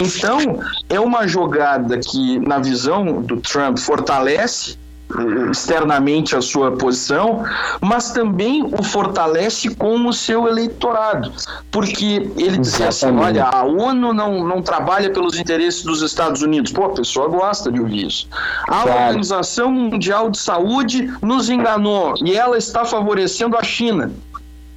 Então, 0.00 0.60
é 0.88 1.00
uma 1.00 1.26
jogada 1.26 1.98
que, 1.98 2.38
na 2.40 2.58
visão 2.58 3.22
do 3.22 3.38
Trump, 3.38 3.78
fortalece 3.78 4.78
eh, 5.16 5.50
externamente 5.50 6.36
a 6.36 6.42
sua 6.42 6.72
posição, 6.72 7.42
mas 7.80 8.12
também 8.12 8.62
o 8.62 8.82
fortalece 8.82 9.74
com 9.74 10.06
o 10.06 10.12
seu 10.12 10.46
eleitorado, 10.46 11.32
porque 11.70 12.30
ele 12.36 12.58
diz 12.58 12.80
assim, 12.80 13.16
olha, 13.16 13.44
a 13.44 13.64
ONU 13.64 14.12
não, 14.12 14.44
não 14.44 14.62
trabalha 14.62 15.10
pelos 15.10 15.38
interesses 15.38 15.82
dos 15.82 16.02
Estados 16.02 16.42
Unidos. 16.42 16.72
Pô, 16.72 16.84
a 16.84 16.90
pessoa 16.90 17.28
gosta 17.28 17.72
de 17.72 17.80
ouvir 17.80 18.06
isso. 18.06 18.28
A 18.68 18.82
claro. 18.82 18.90
Organização 18.90 19.72
Mundial 19.72 20.30
de 20.30 20.38
Saúde 20.38 21.12
nos 21.22 21.48
enganou 21.48 22.14
e 22.22 22.36
ela 22.36 22.58
está 22.58 22.84
favorecendo 22.84 23.56
a 23.56 23.62
China 23.62 24.12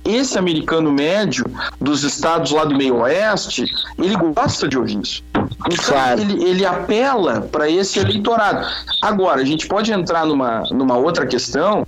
esse 0.06 0.38
americano 0.38 0.92
médio 0.92 1.46
dos 1.80 2.04
estados 2.04 2.52
lá 2.52 2.66
do 2.66 2.76
meio 2.76 2.98
oeste, 2.98 3.66
ele 3.98 4.16
gosta 4.16 4.68
de 4.68 4.78
ouvir 4.78 5.00
isso. 5.02 5.24
Então, 5.34 5.86
claro. 5.86 6.22
ele, 6.22 6.44
ele 6.44 6.66
apela 6.66 7.42
para 7.42 7.70
esse 7.70 8.00
eleitorado. 8.00 8.68
Agora, 9.02 9.42
a 9.42 9.46
gente 9.46 9.68
pode 9.68 9.92
entrar 9.92 10.26
numa, 10.26 10.64
numa 10.72 10.98
outra 10.98 11.26
questão, 11.26 11.86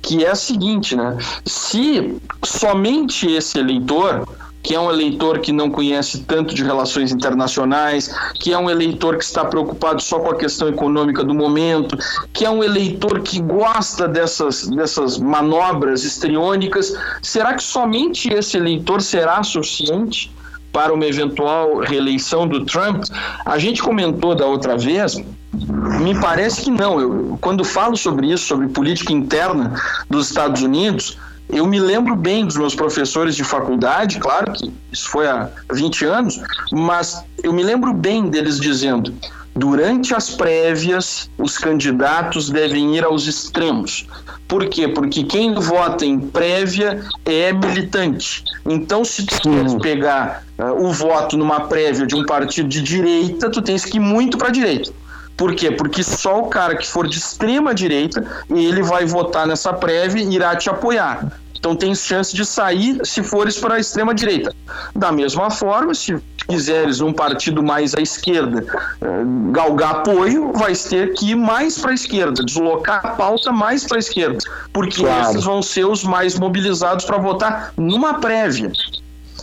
que 0.00 0.24
é 0.24 0.30
a 0.30 0.34
seguinte, 0.34 0.96
né? 0.96 1.16
Se 1.44 2.16
somente 2.42 3.30
esse 3.30 3.58
eleitor 3.58 4.26
que 4.62 4.74
é 4.74 4.80
um 4.80 4.90
eleitor 4.90 5.38
que 5.38 5.52
não 5.52 5.70
conhece 5.70 6.20
tanto 6.24 6.54
de 6.54 6.62
relações 6.62 7.12
internacionais, 7.12 8.14
que 8.34 8.52
é 8.52 8.58
um 8.58 8.68
eleitor 8.68 9.16
que 9.16 9.24
está 9.24 9.44
preocupado 9.44 10.02
só 10.02 10.18
com 10.18 10.30
a 10.30 10.36
questão 10.36 10.68
econômica 10.68 11.24
do 11.24 11.34
momento, 11.34 11.96
que 12.32 12.44
é 12.44 12.50
um 12.50 12.62
eleitor 12.62 13.20
que 13.20 13.40
gosta 13.40 14.08
dessas, 14.08 14.66
dessas 14.68 15.18
manobras 15.18 16.04
estriônicas. 16.04 16.94
Será 17.22 17.54
que 17.54 17.62
somente 17.62 18.32
esse 18.32 18.56
eleitor 18.56 19.00
será 19.00 19.42
suficiente? 19.42 20.30
para 20.70 20.92
uma 20.92 21.06
eventual 21.06 21.78
reeleição 21.78 22.46
do 22.46 22.64
Trump, 22.64 23.02
a 23.44 23.58
gente 23.58 23.82
comentou 23.82 24.34
da 24.34 24.46
outra 24.46 24.76
vez, 24.76 25.20
me 25.52 26.14
parece 26.20 26.62
que 26.62 26.70
não. 26.70 27.00
Eu, 27.00 27.38
quando 27.40 27.64
falo 27.64 27.96
sobre 27.96 28.30
isso, 28.30 28.46
sobre 28.46 28.68
política 28.68 29.12
interna 29.12 29.74
dos 30.08 30.28
Estados 30.28 30.62
Unidos, 30.62 31.18
eu 31.48 31.66
me 31.66 31.80
lembro 31.80 32.14
bem 32.14 32.44
dos 32.44 32.56
meus 32.56 32.74
professores 32.74 33.34
de 33.34 33.42
faculdade, 33.42 34.18
claro 34.18 34.52
que 34.52 34.72
isso 34.92 35.08
foi 35.08 35.26
há 35.26 35.48
20 35.72 36.04
anos, 36.04 36.40
mas 36.70 37.22
eu 37.42 37.52
me 37.52 37.62
lembro 37.62 37.92
bem 37.92 38.28
deles 38.28 38.60
dizendo: 38.60 39.14
durante 39.56 40.14
as 40.14 40.30
prévias, 40.30 41.30
os 41.38 41.56
candidatos 41.56 42.50
devem 42.50 42.96
ir 42.96 43.04
aos 43.04 43.26
extremos. 43.26 44.06
Por 44.46 44.66
quê? 44.68 44.88
Porque 44.88 45.24
quem 45.24 45.54
vota 45.54 46.06
em 46.06 46.18
prévia 46.18 47.02
é 47.24 47.52
militante. 47.52 48.44
Então, 48.66 49.04
se 49.04 49.26
tu 49.26 49.40
queres 49.40 49.74
pegar 49.74 50.44
uh, 50.58 50.86
o 50.86 50.92
voto 50.92 51.36
numa 51.36 51.60
prévia 51.60 52.06
de 52.06 52.14
um 52.14 52.24
partido 52.24 52.68
de 52.68 52.80
direita, 52.82 53.50
tu 53.50 53.60
tens 53.60 53.84
que 53.84 53.98
ir 53.98 54.00
muito 54.00 54.38
para 54.38 54.48
a 54.48 54.52
direita. 54.52 54.90
Por 55.38 55.54
quê? 55.54 55.70
Porque 55.70 56.02
só 56.02 56.40
o 56.40 56.48
cara 56.48 56.76
que 56.76 56.86
for 56.86 57.06
de 57.06 57.16
extrema 57.16 57.72
direita, 57.72 58.26
ele 58.50 58.82
vai 58.82 59.06
votar 59.06 59.46
nessa 59.46 59.72
prévia 59.72 60.20
e 60.20 60.34
irá 60.34 60.56
te 60.56 60.68
apoiar. 60.68 61.32
Então 61.56 61.76
tem 61.76 61.94
chance 61.94 62.34
de 62.34 62.44
sair 62.44 63.00
se 63.04 63.22
fores 63.22 63.56
para 63.58 63.76
a 63.76 63.78
extrema 63.78 64.12
direita. 64.12 64.52
Da 64.94 65.12
mesma 65.12 65.48
forma, 65.48 65.94
se 65.94 66.16
quiseres 66.48 67.00
um 67.00 67.12
partido 67.12 67.62
mais 67.62 67.94
à 67.94 68.00
esquerda 68.00 68.64
eh, 69.00 69.22
galgar 69.52 69.96
apoio, 69.96 70.52
vai 70.52 70.74
ter 70.74 71.12
que 71.12 71.30
ir 71.30 71.34
mais 71.36 71.78
para 71.78 71.92
a 71.92 71.94
esquerda, 71.94 72.42
deslocar 72.44 73.04
a 73.04 73.10
pauta 73.10 73.52
mais 73.52 73.84
para 73.84 73.98
a 73.98 74.00
esquerda, 74.00 74.38
porque 74.72 75.02
claro. 75.02 75.30
esses 75.30 75.44
vão 75.44 75.62
ser 75.62 75.84
os 75.84 76.02
mais 76.02 76.38
mobilizados 76.38 77.04
para 77.04 77.18
votar 77.18 77.72
numa 77.76 78.14
prévia. 78.14 78.72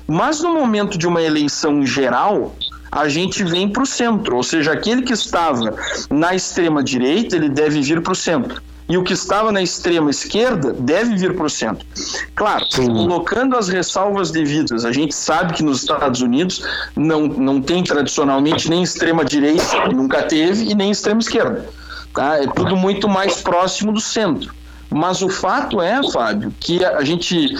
Mas 0.07 0.41
no 0.41 0.53
momento 0.53 0.97
de 0.97 1.07
uma 1.07 1.21
eleição 1.21 1.85
geral, 1.85 2.55
a 2.95 3.09
gente 3.09 3.43
vem 3.43 3.67
para 3.67 3.83
o 3.83 3.85
centro, 3.85 4.37
ou 4.37 4.43
seja, 4.43 4.71
aquele 4.71 5.01
que 5.01 5.11
estava 5.11 5.75
na 6.09 6.33
extrema 6.33 6.81
direita, 6.81 7.35
ele 7.35 7.49
deve 7.49 7.81
vir 7.81 8.01
para 8.01 8.13
o 8.13 8.15
centro. 8.15 8.61
E 8.87 8.97
o 8.97 9.03
que 9.03 9.11
estava 9.11 9.51
na 9.51 9.61
extrema 9.61 10.09
esquerda 10.09 10.71
deve 10.71 11.15
vir 11.15 11.35
para 11.35 11.45
o 11.45 11.49
centro. 11.49 11.85
Claro, 12.35 12.65
Sim. 12.69 12.85
colocando 12.85 13.57
as 13.57 13.67
ressalvas 13.67 14.31
devidas. 14.31 14.85
A 14.85 14.93
gente 14.93 15.13
sabe 15.13 15.53
que 15.53 15.63
nos 15.63 15.81
Estados 15.81 16.21
Unidos 16.21 16.63
não, 16.95 17.27
não 17.27 17.61
tem 17.61 17.83
tradicionalmente 17.83 18.69
nem 18.69 18.83
extrema 18.83 19.25
direita, 19.25 19.87
nunca 19.91 20.23
teve, 20.23 20.69
e 20.69 20.75
nem 20.75 20.91
extrema 20.91 21.19
esquerda. 21.19 21.67
Tá? 22.13 22.37
É 22.37 22.47
tudo 22.47 22.77
muito 22.77 23.09
mais 23.09 23.41
próximo 23.41 23.91
do 23.91 23.99
centro. 23.99 24.53
Mas 24.89 25.21
o 25.21 25.29
fato 25.29 25.81
é, 25.81 25.99
Fábio, 26.11 26.53
que 26.59 26.85
a 26.85 27.03
gente, 27.03 27.53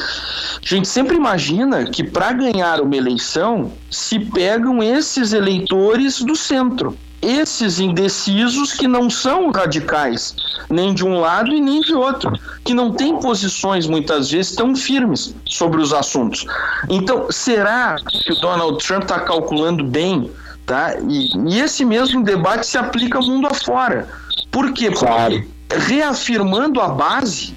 a 0.66 0.68
gente 0.68 0.88
sempre 0.88 1.16
imagina 1.16 1.86
que 1.86 2.04
para 2.04 2.34
ganhar 2.34 2.82
uma 2.82 2.96
eleição 2.96 3.72
se 3.92 4.18
pegam 4.20 4.82
esses 4.82 5.32
eleitores 5.32 6.22
do 6.22 6.36
centro. 6.36 6.98
Esses 7.22 7.80
indecisos 7.80 8.74
que 8.74 8.88
não 8.88 9.10
são 9.10 9.52
radicais, 9.52 10.36
nem 10.70 10.94
de 10.94 11.06
um 11.06 11.20
lado 11.20 11.54
e 11.54 11.62
nem 11.62 11.82
de 11.82 11.94
outro, 11.94 12.32
que 12.64 12.74
não 12.74 12.92
têm 12.92 13.20
posições 13.20 13.88
muitas 13.88 14.32
vezes 14.32 14.56
tão 14.56 14.76
firmes 14.76 15.36
sobre 15.46 15.80
os 15.82 15.94
assuntos. 15.94 16.46
Então, 16.90 17.32
será 17.32 17.96
que 17.98 18.32
o 18.32 18.36
Donald 18.42 18.84
Trump 18.84 19.04
está 19.04 19.20
calculando 19.20 19.84
bem? 19.84 20.32
Tá? 20.66 20.96
E, 21.08 21.30
e 21.48 21.60
esse 21.60 21.86
mesmo 21.86 22.24
debate 22.24 22.66
se 22.66 22.76
aplica 22.78 23.20
mundo 23.20 23.46
afora 23.46 24.08
Por 24.52 24.74
quê? 24.74 24.90
Porque 24.90 25.06
Claro. 25.06 25.48
reafirmando 25.70 26.82
a 26.82 26.88
base, 26.88 27.54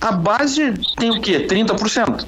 a 0.00 0.10
base 0.12 0.72
tem 0.96 1.10
o 1.10 1.20
quê? 1.20 1.46
30%. 1.46 2.26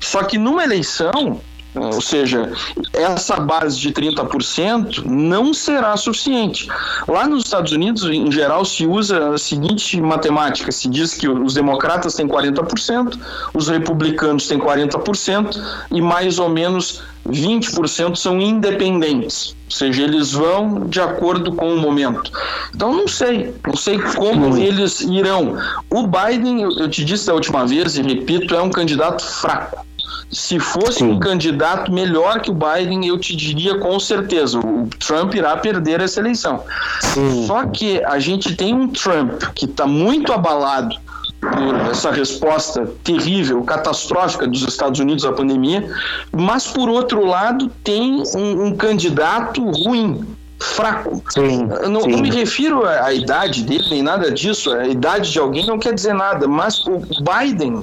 Só 0.00 0.22
que 0.22 0.38
numa 0.38 0.64
eleição, 0.64 1.40
ou 1.74 2.00
seja, 2.00 2.52
essa 2.92 3.36
base 3.36 3.78
de 3.78 3.92
30% 3.92 5.04
não 5.04 5.54
será 5.54 5.96
suficiente. 5.96 6.68
Lá 7.06 7.26
nos 7.26 7.44
Estados 7.44 7.72
Unidos, 7.72 8.04
em 8.04 8.30
geral, 8.32 8.64
se 8.64 8.86
usa 8.86 9.34
a 9.34 9.38
seguinte 9.38 10.00
matemática: 10.00 10.72
se 10.72 10.88
diz 10.88 11.14
que 11.14 11.28
os 11.28 11.54
democratas 11.54 12.14
têm 12.14 12.26
40%, 12.26 13.18
os 13.54 13.68
republicanos 13.68 14.48
têm 14.48 14.58
40% 14.58 15.60
e 15.92 16.00
mais 16.00 16.38
ou 16.38 16.48
menos 16.48 17.02
20% 17.28 18.16
são 18.16 18.40
independentes. 18.40 19.54
Ou 19.66 19.76
seja, 19.76 20.02
eles 20.02 20.32
vão 20.32 20.88
de 20.88 21.00
acordo 21.00 21.52
com 21.54 21.72
o 21.72 21.78
momento. 21.78 22.32
Então, 22.74 22.92
não 22.92 23.06
sei, 23.06 23.54
não 23.64 23.76
sei 23.76 24.00
como 24.16 24.56
eles 24.56 25.00
irão. 25.02 25.56
O 25.88 26.08
Biden, 26.08 26.62
eu 26.62 26.70
eu 26.80 26.88
te 26.88 27.04
disse 27.04 27.26
da 27.26 27.34
última 27.34 27.66
vez 27.66 27.96
e 27.96 28.02
repito, 28.02 28.54
é 28.54 28.62
um 28.62 28.70
candidato 28.70 29.22
fraco. 29.24 29.84
Se 30.30 30.58
fosse 30.60 30.98
Sim. 30.98 31.12
um 31.12 31.18
candidato 31.18 31.90
melhor 31.90 32.40
que 32.40 32.50
o 32.50 32.54
Biden, 32.54 33.06
eu 33.06 33.18
te 33.18 33.34
diria 33.34 33.78
com 33.78 33.98
certeza, 33.98 34.58
o 34.58 34.88
Trump 34.98 35.34
irá 35.34 35.56
perder 35.56 36.00
essa 36.00 36.20
eleição. 36.20 36.62
Sim. 37.00 37.46
Só 37.46 37.66
que 37.66 38.02
a 38.04 38.18
gente 38.18 38.54
tem 38.54 38.74
um 38.74 38.88
Trump 38.88 39.42
que 39.54 39.64
está 39.64 39.86
muito 39.86 40.32
abalado 40.32 40.96
por 41.40 41.74
essa 41.90 42.10
resposta 42.10 42.86
terrível, 43.02 43.62
catastrófica 43.62 44.46
dos 44.46 44.62
Estados 44.62 45.00
Unidos 45.00 45.24
à 45.24 45.32
pandemia, 45.32 45.90
mas 46.30 46.66
por 46.66 46.88
outro 46.88 47.24
lado 47.24 47.70
tem 47.82 48.22
um, 48.36 48.66
um 48.66 48.76
candidato 48.76 49.64
ruim, 49.70 50.26
fraco. 50.58 51.22
Sim, 51.30 51.66
Não, 51.88 52.02
sim. 52.02 52.10
não 52.10 52.18
me 52.18 52.30
refiro 52.30 52.84
à, 52.84 53.06
à 53.06 53.12
idade 53.14 53.62
dele, 53.62 53.84
nem 53.90 54.02
nada 54.02 54.30
disso. 54.30 54.70
A 54.72 54.86
idade 54.86 55.32
de 55.32 55.38
alguém 55.38 55.66
não 55.66 55.78
quer 55.78 55.94
dizer 55.94 56.12
nada, 56.12 56.46
mas 56.46 56.84
o 56.86 56.98
Biden, 56.98 57.80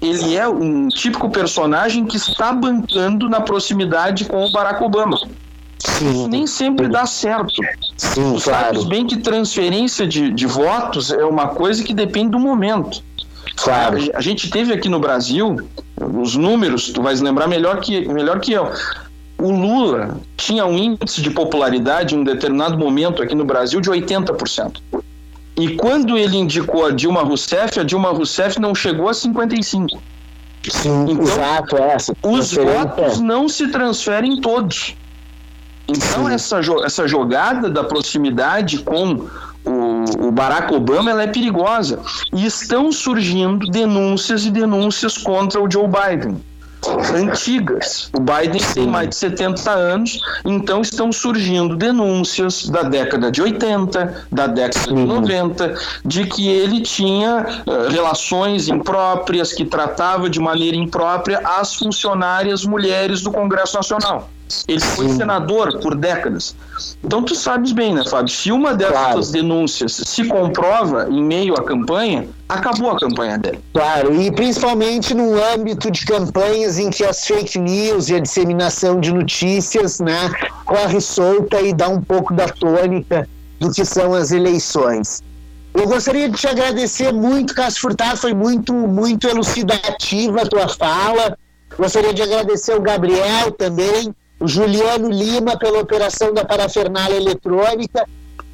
ele 0.00 0.36
é 0.36 0.46
um 0.48 0.88
típico 0.88 1.30
personagem 1.30 2.04
que 2.04 2.16
está 2.16 2.52
bancando 2.52 3.28
na 3.28 3.40
proximidade 3.40 4.24
com 4.24 4.44
o 4.44 4.52
Barack 4.52 4.82
Obama. 4.82 5.18
Sim, 5.78 6.28
Nem 6.28 6.46
sempre 6.46 6.88
dá 6.88 7.04
certo. 7.04 7.52
sim, 7.96 8.32
Tu 8.32 8.40
sabes 8.40 8.42
claro, 8.42 8.84
bem 8.86 9.06
que 9.06 9.18
transferência 9.18 10.06
de, 10.06 10.30
de 10.30 10.46
votos 10.46 11.10
é 11.10 11.24
uma 11.24 11.48
coisa 11.48 11.82
que 11.84 11.92
depende 11.92 12.30
do 12.30 12.38
momento. 12.38 13.02
claro. 13.56 13.98
A 14.14 14.20
gente 14.20 14.50
teve 14.50 14.72
aqui 14.72 14.88
no 14.88 14.98
Brasil, 14.98 15.56
os 16.00 16.36
números, 16.36 16.90
tu 16.90 17.02
vais 17.02 17.20
lembrar 17.20 17.46
melhor 17.48 17.80
que, 17.80 18.06
melhor 18.08 18.40
que 18.40 18.52
eu. 18.52 18.70
O 19.36 19.50
Lula 19.50 20.20
tinha 20.36 20.64
um 20.64 20.78
índice 20.78 21.20
de 21.20 21.30
popularidade 21.30 22.14
em 22.14 22.18
um 22.18 22.24
determinado 22.24 22.78
momento 22.78 23.22
aqui 23.22 23.34
no 23.34 23.44
Brasil 23.44 23.80
de 23.80 23.90
80%. 23.90 24.76
E 25.56 25.76
quando 25.76 26.16
ele 26.16 26.36
indicou 26.36 26.86
a 26.86 26.90
Dilma 26.90 27.22
Rousseff, 27.22 27.78
a 27.78 27.84
Dilma 27.84 28.10
Rousseff 28.10 28.60
não 28.60 28.74
chegou 28.74 29.08
a 29.08 29.12
55%. 29.12 29.98
Sim, 30.70 31.04
Então, 31.08 31.22
exato, 31.22 31.76
é 31.76 31.92
essa. 31.92 32.16
Os 32.22 32.52
votos 32.54 33.20
não 33.20 33.48
se 33.48 33.68
transferem 33.68 34.40
todos. 34.40 34.96
Então, 35.86 36.26
Sim. 36.26 36.32
essa, 36.32 36.60
essa 36.84 37.06
jogada 37.06 37.68
da 37.68 37.84
proximidade 37.84 38.78
com 38.78 39.26
o, 39.64 40.26
o 40.28 40.32
Barack 40.32 40.72
Obama 40.74 41.10
ela 41.10 41.22
é 41.22 41.26
perigosa. 41.26 42.00
E 42.32 42.46
estão 42.46 42.90
surgindo 42.90 43.66
denúncias 43.66 44.46
e 44.46 44.50
denúncias 44.50 45.18
contra 45.18 45.62
o 45.62 45.70
Joe 45.70 45.86
Biden. 45.86 46.42
Antigas. 47.14 48.10
O 48.16 48.20
Biden 48.20 48.60
tem 48.74 48.86
mais 48.86 49.08
de 49.08 49.16
70 49.16 49.70
anos, 49.70 50.20
então 50.44 50.80
estão 50.80 51.12
surgindo 51.12 51.76
denúncias 51.76 52.68
da 52.68 52.82
década 52.82 53.30
de 53.30 53.42
80, 53.42 54.26
da 54.30 54.46
década 54.46 54.94
de 54.94 55.00
Sim. 55.00 55.06
90, 55.06 55.74
de 56.04 56.26
que 56.26 56.48
ele 56.48 56.80
tinha 56.80 57.46
eh, 57.66 57.88
relações 57.90 58.68
impróprias, 58.68 59.52
que 59.52 59.64
tratava 59.64 60.28
de 60.28 60.40
maneira 60.40 60.76
imprópria 60.76 61.40
as 61.44 61.74
funcionárias 61.74 62.64
mulheres 62.64 63.22
do 63.22 63.30
Congresso 63.30 63.76
Nacional. 63.76 64.30
Ele 64.68 64.80
foi 64.80 65.08
Sim. 65.08 65.16
senador 65.16 65.78
por 65.80 65.94
décadas. 65.94 66.54
Então 67.02 67.22
tu 67.22 67.34
sabes 67.34 67.72
bem, 67.72 67.94
né, 67.94 68.04
Fábio? 68.04 68.32
Se 68.32 68.52
uma 68.52 68.74
dessas 68.74 68.92
Claro. 68.94 69.32
denúncias 69.32 69.92
se 70.04 70.24
comprova 70.24 71.08
em 71.10 71.22
meio 71.22 71.54
à 71.54 71.64
campanha, 71.64 72.28
acabou 72.48 72.90
a 72.90 72.98
campanha 72.98 73.38
dele. 73.38 73.60
Claro, 73.72 74.20
e 74.20 74.30
principalmente 74.30 75.14
no 75.14 75.34
âmbito 75.54 75.90
de 75.90 76.04
campanhas 76.04 76.78
em 76.78 76.90
que 76.90 77.04
as 77.04 77.26
fake 77.26 77.58
news 77.58 78.08
e 78.08 78.14
a 78.14 78.18
disseminação 78.18 79.00
de 79.00 79.12
notícias 79.12 80.00
né, 80.00 80.30
corre 80.64 81.00
solta 81.00 81.60
e 81.60 81.72
dá 81.72 81.88
um 81.88 82.00
pouco 82.00 82.32
da 82.34 82.48
tônica 82.48 83.28
do 83.60 83.70
que 83.70 83.84
são 83.84 84.14
as 84.14 84.32
eleições. 84.32 85.22
Eu 85.72 85.88
gostaria 85.88 86.28
de 86.28 86.36
te 86.36 86.46
agradecer 86.46 87.12
muito, 87.12 87.52
Cássio 87.54 87.80
Furtado, 87.80 88.16
foi 88.16 88.32
muito, 88.32 88.72
muito 88.72 89.26
elucidativa 89.26 90.42
a 90.42 90.46
tua 90.46 90.68
fala. 90.68 91.36
Gostaria 91.76 92.14
de 92.14 92.22
agradecer 92.22 92.76
o 92.76 92.80
Gabriel 92.80 93.50
também, 93.50 94.14
o 94.40 94.46
Juliano 94.48 95.08
Lima 95.10 95.58
pela 95.58 95.80
operação 95.80 96.32
da 96.32 96.44
parafernália 96.44 97.16
eletrônica 97.16 98.06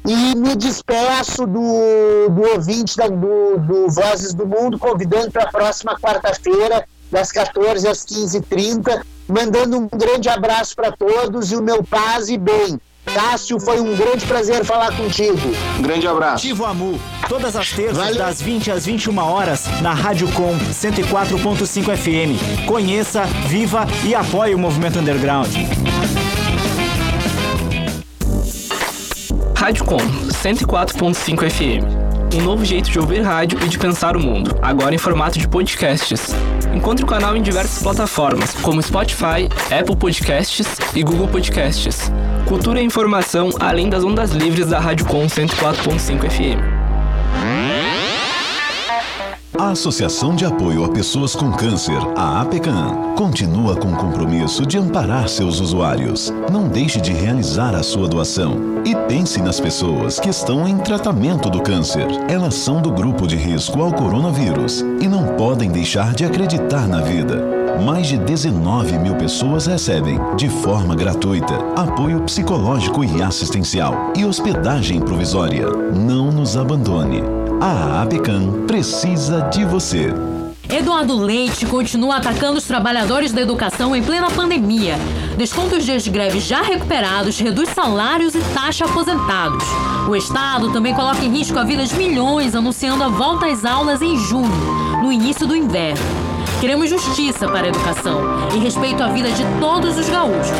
e 0.07 0.35
me 0.35 0.55
despeço 0.55 1.45
do, 1.45 2.29
do 2.29 2.41
ouvinte 2.55 2.97
da- 2.97 3.07
do, 3.07 3.57
do 3.57 3.87
Vozes 3.89 4.33
do 4.33 4.45
Mundo, 4.47 4.79
convidando 4.79 5.31
para 5.31 5.43
a 5.43 5.51
próxima 5.51 5.95
quarta-feira, 5.99 6.85
das 7.11 7.31
14 7.31 7.87
às 7.87 8.05
15h30, 8.05 9.01
mandando 9.27 9.77
um 9.77 9.87
grande 9.87 10.29
abraço 10.29 10.75
para 10.75 10.91
todos 10.91 11.51
e 11.51 11.55
o 11.55 11.61
meu 11.61 11.83
paz 11.83 12.29
e 12.29 12.37
bem. 12.37 12.79
Cássio, 13.05 13.59
foi 13.59 13.79
um 13.81 13.95
grande 13.95 14.25
prazer 14.25 14.63
falar 14.63 14.95
contigo. 14.95 15.37
Um 15.77 15.81
grande 15.81 16.07
abraço. 16.07 16.35
Ativo 16.45 16.65
Amu, 16.65 16.99
todas 17.27 17.55
as 17.55 17.71
terças 17.71 17.97
Valeu. 17.97 18.15
das 18.17 18.41
20 18.41 18.71
às 18.71 18.85
21 18.85 19.17
horas 19.17 19.65
na 19.81 19.93
Rádio 19.93 20.31
Com 20.31 20.57
104.5 20.57 21.97
FM. 21.97 22.65
Conheça, 22.65 23.23
viva 23.47 23.85
e 24.05 24.15
apoie 24.15 24.53
o 24.55 24.59
movimento 24.59 24.99
underground. 24.99 25.49
Rádio 29.55 29.85
Com 29.85 29.97
104.5 29.97 31.49
FM. 31.49 32.10
Um 32.33 32.41
novo 32.41 32.63
jeito 32.63 32.89
de 32.89 32.97
ouvir 32.97 33.21
rádio 33.21 33.59
e 33.61 33.67
de 33.67 33.77
pensar 33.77 34.15
o 34.15 34.19
mundo, 34.19 34.57
agora 34.61 34.95
em 34.95 34.97
formato 34.97 35.37
de 35.37 35.47
podcasts. 35.47 36.33
Encontre 36.73 37.03
o 37.03 37.07
canal 37.07 37.35
em 37.35 37.41
diversas 37.41 37.83
plataformas, 37.83 38.53
como 38.61 38.81
Spotify, 38.81 39.49
Apple 39.69 39.97
Podcasts 39.97 40.77
e 40.95 41.03
Google 41.03 41.27
Podcasts. 41.27 42.09
Cultura 42.47 42.79
e 42.79 42.85
informação 42.85 43.49
além 43.59 43.89
das 43.89 44.05
ondas 44.05 44.31
livres 44.31 44.67
da 44.67 44.79
Rádio 44.79 45.05
Com 45.05 45.25
104.5 45.27 46.29
FM. 46.29 46.80
A 49.57 49.71
Associação 49.71 50.33
de 50.33 50.45
Apoio 50.45 50.85
a 50.85 50.89
Pessoas 50.89 51.35
com 51.35 51.51
Câncer, 51.51 51.99
a 52.15 52.41
APECAM, 52.41 53.15
continua 53.17 53.75
com 53.75 53.89
o 53.89 53.97
compromisso 53.97 54.65
de 54.65 54.77
amparar 54.77 55.27
seus 55.27 55.59
usuários. 55.59 56.33
Não 56.49 56.69
deixe 56.69 57.01
de 57.01 57.11
realizar 57.11 57.75
a 57.75 57.83
sua 57.83 58.07
doação 58.07 58.81
e 58.85 58.95
pense 59.09 59.41
nas 59.41 59.59
pessoas 59.59 60.21
que 60.21 60.29
estão 60.29 60.65
em 60.65 60.77
tratamento 60.77 61.49
do 61.49 61.61
câncer. 61.61 62.07
Elas 62.29 62.55
são 62.55 62.81
do 62.81 62.91
grupo 62.91 63.27
de 63.27 63.35
risco 63.35 63.81
ao 63.81 63.91
coronavírus 63.91 64.85
e 65.01 65.07
não 65.07 65.35
podem 65.35 65.69
deixar 65.69 66.13
de 66.13 66.23
acreditar 66.23 66.87
na 66.87 67.01
vida. 67.01 67.45
Mais 67.85 68.07
de 68.07 68.17
19 68.17 68.99
mil 68.99 69.15
pessoas 69.15 69.65
recebem, 69.65 70.17
de 70.37 70.47
forma 70.47 70.95
gratuita, 70.95 71.55
apoio 71.75 72.21
psicológico 72.21 73.03
e 73.03 73.21
assistencial 73.21 74.13
e 74.15 74.23
hospedagem 74.23 75.01
provisória. 75.01 75.67
Não 75.93 76.31
nos 76.31 76.55
abandone. 76.55 77.40
A 77.63 78.01
APECAM 78.01 78.65
precisa 78.65 79.41
de 79.53 79.63
você. 79.63 80.11
Eduardo 80.67 81.15
Leite 81.15 81.63
continua 81.67 82.15
atacando 82.15 82.57
os 82.57 82.63
trabalhadores 82.63 83.31
da 83.31 83.39
educação 83.39 83.95
em 83.95 84.01
plena 84.01 84.31
pandemia. 84.31 84.95
Desconta 85.37 85.77
os 85.77 85.85
dias 85.85 86.03
de 86.03 86.09
greve 86.09 86.39
já 86.39 86.63
recuperados, 86.63 87.37
reduz 87.37 87.69
salários 87.69 88.33
e 88.33 88.39
taxa 88.55 88.85
aposentados. 88.85 89.63
O 90.09 90.15
Estado 90.15 90.73
também 90.73 90.95
coloca 90.95 91.23
em 91.23 91.29
risco 91.29 91.59
a 91.59 91.63
vida 91.63 91.85
de 91.85 91.95
milhões, 91.95 92.55
anunciando 92.55 93.03
a 93.03 93.09
volta 93.09 93.45
às 93.45 93.63
aulas 93.63 94.01
em 94.01 94.17
junho, 94.17 94.49
no 95.03 95.11
início 95.11 95.45
do 95.45 95.55
inverno. 95.55 96.30
Queremos 96.59 96.89
justiça 96.89 97.47
para 97.47 97.65
a 97.65 97.69
educação 97.69 98.21
e 98.53 98.59
respeito 98.59 99.01
à 99.03 99.07
vida 99.09 99.31
de 99.31 99.43
todos 99.59 99.97
os 99.97 100.09
gaúchos. 100.09 100.57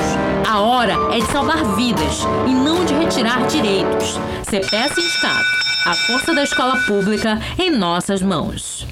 A 0.50 0.60
hora 0.60 0.94
é 1.12 1.20
de 1.20 1.32
salvar 1.32 1.64
vidas 1.76 2.26
e 2.48 2.54
não 2.54 2.84
de 2.86 2.94
retirar 2.94 3.46
direitos. 3.48 4.20
CPE 4.44 4.94
Sindicato. 4.94 5.62
A 5.86 5.94
força 6.08 6.34
da 6.34 6.44
escola 6.44 6.78
pública 6.86 7.40
em 7.58 7.72
nossas 7.72 8.22
mãos. 8.22 8.86